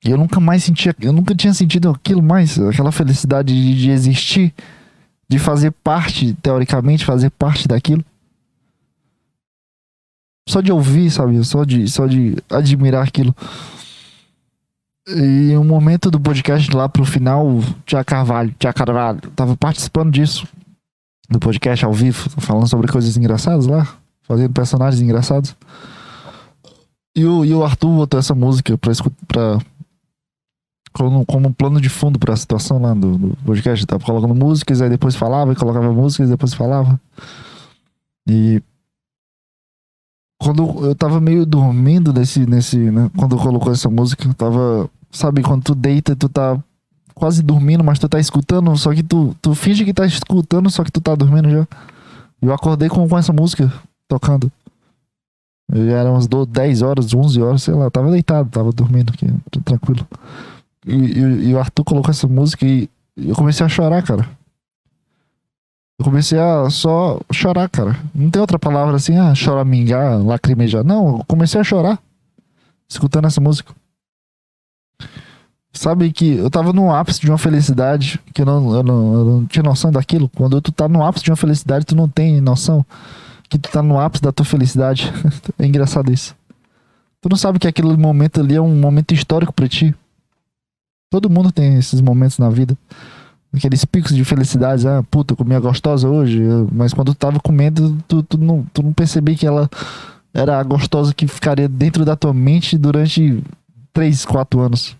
E 0.06 0.12
eu 0.12 0.18
nunca 0.20 0.40
mais 0.40 0.64
sentia. 0.64 0.96
Eu 1.00 1.14
nunca 1.14 1.34
tinha 1.34 1.54
sentido 1.54 1.90
aquilo 1.90 2.22
mais. 2.22 2.60
Aquela 2.60 2.92
felicidade 2.92 3.52
de, 3.52 3.76
de 3.76 3.90
existir. 3.90 4.54
De 5.28 5.40
fazer 5.40 5.72
parte, 5.72 6.36
teoricamente, 6.44 7.06
fazer 7.06 7.32
parte 7.32 7.68
daquilo. 7.68 8.06
Só 10.48 10.62
de 10.62 10.72
ouvir, 10.72 11.10
sabe? 11.10 11.44
Só 11.44 11.64
de, 11.64 11.88
só 11.88 12.06
de 12.06 12.36
admirar 12.52 13.08
aquilo. 13.08 13.36
E 15.08 15.58
um 15.58 15.64
momento 15.64 16.12
do 16.12 16.20
podcast 16.20 16.70
lá 16.76 16.88
pro 16.88 17.04
final, 17.04 17.48
o 17.48 17.64
Tia 17.86 18.04
Carvalho, 18.04 18.54
Tia 18.60 18.72
Carvalho, 18.72 19.20
tava 19.36 19.58
participando 19.58 20.12
disso. 20.12 20.48
Do 21.30 21.40
podcast 21.40 21.86
ao 21.86 21.94
vivo, 21.94 22.30
falando 22.42 22.68
sobre 22.68 22.92
coisas 22.92 23.16
engraçadas 23.16 23.66
lá, 23.66 23.88
fazendo 24.24 24.52
personagens 24.54 25.02
engraçados. 25.02 25.56
E 27.16 27.26
o, 27.26 27.44
e 27.44 27.54
o 27.54 27.64
Arthur 27.64 27.90
botou 27.96 28.20
essa 28.20 28.36
música 28.36 28.78
pra 28.78 28.92
escutar. 28.92 29.60
Como, 30.94 31.26
como 31.26 31.54
plano 31.54 31.80
de 31.80 31.88
fundo 31.88 32.20
pra 32.20 32.36
situação 32.36 32.82
lá 32.82 32.94
do, 32.94 33.18
do 33.18 33.38
podcast. 33.46 33.86
Tava 33.86 34.04
colocando 34.04 34.36
músicas, 34.36 34.82
aí 34.82 34.90
depois 34.90 35.16
falava, 35.16 35.54
e 35.54 35.56
colocava 35.56 35.92
músicas, 35.92 36.30
depois 36.30 36.54
falava. 36.54 37.00
E 38.28 38.62
quando 40.42 40.86
eu 40.86 40.96
tava 40.96 41.22
meio 41.22 41.46
dormindo 41.46 42.12
nesse, 42.12 42.46
nesse, 42.48 42.78
né, 42.78 43.10
quando 43.16 43.38
colocou 43.38 43.72
essa 43.72 43.90
música, 43.90 44.28
eu 44.28 44.34
tava, 44.34 44.90
sabe, 45.12 45.44
quando 45.44 45.64
tu 45.64 45.76
deita, 45.76 46.16
tu 46.16 46.28
tá 46.28 46.58
quase 47.14 47.44
dormindo, 47.44 47.84
mas 47.84 48.00
tu 48.00 48.10
tá 48.10 48.20
escutando, 48.20 48.76
só 48.76 48.92
que 48.94 49.04
tu, 49.04 49.36
tu 49.40 49.54
finge 49.54 49.86
que 49.86 49.94
tá 49.94 50.06
escutando, 50.06 50.70
só 50.72 50.84
que 50.84 50.92
tu 50.92 51.00
tá 51.00 51.14
dormindo 51.14 51.50
já. 51.50 51.68
Eu 52.42 52.52
acordei 52.52 52.90
com, 52.90 53.08
com 53.08 53.18
essa 53.18 53.32
música 53.32 53.72
tocando. 54.08 54.52
Já 55.72 56.00
eram 56.00 56.14
umas 56.14 56.28
10 56.28 56.82
horas, 56.82 57.14
11 57.14 57.42
horas, 57.42 57.64
sei 57.64 57.76
lá, 57.76 57.92
tava 57.92 58.10
deitado, 58.10 58.50
tava 58.50 58.72
dormindo 58.72 59.14
aqui, 59.14 59.28
tranquilo. 59.64 60.08
E, 60.86 60.96
e, 60.96 61.50
e 61.50 61.54
o 61.54 61.60
Arthur 61.60 61.84
colocou 61.84 62.10
essa 62.10 62.28
música 62.28 62.66
e 62.66 62.90
eu 63.16 63.36
comecei 63.36 63.64
a 63.64 63.70
chorar, 63.70 64.02
cara. 64.02 64.28
Eu 66.02 66.06
comecei 66.06 66.40
a 66.40 66.68
só 66.72 67.20
chorar, 67.32 67.70
cara. 67.70 67.96
Não 68.14 68.32
tem 68.32 68.42
outra 68.42 68.58
palavra 68.58 68.96
assim, 68.96 69.16
ah, 69.20 69.36
choramingar, 69.36 70.18
lacrimejar. 70.18 70.84
Não, 70.84 71.20
eu 71.20 71.26
comecei 71.28 71.62
a 71.62 71.64
chorar. 71.64 72.00
Escutando 72.90 73.28
essa 73.28 73.40
música. 73.40 73.72
Sabe 75.72 76.12
que 76.12 76.38
eu 76.38 76.50
tava 76.50 76.74
no 76.74 76.92
ápice 76.92 77.22
de 77.22 77.30
uma 77.30 77.38
felicidade 77.38 78.20
que 78.34 78.42
eu 78.42 78.48
não, 78.48 78.76
eu 78.76 78.82
não, 78.82 79.14
eu 79.14 79.26
não 79.26 79.46
tinha 79.46 79.62
noção 79.62 79.92
daquilo. 79.92 80.28
Quando 80.30 80.60
tu 80.60 80.72
tá 80.72 80.90
no 80.90 81.06
ápice 81.06 81.24
de 81.24 81.30
uma 81.30 81.38
felicidade, 81.38 81.86
tu 81.86 81.96
não 81.96 82.10
tem 82.10 82.42
noção 82.42 82.84
que 83.48 83.60
tu 83.60 83.70
tá 83.70 83.84
no 83.84 84.00
ápice 84.00 84.24
da 84.24 84.32
tua 84.32 84.46
felicidade. 84.46 85.14
é 85.60 85.68
engraçado 85.68 86.12
isso. 86.12 86.36
Tu 87.22 87.30
não 87.30 87.38
sabe 87.38 87.60
que 87.60 87.68
aquele 87.68 87.96
momento 87.96 88.42
ali 88.42 88.56
é 88.56 88.62
um 88.62 88.76
momento 88.76 89.14
histórico 89.14 89.54
para 89.54 89.68
ti. 89.68 89.94
Todo 91.12 91.30
mundo 91.30 91.52
tem 91.52 91.78
esses 91.78 92.02
momentos 92.02 92.40
na 92.40 92.50
vida 92.50 92.76
aqueles 93.54 93.84
picos 93.84 94.16
de 94.16 94.24
felicidade, 94.24 94.88
ah, 94.88 95.04
puta, 95.10 95.36
comia 95.36 95.60
gostosa 95.60 96.08
hoje, 96.08 96.42
mas 96.72 96.94
quando 96.94 97.14
tu 97.14 97.18
tava 97.18 97.40
comendo, 97.40 97.98
tu, 98.08 98.24
tu, 98.24 98.38
não, 98.38 98.66
tu 98.74 98.82
não 98.82 98.94
percebia 98.94 99.36
que 99.36 99.46
ela 99.46 99.70
era 100.34 100.60
a 100.60 100.64
gostosa 100.64 101.14
que 101.14 101.28
ficaria 101.28 101.68
dentro 101.68 102.06
da 102.06 102.16
tua 102.16 102.34
mente 102.34 102.78
durante 102.78 103.44
3, 103.92 104.26
4 104.26 104.60
anos. 104.62 104.96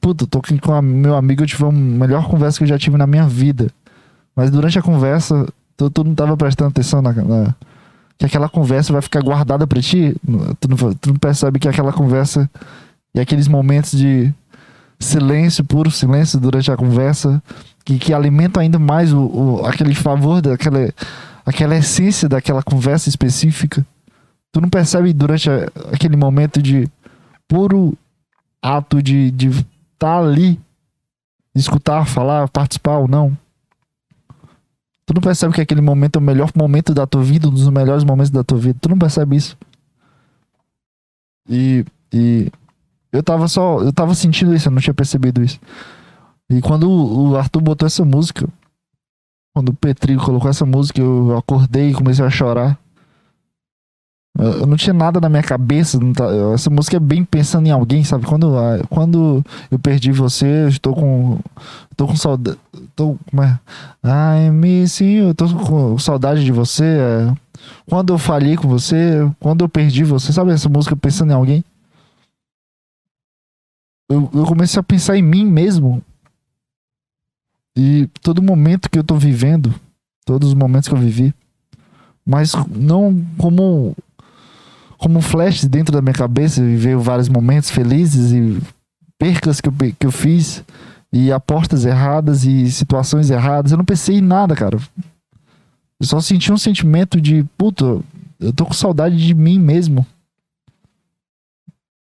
Puta, 0.00 0.26
tô 0.26 0.38
aqui 0.38 0.58
com 0.58 0.74
a, 0.74 0.82
meu 0.82 1.14
amigo, 1.14 1.42
eu 1.42 1.46
tive 1.46 1.64
a 1.64 1.72
melhor 1.72 2.28
conversa 2.28 2.58
que 2.58 2.64
eu 2.64 2.68
já 2.68 2.78
tive 2.78 2.96
na 2.96 3.06
minha 3.06 3.26
vida. 3.26 3.70
Mas 4.34 4.50
durante 4.50 4.78
a 4.78 4.82
conversa, 4.82 5.46
tu, 5.76 5.88
tu 5.88 6.04
não 6.04 6.14
tava 6.14 6.36
prestando 6.36 6.70
atenção 6.70 7.00
na, 7.00 7.12
na, 7.12 7.54
que 8.18 8.26
aquela 8.26 8.48
conversa 8.48 8.92
vai 8.92 9.00
ficar 9.00 9.22
guardada 9.22 9.66
pra 9.66 9.80
ti. 9.80 10.14
Tu 10.60 10.68
não, 10.68 10.94
tu 10.94 11.10
não 11.10 11.16
percebe 11.16 11.58
que 11.58 11.68
aquela 11.68 11.92
conversa 11.92 12.50
e 13.14 13.20
aqueles 13.20 13.46
momentos 13.46 13.92
de 13.92 14.34
silêncio, 14.98 15.64
puro 15.64 15.90
silêncio 15.90 16.38
durante 16.40 16.70
a 16.70 16.76
conversa, 16.76 17.42
que, 17.84 17.98
que 17.98 18.12
alimenta 18.12 18.60
ainda 18.60 18.78
mais 18.78 19.12
o, 19.12 19.20
o, 19.20 19.66
aquele 19.66 19.94
favor, 19.94 20.40
daquela, 20.40 20.92
aquela 21.44 21.76
essência 21.76 22.28
daquela 22.28 22.62
conversa 22.62 23.08
específica. 23.08 23.84
Tu 24.50 24.60
não 24.60 24.68
percebe 24.68 25.12
durante 25.12 25.50
a, 25.50 25.68
aquele 25.92 26.16
momento 26.16 26.62
de 26.62 26.88
puro 27.46 27.96
ato 28.62 29.02
de 29.02 29.28
estar 29.48 29.62
tá 29.98 30.18
ali, 30.18 30.58
escutar, 31.54 32.06
falar, 32.06 32.48
participar 32.48 32.98
ou 32.98 33.08
não. 33.08 33.36
Tu 35.06 35.12
não 35.12 35.20
percebe 35.20 35.52
que 35.52 35.60
aquele 35.60 35.82
momento 35.82 36.16
é 36.16 36.18
o 36.18 36.22
melhor 36.22 36.50
momento 36.54 36.94
da 36.94 37.06
tua 37.06 37.22
vida, 37.22 37.48
um 37.48 37.50
dos 37.50 37.68
melhores 37.68 38.04
momentos 38.04 38.30
da 38.30 38.42
tua 38.42 38.56
vida. 38.56 38.78
Tu 38.80 38.88
não 38.88 38.98
percebe 38.98 39.36
isso. 39.36 39.56
E, 41.48 41.84
e 42.10 42.50
eu 43.14 43.22
tava 43.22 43.46
só. 43.46 43.78
Eu 43.80 43.92
tava 43.92 44.12
sentindo 44.12 44.52
isso, 44.52 44.68
eu 44.68 44.72
não 44.72 44.80
tinha 44.80 44.92
percebido 44.92 45.40
isso. 45.40 45.60
E 46.50 46.60
quando 46.60 46.90
o 46.90 47.36
Arthur 47.36 47.60
botou 47.60 47.86
essa 47.86 48.04
música, 48.04 48.48
quando 49.54 49.68
o 49.68 49.74
Petri 49.74 50.16
colocou 50.16 50.50
essa 50.50 50.66
música, 50.66 51.00
eu 51.00 51.36
acordei 51.36 51.90
e 51.90 51.94
comecei 51.94 52.24
a 52.24 52.30
chorar. 52.30 52.76
Eu 54.36 54.66
não 54.66 54.76
tinha 54.76 54.92
nada 54.92 55.20
na 55.20 55.28
minha 55.28 55.44
cabeça. 55.44 55.96
Tá, 56.12 56.24
essa 56.52 56.68
música 56.68 56.96
é 56.96 57.00
bem 57.00 57.24
pensando 57.24 57.68
em 57.68 57.70
alguém, 57.70 58.02
sabe? 58.02 58.26
Quando, 58.26 58.52
quando 58.90 59.44
eu 59.70 59.78
perdi 59.78 60.10
você, 60.10 60.64
eu 60.64 60.68
estou 60.68 60.92
com. 60.92 61.38
Estou 61.92 62.08
com 62.08 62.16
saudade. 62.16 62.58
Tô, 62.96 63.16
como 63.30 63.44
é? 63.44 63.60
Ai, 64.02 64.50
me 64.50 64.88
sim, 64.88 65.18
eu 65.20 65.34
tô 65.36 65.48
com 65.48 65.96
saudade 65.98 66.44
de 66.44 66.50
você. 66.50 66.84
É. 66.84 67.32
Quando 67.88 68.12
eu 68.12 68.18
falhei 68.18 68.56
com 68.56 68.66
você, 68.68 69.30
quando 69.38 69.64
eu 69.64 69.68
perdi 69.68 70.02
você, 70.02 70.32
sabe 70.32 70.50
essa 70.50 70.68
música 70.68 70.96
pensando 70.96 71.30
em 71.30 71.34
alguém? 71.34 71.64
Eu, 74.08 74.30
eu 74.32 74.44
comecei 74.44 74.78
a 74.78 74.82
pensar 74.82 75.16
em 75.16 75.22
mim 75.22 75.44
mesmo. 75.44 76.02
E 77.76 78.08
todo 78.22 78.42
momento 78.42 78.88
que 78.88 78.98
eu 78.98 79.04
tô 79.04 79.16
vivendo, 79.16 79.74
todos 80.24 80.48
os 80.48 80.54
momentos 80.54 80.88
que 80.88 80.94
eu 80.94 80.98
vivi, 80.98 81.34
mas 82.24 82.52
não 82.68 83.24
como 83.36 83.96
como 84.96 85.20
flash 85.20 85.66
dentro 85.66 85.92
da 85.92 86.00
minha 86.00 86.14
cabeça, 86.14 86.62
veio 86.62 87.00
vários 87.00 87.28
momentos 87.28 87.70
felizes 87.70 88.32
e 88.32 88.58
percas 89.18 89.60
que 89.60 89.68
eu, 89.68 89.74
que 89.98 90.06
eu 90.06 90.10
fiz 90.10 90.64
e 91.12 91.30
apostas 91.30 91.84
erradas 91.84 92.44
e 92.44 92.70
situações 92.70 93.30
erradas. 93.30 93.72
Eu 93.72 93.78
não 93.78 93.84
pensei 93.84 94.16
em 94.16 94.22
nada, 94.22 94.54
cara. 94.56 94.78
Eu 96.00 96.06
só 96.06 96.20
senti 96.20 96.52
um 96.52 96.56
sentimento 96.56 97.20
de, 97.20 97.44
puta, 97.56 98.00
eu 98.40 98.52
tô 98.52 98.64
com 98.64 98.72
saudade 98.72 99.16
de 99.16 99.34
mim 99.34 99.58
mesmo. 99.58 100.06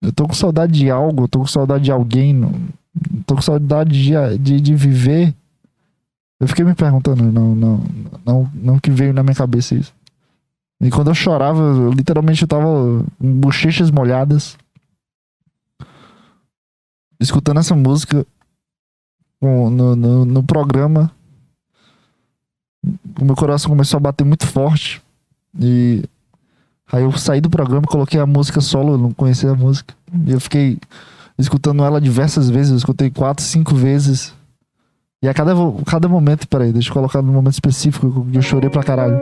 Eu 0.02 0.12
tô 0.12 0.26
com 0.26 0.34
saudade 0.34 0.72
de 0.72 0.90
algo, 0.90 1.24
eu 1.24 1.28
tô 1.28 1.40
com 1.40 1.46
saudade 1.46 1.84
de 1.84 1.92
alguém, 1.92 2.40
tô 3.26 3.34
com 3.34 3.42
saudade 3.42 3.90
de, 3.90 4.38
de, 4.38 4.60
de 4.60 4.74
viver. 4.74 5.34
Eu 6.38 6.46
fiquei 6.46 6.64
me 6.64 6.74
perguntando, 6.74 7.24
não, 7.32 7.54
não, 7.54 7.84
não, 8.24 8.50
não 8.54 8.78
que 8.78 8.90
veio 8.90 9.12
na 9.12 9.22
minha 9.22 9.34
cabeça 9.34 9.74
isso. 9.74 9.94
E 10.80 10.90
quando 10.90 11.08
eu 11.08 11.14
chorava, 11.14 11.60
eu, 11.60 11.90
literalmente 11.90 12.42
eu 12.42 12.48
tava 12.48 12.66
com 13.18 13.40
bochechas 13.40 13.90
molhadas, 13.90 14.58
escutando 17.18 17.60
essa 17.60 17.74
música 17.74 18.26
no, 19.40 19.96
no, 19.96 20.24
no 20.24 20.42
programa. 20.42 21.10
O 23.18 23.24
meu 23.24 23.34
coração 23.34 23.70
começou 23.70 23.96
a 23.96 24.00
bater 24.00 24.24
muito 24.24 24.46
forte. 24.46 25.02
E 25.58 26.04
aí 26.92 27.02
eu 27.02 27.12
saí 27.12 27.40
do 27.40 27.50
programa, 27.50 27.86
coloquei 27.86 28.20
a 28.20 28.26
música 28.26 28.60
solo, 28.60 28.94
eu 28.94 28.98
não 28.98 29.12
conhecia 29.12 29.50
a 29.50 29.54
música. 29.54 29.94
E 30.26 30.32
eu 30.32 30.40
fiquei 30.40 30.78
escutando 31.38 31.84
ela 31.84 32.00
diversas 32.00 32.48
vezes, 32.48 32.72
eu 32.72 32.78
escutei 32.78 33.10
quatro, 33.10 33.44
cinco 33.44 33.74
vezes. 33.74 34.34
E 35.22 35.28
a 35.28 35.34
cada, 35.34 35.52
cada 35.86 36.08
momento, 36.08 36.46
peraí, 36.46 36.72
deixa 36.72 36.90
eu 36.90 36.94
colocar 36.94 37.22
num 37.22 37.32
momento 37.32 37.54
específico 37.54 38.26
que 38.30 38.38
eu 38.38 38.42
chorei 38.42 38.70
pra 38.70 38.82
caralho. 38.82 39.20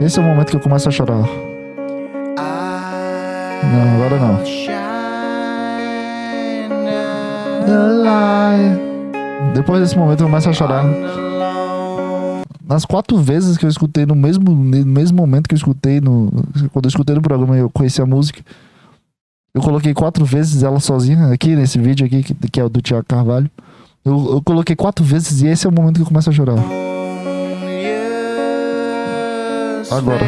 Esse 0.00 0.18
é 0.18 0.22
o 0.22 0.24
momento 0.24 0.50
que 0.50 0.56
eu 0.56 0.60
começo 0.60 0.88
a 0.88 0.92
chorar. 0.92 1.22
Não, 3.62 3.94
agora 3.94 4.18
não. 4.20 4.38
Depois 9.54 9.80
desse 9.80 9.96
momento 9.96 10.20
eu 10.20 10.26
começo 10.26 10.48
a 10.48 10.52
chorar. 10.52 10.84
Nas 12.66 12.84
quatro 12.84 13.18
vezes 13.18 13.58
que 13.58 13.64
eu 13.64 13.68
escutei 13.68 14.06
no 14.06 14.14
mesmo, 14.14 14.50
no 14.50 14.86
mesmo 14.86 15.16
momento 15.16 15.48
que 15.48 15.54
eu 15.54 15.58
escutei 15.58 16.00
no. 16.00 16.32
Quando 16.72 16.86
eu 16.86 16.88
escutei 16.88 17.14
no 17.14 17.22
programa 17.22 17.56
e 17.56 17.60
eu 17.60 17.70
conheci 17.70 18.00
a 18.00 18.06
música. 18.06 18.40
Eu 19.54 19.62
coloquei 19.62 19.94
quatro 19.94 20.24
vezes 20.24 20.62
ela 20.62 20.80
sozinha, 20.80 21.32
aqui 21.32 21.54
nesse 21.54 21.78
vídeo 21.78 22.04
aqui, 22.04 22.22
que, 22.24 22.34
que 22.34 22.60
é 22.60 22.64
o 22.64 22.68
do 22.68 22.82
Tiago 22.82 23.04
Carvalho. 23.06 23.48
Eu, 24.04 24.34
eu 24.34 24.42
coloquei 24.42 24.74
quatro 24.74 25.04
vezes 25.04 25.42
e 25.42 25.46
esse 25.46 25.66
é 25.66 25.70
o 25.70 25.72
momento 25.72 25.96
que 25.96 26.02
eu 26.02 26.06
começo 26.06 26.28
a 26.28 26.32
chorar. 26.32 26.58
Agora. 29.90 30.24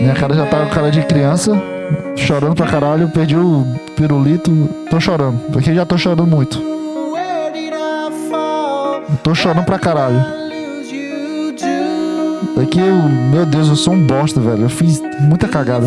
Minha 0.00 0.14
cara 0.14 0.34
já 0.34 0.46
tá 0.46 0.66
com 0.66 0.74
cara 0.74 0.90
de 0.90 1.02
criança, 1.06 1.52
chorando 2.16 2.54
pra 2.54 2.66
caralho, 2.66 3.08
perdi 3.08 3.36
o 3.36 3.64
pirulito, 3.96 4.50
tô 4.90 5.00
chorando, 5.00 5.38
porque 5.50 5.74
já 5.74 5.86
tô 5.86 5.96
chorando 5.96 6.26
muito. 6.26 6.73
Tô 9.22 9.34
chorando 9.34 9.64
pra 9.64 9.78
caralho. 9.78 10.24
Daqui 12.56 12.78
eu, 12.78 12.96
meu 13.30 13.44
Deus, 13.46 13.68
eu 13.68 13.76
sou 13.76 13.94
um 13.94 14.06
bosta, 14.06 14.40
velho. 14.40 14.62
Eu 14.62 14.68
fiz 14.68 15.02
muita 15.20 15.48
cagada. 15.48 15.86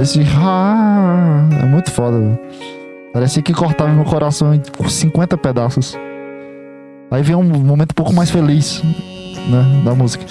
Esse 0.00 0.26
ah, 0.36 1.48
é 1.60 1.66
muito 1.66 1.90
foda, 1.90 2.18
velho. 2.18 2.38
Parecia 3.12 3.42
que 3.42 3.52
cortava 3.52 3.92
meu 3.92 4.04
coração 4.04 4.54
em 4.54 4.62
50 4.88 5.36
pedaços. 5.36 5.96
Aí 7.10 7.22
vem 7.22 7.36
um 7.36 7.42
momento 7.44 7.92
um 7.92 7.94
pouco 7.94 8.14
mais 8.14 8.30
feliz, 8.30 8.82
né, 8.82 9.82
da 9.84 9.94
música. 9.94 10.24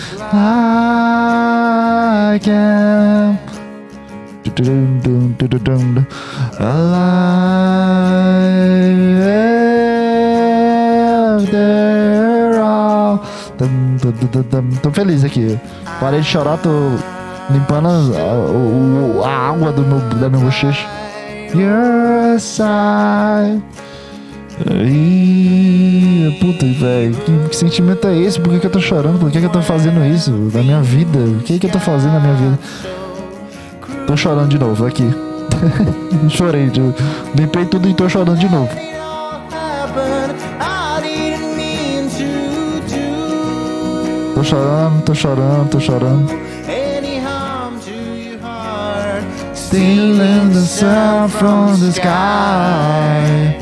I 2.33 2.39
can 4.63 5.01
Tô 14.81 14.91
feliz 14.91 15.23
aqui. 15.23 15.59
Parei 15.99 16.21
de 16.21 16.25
chorar, 16.25 16.57
tô 16.57 16.69
limpando 17.49 17.87
a, 17.87 19.25
a, 19.25 19.27
a 19.27 19.49
água 19.49 19.71
do 19.71 19.83
meu, 19.83 19.99
da 20.19 20.29
minha 20.29 20.43
bochecha. 20.43 20.87
Your 21.53 22.39
side. 22.39 23.61
Ih, 24.85 26.37
puta, 26.39 26.65
velho, 26.65 27.15
que, 27.15 27.49
que, 27.49 27.55
sentimento 27.55 28.07
é 28.07 28.17
esse? 28.17 28.39
Por 28.39 28.53
que, 28.53 28.59
que 28.59 28.67
eu 28.67 28.71
tô 28.71 28.79
chorando? 28.79 29.19
Por 29.19 29.31
que, 29.31 29.39
que 29.39 29.45
eu 29.45 29.49
tô 29.49 29.61
fazendo 29.61 30.05
isso 30.05 30.31
da 30.53 30.61
minha 30.61 30.81
vida? 30.81 31.17
O 31.17 31.39
que, 31.39 31.57
que 31.57 31.67
eu 31.67 31.71
tô 31.71 31.79
fazendo 31.79 32.13
na 32.13 32.19
minha 32.19 32.33
vida? 32.33 32.59
Tô 34.11 34.17
chorando 34.17 34.49
de 34.49 34.59
novo, 34.59 34.85
aqui. 34.85 35.09
Chorei, 36.27 36.69
limpei 37.33 37.63
tudo 37.63 37.87
e 37.87 37.93
tô 37.93 38.09
chorando 38.09 38.37
de 38.37 38.49
novo. 38.49 38.67
Tô 44.35 44.43
chorando, 44.43 45.01
tô 45.03 45.15
chorando, 45.15 45.69
tô 45.69 45.79
chorando. 45.79 46.29
Stealing 49.53 50.49
the 50.51 50.59
sun 50.59 51.29
from 51.29 51.79
the 51.79 51.93
sky. 51.93 53.55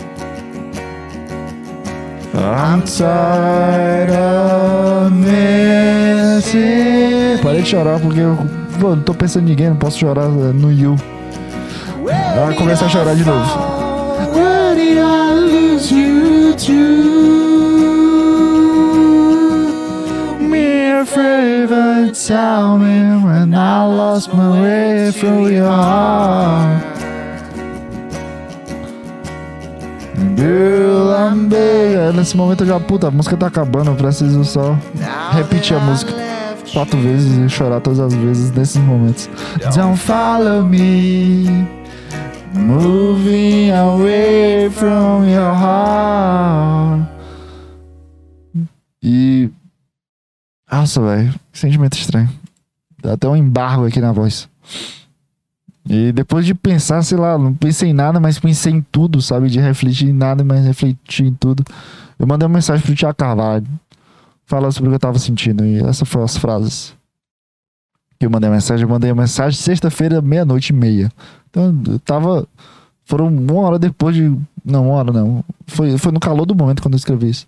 I'm 2.34 2.82
tired 2.82 4.10
of 4.10 5.12
missing. 5.12 6.50
Parei 7.44 7.62
de 7.62 7.70
chorar 7.70 8.00
porque 8.00 8.22
eu 8.22 8.59
pô, 8.80 8.96
não 8.96 9.04
tô 9.04 9.14
pensando 9.14 9.44
em 9.44 9.50
ninguém, 9.50 9.70
não 9.70 9.76
posso 9.76 10.00
chorar 10.00 10.26
é, 10.26 10.54
no 10.54 10.72
You. 10.72 10.96
Ela 12.08 12.54
começa 12.56 12.86
a 12.86 12.90
chorar 12.90 13.16
de 13.16 13.26
novo. 13.26 13.60
Where 14.34 14.76
did 14.76 14.98
I 14.98 15.34
lose 15.34 15.94
you 15.94 16.56
to? 16.56 16.72
Me 20.40 21.02
afraid 21.02 21.68
tell 22.14 22.78
me 22.78 23.22
when 23.24 23.54
I 23.54 23.86
lost 23.86 24.34
my 24.34 24.62
way 24.62 25.12
through 25.12 25.52
your 25.52 25.68
heart. 25.68 26.84
Girl, 30.36 31.14
I'm. 31.14 31.50
Nesse 32.16 32.36
momento 32.36 32.64
eu 32.64 32.68
já, 32.68 32.80
puta, 32.80 33.08
a 33.08 33.12
música 33.12 33.38
tá 33.38 33.48
acabando, 33.48 33.92
eu 33.92 33.96
preciso 33.96 34.44
só 34.44 34.76
repetir 35.32 35.78
a 35.78 35.80
música 35.80 36.19
quatro 36.72 37.00
vezes 37.00 37.38
e 37.38 37.50
chorar 37.50 37.82
todas 37.82 38.00
as 38.00 38.14
vezes 38.14 38.52
nesses 38.52 38.78
momentos. 38.78 39.30
Don't 39.76 39.98
follow 39.98 40.64
me, 40.64 41.46
moving 42.54 43.72
away 43.72 44.70
from 44.70 45.26
your 45.28 45.54
heart. 45.54 47.08
E. 49.02 49.50
Nossa, 50.72 51.02
velho, 51.02 51.34
sentimento 51.52 51.98
estranho. 51.98 52.30
Dá 53.02 53.14
até 53.14 53.28
um 53.28 53.36
embargo 53.36 53.86
aqui 53.86 54.00
na 54.00 54.12
voz. 54.12 54.48
E 55.90 56.12
depois 56.12 56.46
de 56.46 56.54
pensar, 56.54 57.02
sei 57.02 57.18
lá, 57.18 57.38
não 57.38 57.54
pensei 57.54 57.90
em 57.90 57.94
nada, 57.94 58.20
mas 58.20 58.38
pensei 58.38 58.74
em 58.74 58.86
tudo, 58.92 59.22
sabe? 59.22 59.50
De 59.50 59.60
refletir 59.60 60.10
em 60.10 60.14
nada, 60.14 60.44
mas 60.44 60.64
refletir 60.64 61.26
em 61.26 61.34
tudo. 61.34 61.64
Eu 62.20 62.28
mandei 62.28 62.46
uma 62.46 62.54
mensagem 62.54 62.86
pro 62.86 62.94
Tiago 62.94 63.16
Carvalho, 63.16 63.66
falando 64.50 64.72
sobre 64.74 64.90
o 64.90 64.92
que 64.92 64.96
eu 64.96 65.00
tava 65.00 65.20
sentindo. 65.20 65.64
E 65.64 65.80
essas 65.80 66.10
foram 66.10 66.26
as 66.26 66.36
frases 66.36 66.94
que 68.20 68.26
eu 68.26 68.30
mandei 68.32 68.50
a 68.50 68.52
mensagem. 68.52 68.84
Eu 68.84 68.90
mandei 68.90 69.12
a 69.12 69.16
mensagem 69.16 69.58
sexta-feira, 69.58 70.22
meia-noite 70.22 70.74
e 70.74 70.76
meia. 70.76 71.12
Então, 71.50 71.82
eu 71.88 72.00
tava. 72.00 72.48
Foram 73.06 73.28
uma 73.28 73.62
hora 73.62 73.80
depois 73.80 74.16
de. 74.16 74.36
Não, 74.66 74.88
uma 74.88 74.96
hora 74.96 75.14
não. 75.14 75.46
Foi, 75.68 75.98
foi 75.98 76.12
no 76.12 76.20
calor 76.20 76.46
do 76.46 76.56
momento 76.56 76.82
quando 76.82 76.96
eu 76.96 76.98
escrevi 76.98 77.30
isso. 77.30 77.46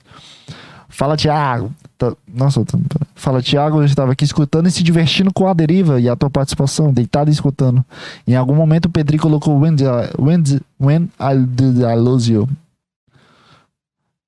Fala, 0.87 1.17
Tiago. 1.17 1.71
Tá, 1.97 2.13
nossa, 2.31 2.63
tô, 2.65 2.79
fala, 3.15 3.41
Tiago, 3.41 3.79
eu 3.79 3.85
estava 3.85 4.11
aqui 4.11 4.23
escutando 4.23 4.67
e 4.67 4.71
se 4.71 4.83
divertindo 4.83 5.31
com 5.33 5.47
a 5.47 5.53
deriva 5.53 5.99
e 5.99 6.09
a 6.09 6.15
tua 6.15 6.29
participação, 6.29 6.91
deitado 6.91 7.29
e 7.29 7.33
escutando. 7.33 7.85
Em 8.27 8.35
algum 8.35 8.55
momento 8.55 8.85
o 8.85 8.89
Pedri 8.89 9.17
colocou 9.17 9.59
When, 9.59 9.75
when, 10.17 10.43
when 10.79 11.09
I, 11.19 11.93
I 11.93 11.95
Lose 11.95 12.31
You. 12.31 12.49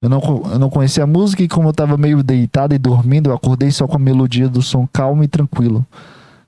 Eu 0.04 0.10
não, 0.10 0.20
eu 0.52 0.60
não 0.60 0.70
conhecia 0.70 1.06
a 1.06 1.08
música 1.08 1.42
e 1.44 1.48
como 1.48 1.70
eu 1.70 1.72
estava 1.72 1.98
meio 1.98 2.22
deitado 2.22 2.76
e 2.76 2.78
dormindo, 2.78 3.30
eu 3.30 3.34
acordei 3.34 3.72
só 3.72 3.88
com 3.88 3.96
a 3.96 4.00
melodia 4.00 4.50
do 4.50 4.62
som 4.62 4.86
calmo 4.86 5.24
e 5.24 5.30
tranquilo. 5.30 5.88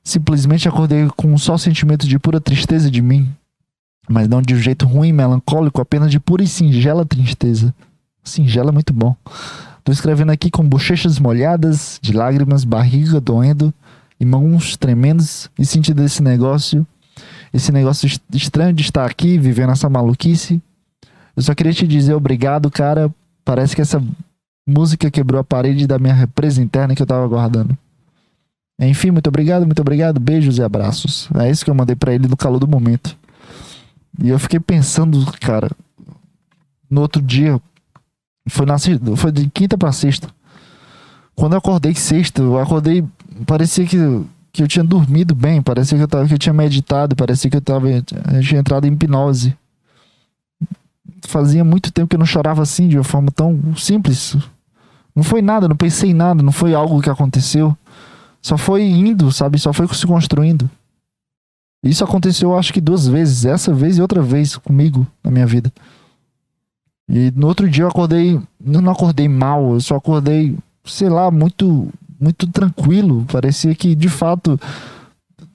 Simplesmente 0.03 0.68
acordei 0.68 1.08
com 1.16 1.32
um 1.32 1.38
só 1.38 1.58
sentimento 1.58 2.06
de 2.06 2.20
pura 2.20 2.41
tristeza 2.41 2.91
de 2.91 3.01
mim. 3.01 3.34
Mas 4.10 4.28
não 4.28 4.41
de 4.41 4.53
um 4.53 4.58
jeito 4.58 4.86
ruim, 4.86 5.14
melancólico, 5.14 5.80
apenas 5.80 6.12
de 6.12 6.20
pura 6.20 6.43
e 6.43 6.47
singela 6.47 7.06
tristeza. 7.06 7.74
Singela 8.22 8.72
é 8.72 8.74
muito 8.74 8.93
bom. 8.93 9.16
Tô 9.86 9.91
escrevendo 9.93 10.34
aqui 10.34 10.51
com 10.51 10.68
bochechas 10.68 11.18
molhadas, 11.18 11.97
de 12.01 12.12
lágrimas, 12.12 12.66
barriga 12.66 13.22
doendo 13.22 13.74
e 14.20 14.26
mãos 14.26 14.76
tremendas 14.76 15.49
e 15.58 15.66
sentindo 15.66 16.03
esse 16.03 16.22
negócio, 16.22 16.86
esse 17.53 17.72
negócio 17.72 18.06
estranho 18.34 18.74
de 18.74 18.82
estar 18.82 19.10
aqui, 19.10 19.38
vivendo 19.38 19.72
essa 19.72 19.89
maluquice. 19.89 20.62
Eu 21.38 21.41
só 21.41 21.56
queria 21.56 21.72
te 21.72 21.88
dizer 21.88 22.16
obrigado, 22.16 22.70
cara. 22.70 23.10
Parece 23.46 23.76
que 23.76 23.82
essa 23.82 24.04
música 24.68 25.12
quebrou 25.12 25.39
a 25.39 25.43
parede 25.43 25.86
da 25.86 26.00
minha 26.00 26.14
represa 26.14 26.62
interna 26.62 26.96
que 26.96 27.02
eu 27.02 27.06
tava 27.06 27.28
guardando. 27.28 27.78
Enfim, 28.80 29.12
muito 29.12 29.28
obrigado, 29.28 29.66
muito 29.66 29.80
obrigado. 29.80 30.20
Beijos 30.20 30.58
e 30.58 30.64
abraços. 30.64 31.30
É 31.36 31.50
isso 31.50 31.64
que 31.64 31.70
eu 31.70 31.76
mandei 31.76 31.96
para 31.96 32.14
ele 32.14 32.28
no 32.28 32.36
calor 32.36 32.60
do 32.60 32.68
momento. 32.68 33.16
E 34.22 34.30
eu 34.30 34.39
fiquei 34.39 34.60
pensando, 34.60 35.24
cara, 35.39 35.70
no 36.89 37.02
outro 37.02 37.22
dia, 37.22 37.62
Foi, 38.50 38.66
na, 38.66 38.78
foi 39.16 39.32
de 39.32 39.50
quinta 39.50 39.78
pra 39.78 39.91
sexta. 39.91 40.28
Quando 41.36 41.54
eu 41.54 41.60
acordei 41.60 41.93
sexta, 41.93 42.41
eu 42.41 42.60
acordei. 42.60 43.04
Parecia 43.46 43.86
que, 43.86 43.98
que 44.52 44.64
eu 44.64 44.68
tinha 44.68 44.84
dormido 44.84 45.36
bem, 45.36 45.62
parecia 45.62 45.98
que 45.98 46.04
eu, 46.04 46.08
tava, 46.08 46.28
que 46.28 46.34
eu 46.34 46.39
tinha 46.39 46.54
meditado, 46.54 47.16
parecia 47.16 47.50
que 47.50 47.58
eu, 47.58 47.62
tava, 47.62 47.89
eu 47.89 48.04
tinha 48.41 48.60
entrado 48.60 48.86
em 48.86 48.93
hipnose. 48.93 49.56
Fazia 51.28 51.63
muito 51.63 51.91
tempo 51.91 52.09
que 52.09 52.15
eu 52.15 52.19
não 52.19 52.26
chorava 52.26 52.61
assim, 52.61 52.88
de 52.88 52.97
uma 52.97 53.03
forma 53.03 53.32
tão 53.32 53.76
simples. 53.76 54.38
Não 55.15 55.23
foi 55.23 55.41
nada, 55.41 55.67
não 55.67 55.76
pensei 55.76 56.11
em 56.11 56.13
nada, 56.13 56.43
não 56.43 56.51
foi 56.51 56.73
algo 56.73 57.01
que 57.01 57.09
aconteceu. 57.09 57.76
Só 58.41 58.57
foi 58.57 58.84
indo, 58.84 59.32
sabe? 59.32 59.57
Só 59.57 59.73
foi 59.73 59.88
se 59.88 60.05
construindo. 60.05 60.69
Isso 61.84 62.03
aconteceu, 62.03 62.57
acho 62.57 62.73
que 62.73 62.82
duas 62.82 63.07
vezes. 63.07 63.45
Essa 63.45 63.73
vez 63.73 63.97
e 63.97 64.01
outra 64.01 64.21
vez 64.21 64.57
comigo 64.57 65.05
na 65.23 65.32
minha 65.32 65.45
vida. 65.45 65.71
E 67.07 67.32
no 67.36 67.47
outro 67.47 67.69
dia 67.69 67.84
eu 67.84 67.88
acordei. 67.88 68.39
Não 68.59 68.91
acordei 68.91 69.28
mal, 69.28 69.73
eu 69.73 69.82
só 69.82 69.95
acordei, 69.95 70.57
sei 70.84 71.09
lá, 71.09 71.32
muito, 71.32 71.88
muito 72.19 72.47
tranquilo. 72.47 73.26
Parecia 73.32 73.73
que 73.73 73.95
de 73.95 74.09
fato 74.09 74.59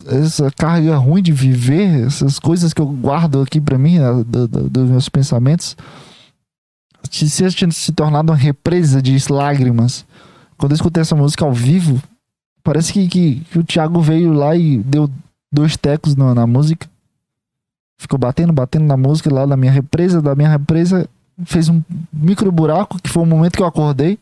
essa 0.06 0.50
carga 0.50 0.96
ruim 0.96 1.22
de 1.22 1.32
viver, 1.32 2.06
essas 2.06 2.38
coisas 2.38 2.72
que 2.72 2.80
eu 2.80 2.86
guardo 2.86 3.42
aqui 3.42 3.60
para 3.60 3.78
mim, 3.78 3.98
do, 4.26 4.48
do, 4.48 4.70
dos 4.70 4.90
meus 4.90 5.08
pensamentos, 5.08 5.76
se 7.10 7.50
tinha 7.50 7.70
se 7.70 7.92
tornado 7.92 8.32
uma 8.32 8.38
represa 8.38 9.00
de 9.02 9.16
lágrimas. 9.30 10.04
Quando 10.56 10.72
eu 10.72 10.76
escutei 10.76 11.00
essa 11.00 11.16
música 11.16 11.44
ao 11.44 11.52
vivo, 11.52 12.00
Parece 12.62 12.92
que, 12.92 13.08
que, 13.08 13.40
que, 13.50 13.58
o 13.58 13.64
Thiago 13.64 14.00
veio 14.00 14.32
lá 14.32 14.54
e 14.54 14.78
deu 14.78 15.10
dois 15.52 15.76
tecos 15.76 16.14
na, 16.14 16.34
na 16.34 16.46
música. 16.46 16.88
Ficou 17.98 18.18
batendo, 18.18 18.52
batendo 18.52 18.84
na 18.84 18.96
música 18.96 19.32
lá 19.32 19.46
da 19.46 19.56
minha 19.56 19.72
represa, 19.72 20.20
da 20.20 20.34
minha 20.34 20.48
represa. 20.48 21.08
Fez 21.44 21.68
um 21.68 21.82
micro 22.12 22.52
buraco, 22.52 23.00
que 23.00 23.08
foi 23.08 23.22
o 23.22 23.26
momento 23.26 23.56
que 23.56 23.62
eu 23.62 23.66
acordei. 23.66 24.18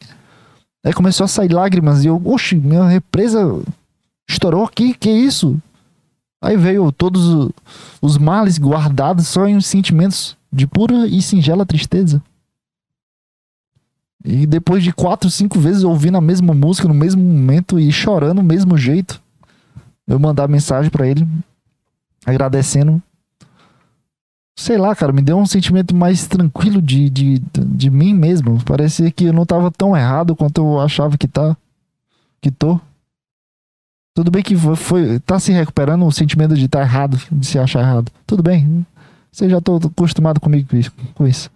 Aí 0.84 0.92
começou 0.92 1.24
a 1.24 1.28
sair 1.28 1.52
lágrimas 1.52 2.04
e 2.04 2.06
eu, 2.06 2.20
oxe, 2.24 2.54
minha 2.54 2.86
represa 2.86 3.60
estourou 4.28 4.64
aqui, 4.64 4.94
que 4.94 5.10
isso? 5.10 5.60
Aí 6.40 6.56
veio 6.56 6.92
todos 6.92 7.50
os 8.00 8.16
males 8.16 8.58
guardados 8.58 9.26
só 9.26 9.46
em 9.46 9.60
sentimentos 9.60 10.36
de 10.52 10.66
pura 10.66 11.06
e 11.06 11.20
singela 11.20 11.66
tristeza. 11.66 12.22
E 14.24 14.46
depois 14.46 14.82
de 14.82 14.92
quatro, 14.92 15.30
cinco 15.30 15.58
vezes 15.58 15.84
ouvindo 15.84 16.18
a 16.18 16.20
mesma 16.20 16.54
música 16.54 16.88
no 16.88 16.94
mesmo 16.94 17.22
momento 17.22 17.78
e 17.78 17.90
chorando 17.92 18.40
do 18.40 18.42
mesmo 18.42 18.76
jeito, 18.76 19.20
eu 20.06 20.18
mandar 20.18 20.48
mensagem 20.48 20.90
para 20.90 21.06
ele 21.06 21.26
agradecendo. 22.24 23.02
Sei 24.56 24.76
lá, 24.76 24.94
cara, 24.94 25.12
me 25.12 25.22
deu 25.22 25.38
um 25.38 25.46
sentimento 25.46 25.94
mais 25.94 26.26
tranquilo 26.26 26.82
de, 26.82 27.08
de, 27.08 27.38
de 27.38 27.90
mim 27.90 28.12
mesmo. 28.12 28.62
Parecia 28.64 29.10
que 29.10 29.24
eu 29.24 29.32
não 29.32 29.46
tava 29.46 29.70
tão 29.70 29.96
errado 29.96 30.34
quanto 30.34 30.60
eu 30.60 30.80
achava 30.80 31.16
que 31.16 31.28
tá. 31.28 31.56
Que 32.40 32.50
tô. 32.50 32.80
Tudo 34.18 34.32
bem 34.32 34.42
que 34.42 34.56
foi, 34.56 34.74
foi 34.74 35.20
tá 35.20 35.38
se 35.38 35.52
recuperando 35.52 36.04
o 36.04 36.10
sentimento 36.10 36.56
de 36.56 36.64
estar 36.64 36.80
tá 36.80 36.84
errado, 36.84 37.20
de 37.30 37.46
se 37.46 37.56
achar 37.56 37.82
errado. 37.82 38.10
Tudo 38.26 38.42
bem. 38.42 38.84
Você 39.30 39.48
já 39.48 39.60
tô 39.60 39.76
acostumado 39.76 40.40
comigo 40.40 40.68
com 41.14 41.24
isso. 41.24 41.48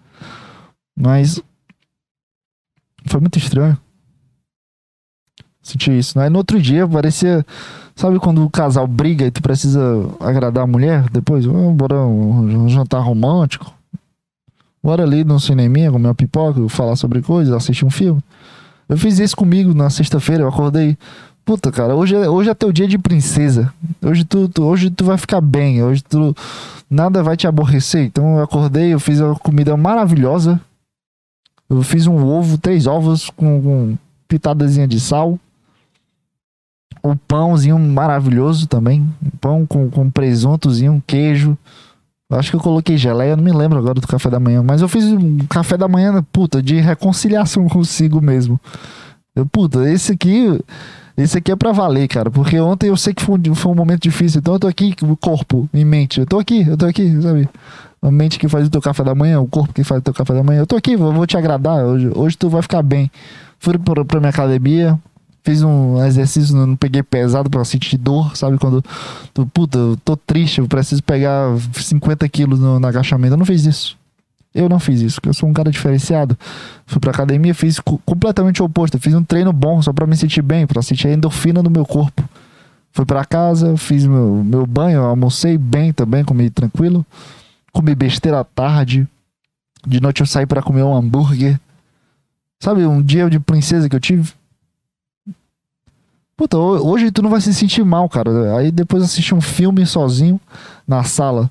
Mas 0.96 1.42
foi 3.04 3.18
muito 3.18 3.36
estranho. 3.36 3.76
Senti 5.60 5.98
isso. 5.98 6.16
Né? 6.16 6.28
no 6.28 6.38
outro 6.38 6.62
dia 6.62 6.86
parecia. 6.86 7.44
Sabe 7.96 8.20
quando 8.20 8.44
o 8.44 8.48
casal 8.48 8.86
briga 8.86 9.26
e 9.26 9.32
tu 9.32 9.42
precisa 9.42 9.80
agradar 10.20 10.62
a 10.62 10.66
mulher 10.68 11.10
depois? 11.10 11.44
Oh, 11.44 11.72
bora 11.72 11.96
um, 12.06 12.68
jantar 12.68 13.00
romântico. 13.00 13.74
Bora 14.80 15.02
ali 15.02 15.24
no 15.24 15.40
cineminha 15.40 15.90
comer 15.90 16.06
uma 16.06 16.14
pipoca, 16.14 16.68
falar 16.68 16.94
sobre 16.94 17.22
coisas, 17.22 17.52
assistir 17.52 17.84
um 17.84 17.90
filme. 17.90 18.22
Eu 18.88 18.96
fiz 18.96 19.18
isso 19.18 19.34
comigo 19.36 19.74
na 19.74 19.90
sexta-feira, 19.90 20.44
eu 20.44 20.48
acordei. 20.48 20.96
Puta, 21.44 21.72
cara, 21.72 21.94
hoje 21.94 22.14
é, 22.14 22.28
hoje 22.28 22.50
é 22.50 22.54
teu 22.54 22.72
dia 22.72 22.86
de 22.86 22.98
princesa. 22.98 23.72
Hoje 24.00 24.24
tu, 24.24 24.48
tu, 24.48 24.62
hoje 24.62 24.90
tu 24.90 25.04
vai 25.04 25.18
ficar 25.18 25.40
bem. 25.40 25.82
Hoje 25.82 26.02
tu. 26.02 26.34
Nada 26.88 27.22
vai 27.22 27.36
te 27.36 27.46
aborrecer. 27.46 28.04
Então 28.04 28.36
eu 28.36 28.44
acordei, 28.44 28.94
eu 28.94 29.00
fiz 29.00 29.20
uma 29.20 29.34
comida 29.34 29.76
maravilhosa. 29.76 30.60
Eu 31.68 31.82
fiz 31.82 32.06
um 32.06 32.24
ovo, 32.24 32.58
três 32.58 32.86
ovos 32.86 33.30
com, 33.30 33.62
com 33.62 33.98
pitadazinha 34.28 34.86
de 34.86 35.00
sal. 35.00 35.38
O 37.02 37.16
pãozinho 37.16 37.78
maravilhoso 37.78 38.68
também. 38.68 39.08
Pão 39.40 39.66
com, 39.66 39.90
com 39.90 40.10
presuntozinho, 40.10 41.02
queijo. 41.06 41.58
Acho 42.30 42.50
que 42.50 42.56
eu 42.56 42.60
coloquei 42.60 42.96
geleia, 42.96 43.36
não 43.36 43.44
me 43.44 43.52
lembro 43.52 43.78
agora 43.78 44.00
do 44.00 44.06
café 44.06 44.30
da 44.30 44.40
manhã. 44.40 44.62
Mas 44.62 44.80
eu 44.80 44.88
fiz 44.88 45.04
um 45.04 45.38
café 45.40 45.76
da 45.76 45.88
manhã, 45.88 46.24
puta, 46.32 46.62
de 46.62 46.76
reconciliação 46.80 47.66
consigo 47.68 48.20
mesmo. 48.20 48.60
Eu, 49.34 49.44
puta, 49.44 49.90
esse 49.90 50.12
aqui. 50.12 50.60
Esse 51.16 51.38
aqui 51.38 51.52
é 51.52 51.56
pra 51.56 51.72
valer, 51.72 52.08
cara. 52.08 52.30
Porque 52.30 52.58
ontem 52.58 52.88
eu 52.88 52.96
sei 52.96 53.12
que 53.12 53.22
foi 53.22 53.38
um, 53.38 53.54
foi 53.54 53.72
um 53.72 53.74
momento 53.74 54.02
difícil. 54.02 54.38
Então 54.38 54.54
eu 54.54 54.60
tô 54.60 54.66
aqui, 54.66 54.94
o 55.02 55.16
corpo, 55.16 55.68
em 55.72 55.84
mente. 55.84 56.20
Eu 56.20 56.26
tô 56.26 56.38
aqui, 56.38 56.66
eu 56.66 56.76
tô 56.76 56.86
aqui, 56.86 57.20
sabe? 57.20 57.48
a 58.02 58.10
mente 58.10 58.38
que 58.38 58.48
faz 58.48 58.66
o 58.66 58.70
teu 58.70 58.82
café 58.82 59.04
da 59.04 59.14
manhã, 59.14 59.40
o 59.40 59.46
corpo 59.46 59.72
que 59.72 59.84
faz 59.84 60.00
o 60.00 60.02
teu 60.02 60.12
café 60.12 60.34
da 60.34 60.42
manhã. 60.42 60.60
Eu 60.60 60.66
tô 60.66 60.74
aqui, 60.74 60.96
vou, 60.96 61.12
vou 61.12 61.26
te 61.26 61.36
agradar. 61.36 61.84
Hoje, 61.84 62.10
hoje 62.14 62.36
tu 62.36 62.48
vai 62.48 62.60
ficar 62.60 62.82
bem. 62.82 63.10
Fui 63.60 63.78
pra, 63.78 64.04
pra 64.04 64.18
minha 64.18 64.30
academia, 64.30 64.98
fiz 65.44 65.62
um 65.62 66.04
exercício, 66.04 66.56
não 66.56 66.74
peguei 66.74 67.02
pesado 67.02 67.48
pra 67.48 67.64
sentir 67.64 67.96
dor, 67.96 68.36
sabe? 68.36 68.58
Quando 68.58 68.84
tu, 69.32 69.46
puta, 69.46 69.78
eu 69.78 69.96
tô 70.04 70.16
triste, 70.16 70.58
eu 70.58 70.66
preciso 70.66 71.00
pegar 71.02 71.56
50 71.74 72.28
quilos 72.28 72.58
no, 72.58 72.80
no 72.80 72.86
agachamento. 72.86 73.34
Eu 73.34 73.38
não 73.38 73.46
fiz 73.46 73.64
isso. 73.64 73.96
Eu 74.54 74.68
não 74.68 74.78
fiz 74.78 75.00
isso, 75.00 75.16
porque 75.16 75.30
eu 75.30 75.34
sou 75.34 75.48
um 75.48 75.52
cara 75.52 75.70
diferenciado. 75.70 76.38
Fui 76.86 77.00
pra 77.00 77.10
academia, 77.10 77.54
fiz 77.54 77.80
completamente 77.80 78.62
o 78.62 78.66
oposto. 78.66 78.98
Fiz 78.98 79.14
um 79.14 79.24
treino 79.24 79.52
bom 79.52 79.80
só 79.80 79.92
pra 79.92 80.06
me 80.06 80.16
sentir 80.16 80.42
bem, 80.42 80.66
pra 80.66 80.82
sentir 80.82 81.08
a 81.08 81.12
endorfina 81.12 81.62
no 81.62 81.70
meu 81.70 81.86
corpo. 81.86 82.22
Fui 82.90 83.06
pra 83.06 83.24
casa, 83.24 83.76
fiz 83.76 84.04
meu, 84.04 84.44
meu 84.44 84.66
banho, 84.66 85.02
almocei 85.02 85.56
bem 85.56 85.92
também, 85.92 86.22
comi 86.22 86.50
tranquilo 86.50 87.06
comer 87.72 87.94
besteira 87.94 88.40
à 88.40 88.44
tarde. 88.44 89.08
De 89.84 90.00
noite 90.00 90.20
eu 90.20 90.26
saí 90.26 90.46
para 90.46 90.62
comer 90.62 90.82
um 90.82 90.94
hambúrguer. 90.94 91.58
Sabe, 92.60 92.86
um 92.86 93.02
dia 93.02 93.28
de 93.28 93.40
princesa 93.40 93.88
que 93.88 93.96
eu 93.96 94.00
tive. 94.00 94.32
Puta, 96.36 96.56
hoje 96.56 97.10
tu 97.10 97.22
não 97.22 97.30
vai 97.30 97.40
se 97.40 97.52
sentir 97.52 97.84
mal, 97.84 98.08
cara. 98.08 98.56
Aí 98.56 98.70
depois 98.70 99.02
assistir 99.02 99.34
um 99.34 99.40
filme 99.40 99.84
sozinho 99.84 100.40
na 100.86 101.02
sala. 101.02 101.50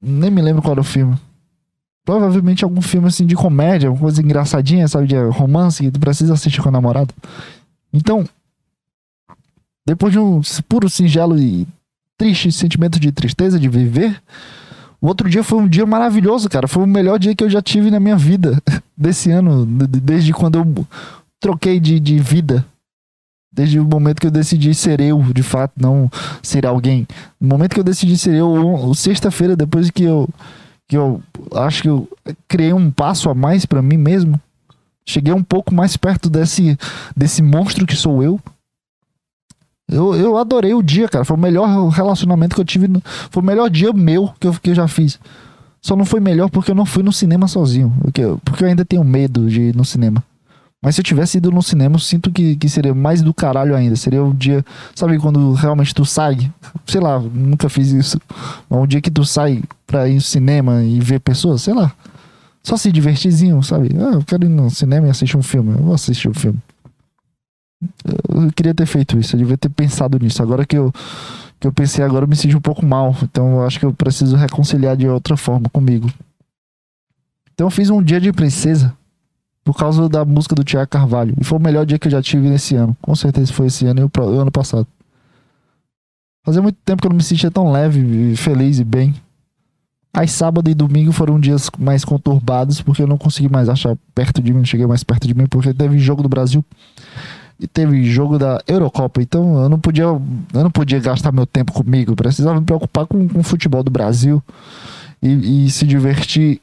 Nem 0.00 0.30
me 0.30 0.40
lembro 0.40 0.62
qual 0.62 0.72
era 0.72 0.80
o 0.80 0.84
filme. 0.84 1.18
Provavelmente 2.04 2.64
algum 2.64 2.82
filme 2.82 3.08
assim 3.08 3.24
de 3.24 3.34
comédia, 3.34 3.88
alguma 3.88 4.04
coisa 4.04 4.20
engraçadinha, 4.20 4.86
sabe, 4.86 5.06
de 5.06 5.16
romance 5.16 5.82
que 5.82 5.90
tu 5.90 5.98
precisa 5.98 6.34
assistir 6.34 6.60
com 6.60 6.68
a 6.68 6.72
namorada. 6.72 7.12
Então, 7.92 8.24
depois 9.86 10.12
de 10.12 10.18
um 10.18 10.40
puro 10.68 10.88
singelo 10.88 11.38
e 11.38 11.66
triste 12.18 12.52
sentimento 12.52 13.00
de 13.00 13.10
tristeza 13.10 13.58
de 13.58 13.68
viver, 13.68 14.20
o 15.00 15.06
outro 15.06 15.28
dia 15.28 15.44
foi 15.44 15.58
um 15.58 15.68
dia 15.68 15.84
maravilhoso, 15.84 16.48
cara. 16.48 16.66
Foi 16.66 16.82
o 16.82 16.86
melhor 16.86 17.18
dia 17.18 17.34
que 17.34 17.44
eu 17.44 17.50
já 17.50 17.60
tive 17.60 17.90
na 17.90 18.00
minha 18.00 18.16
vida 18.16 18.58
desse 18.96 19.30
ano, 19.30 19.66
desde 19.66 20.32
quando 20.32 20.58
eu 20.58 20.86
troquei 21.38 21.78
de, 21.78 22.00
de 22.00 22.18
vida. 22.18 22.64
Desde 23.52 23.78
o 23.78 23.84
momento 23.84 24.20
que 24.20 24.26
eu 24.26 24.30
decidi 24.30 24.74
ser 24.74 25.00
eu, 25.00 25.22
de 25.32 25.42
fato, 25.42 25.74
não 25.76 26.10
ser 26.42 26.66
alguém. 26.66 27.06
No 27.40 27.48
momento 27.48 27.74
que 27.74 27.80
eu 27.80 27.84
decidi 27.84 28.16
ser 28.16 28.34
eu, 28.34 28.92
sexta-feira, 28.94 29.54
depois 29.54 29.90
que 29.90 30.04
eu, 30.04 30.28
que 30.88 30.96
eu 30.96 31.22
acho 31.54 31.82
que 31.82 31.88
eu 31.88 32.08
criei 32.48 32.72
um 32.72 32.90
passo 32.90 33.30
a 33.30 33.34
mais 33.34 33.64
para 33.64 33.82
mim 33.82 33.96
mesmo, 33.96 34.40
cheguei 35.06 35.32
um 35.32 35.42
pouco 35.42 35.74
mais 35.74 35.96
perto 35.96 36.28
desse, 36.28 36.78
desse 37.16 37.42
monstro 37.42 37.86
que 37.86 37.96
sou 37.96 38.22
eu. 38.22 38.40
Eu, 39.88 40.14
eu 40.14 40.36
adorei 40.36 40.72
o 40.74 40.82
dia, 40.82 41.08
cara. 41.08 41.24
Foi 41.24 41.36
o 41.36 41.40
melhor 41.40 41.88
relacionamento 41.88 42.54
que 42.54 42.60
eu 42.60 42.64
tive. 42.64 42.88
Foi 43.30 43.42
o 43.42 43.46
melhor 43.46 43.68
dia 43.68 43.92
meu 43.92 44.32
que 44.40 44.46
eu, 44.46 44.54
que 44.54 44.70
eu 44.70 44.74
já 44.74 44.88
fiz. 44.88 45.18
Só 45.82 45.94
não 45.94 46.06
foi 46.06 46.20
melhor 46.20 46.48
porque 46.48 46.70
eu 46.70 46.74
não 46.74 46.86
fui 46.86 47.02
no 47.02 47.12
cinema 47.12 47.46
sozinho. 47.46 47.94
Porque, 48.00 48.22
porque 48.44 48.64
eu 48.64 48.68
ainda 48.68 48.84
tenho 48.84 49.04
medo 49.04 49.48
de 49.48 49.60
ir 49.60 49.76
no 49.76 49.84
cinema. 49.84 50.24
Mas 50.84 50.96
se 50.96 51.00
eu 51.00 51.04
tivesse 51.04 51.38
ido 51.38 51.50
no 51.50 51.62
cinema, 51.62 51.94
eu 51.94 51.98
sinto 51.98 52.30
que, 52.30 52.56
que 52.56 52.68
seria 52.68 52.94
mais 52.94 53.22
do 53.22 53.32
caralho 53.32 53.74
ainda. 53.74 53.96
Seria 53.96 54.22
um 54.22 54.34
dia. 54.34 54.62
Sabe 54.94 55.18
quando 55.18 55.54
realmente 55.54 55.94
tu 55.94 56.04
sai? 56.04 56.52
Sei 56.86 57.00
lá, 57.00 57.18
nunca 57.18 57.70
fiz 57.70 57.90
isso. 57.90 58.20
Mas 58.68 58.80
um 58.80 58.86
dia 58.86 59.00
que 59.00 59.10
tu 59.10 59.24
sai 59.24 59.62
pra 59.86 60.06
ir 60.06 60.16
no 60.16 60.20
cinema 60.20 60.84
e 60.84 61.00
ver 61.00 61.20
pessoas, 61.20 61.62
sei 61.62 61.72
lá. 61.72 61.90
Só 62.62 62.76
se 62.76 62.92
divertirzinho, 62.92 63.62
sabe? 63.62 63.96
Ah, 63.98 64.16
eu 64.16 64.24
quero 64.24 64.44
ir 64.44 64.50
no 64.50 64.68
cinema 64.68 65.06
e 65.06 65.10
assistir 65.10 65.38
um 65.38 65.42
filme. 65.42 65.72
Eu 65.72 65.78
vou 65.78 65.94
assistir 65.94 66.28
o 66.28 66.32
um 66.32 66.34
filme. 66.34 66.58
Eu 68.28 68.52
queria 68.54 68.74
ter 68.74 68.84
feito 68.84 69.18
isso, 69.18 69.36
eu 69.36 69.38
devia 69.38 69.56
ter 69.56 69.70
pensado 69.70 70.18
nisso. 70.18 70.42
Agora 70.42 70.66
que 70.66 70.76
eu, 70.76 70.92
que 71.58 71.66
eu 71.66 71.72
pensei 71.72 72.04
agora, 72.04 72.24
eu 72.24 72.28
me 72.28 72.36
sinto 72.36 72.58
um 72.58 72.60
pouco 72.60 72.84
mal. 72.84 73.16
Então 73.22 73.54
eu 73.54 73.66
acho 73.66 73.80
que 73.80 73.86
eu 73.86 73.94
preciso 73.94 74.36
reconciliar 74.36 74.98
de 74.98 75.08
outra 75.08 75.34
forma 75.34 75.66
comigo. 75.70 76.12
Então 77.54 77.68
eu 77.68 77.70
fiz 77.70 77.88
um 77.88 78.02
dia 78.02 78.20
de 78.20 78.30
princesa 78.34 78.94
por 79.64 79.74
causa 79.74 80.08
da 80.08 80.24
música 80.24 80.54
do 80.54 80.62
Tiago 80.62 80.88
Carvalho. 80.88 81.34
E 81.40 81.42
foi 81.42 81.58
o 81.58 81.62
melhor 81.62 81.86
dia 81.86 81.98
que 81.98 82.06
eu 82.06 82.12
já 82.12 82.22
tive 82.22 82.48
nesse 82.48 82.76
ano. 82.76 82.94
Com 83.00 83.14
certeza 83.16 83.52
foi 83.52 83.66
esse 83.66 83.86
ano 83.86 84.00
e 84.00 84.20
o 84.20 84.40
ano 84.40 84.50
passado. 84.50 84.86
Fazia 86.44 86.60
muito 86.60 86.76
tempo 86.84 87.00
que 87.00 87.06
eu 87.06 87.10
não 87.10 87.16
me 87.16 87.22
sentia 87.22 87.50
tão 87.50 87.72
leve, 87.72 88.36
feliz 88.36 88.78
e 88.78 88.84
bem. 88.84 89.14
Aí 90.12 90.28
sábado 90.28 90.70
e 90.70 90.74
domingo 90.74 91.10
foram 91.10 91.40
dias 91.40 91.70
mais 91.78 92.04
conturbados, 92.04 92.80
porque 92.82 93.02
eu 93.02 93.06
não 93.06 93.16
consegui 93.16 93.48
mais 93.48 93.68
achar 93.68 93.96
perto 94.14 94.42
de 94.42 94.52
mim, 94.52 94.58
não 94.58 94.64
cheguei 94.64 94.86
mais 94.86 95.02
perto 95.02 95.26
de 95.26 95.34
mim, 95.34 95.46
porque 95.46 95.72
teve 95.72 95.98
jogo 95.98 96.22
do 96.22 96.28
Brasil 96.28 96.62
e 97.58 97.66
teve 97.66 98.04
jogo 98.04 98.38
da 98.38 98.62
Eurocopa. 98.68 99.22
Então 99.22 99.62
eu 99.62 99.68
não 99.68 99.78
podia, 99.78 100.04
eu 100.04 100.20
não 100.52 100.70
podia 100.70 101.00
gastar 101.00 101.32
meu 101.32 101.46
tempo 101.46 101.72
comigo. 101.72 102.14
Precisava 102.14 102.60
me 102.60 102.66
preocupar 102.66 103.06
com, 103.06 103.26
com 103.26 103.40
o 103.40 103.42
futebol 103.42 103.82
do 103.82 103.90
Brasil 103.90 104.42
e, 105.22 105.64
e 105.66 105.70
se 105.70 105.86
divertir 105.86 106.60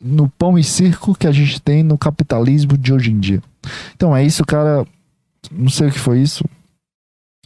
no 0.00 0.28
pão 0.28 0.58
e 0.58 0.64
circo 0.64 1.14
que 1.14 1.26
a 1.26 1.32
gente 1.32 1.60
tem 1.60 1.82
no 1.82 1.96
capitalismo 1.96 2.76
de 2.76 2.92
hoje 2.92 3.10
em 3.10 3.18
dia. 3.18 3.42
Então 3.94 4.16
é 4.16 4.24
isso, 4.24 4.44
cara. 4.44 4.86
Não 5.50 5.68
sei 5.68 5.88
o 5.88 5.92
que 5.92 5.98
foi 5.98 6.20
isso. 6.20 6.44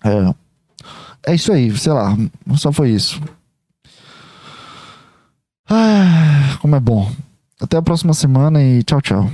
É, 0.05 1.33
é 1.33 1.35
isso 1.35 1.53
aí, 1.53 1.77
sei 1.77 1.93
lá. 1.93 2.17
Só 2.57 2.73
foi 2.73 2.91
isso. 2.91 3.21
Ah, 5.69 6.59
como 6.61 6.75
é 6.75 6.81
bom. 6.81 7.11
Até 7.61 7.77
a 7.77 7.83
próxima 7.83 8.15
semana 8.15 8.63
e 8.63 8.83
tchau, 8.83 9.01
tchau. 9.01 9.31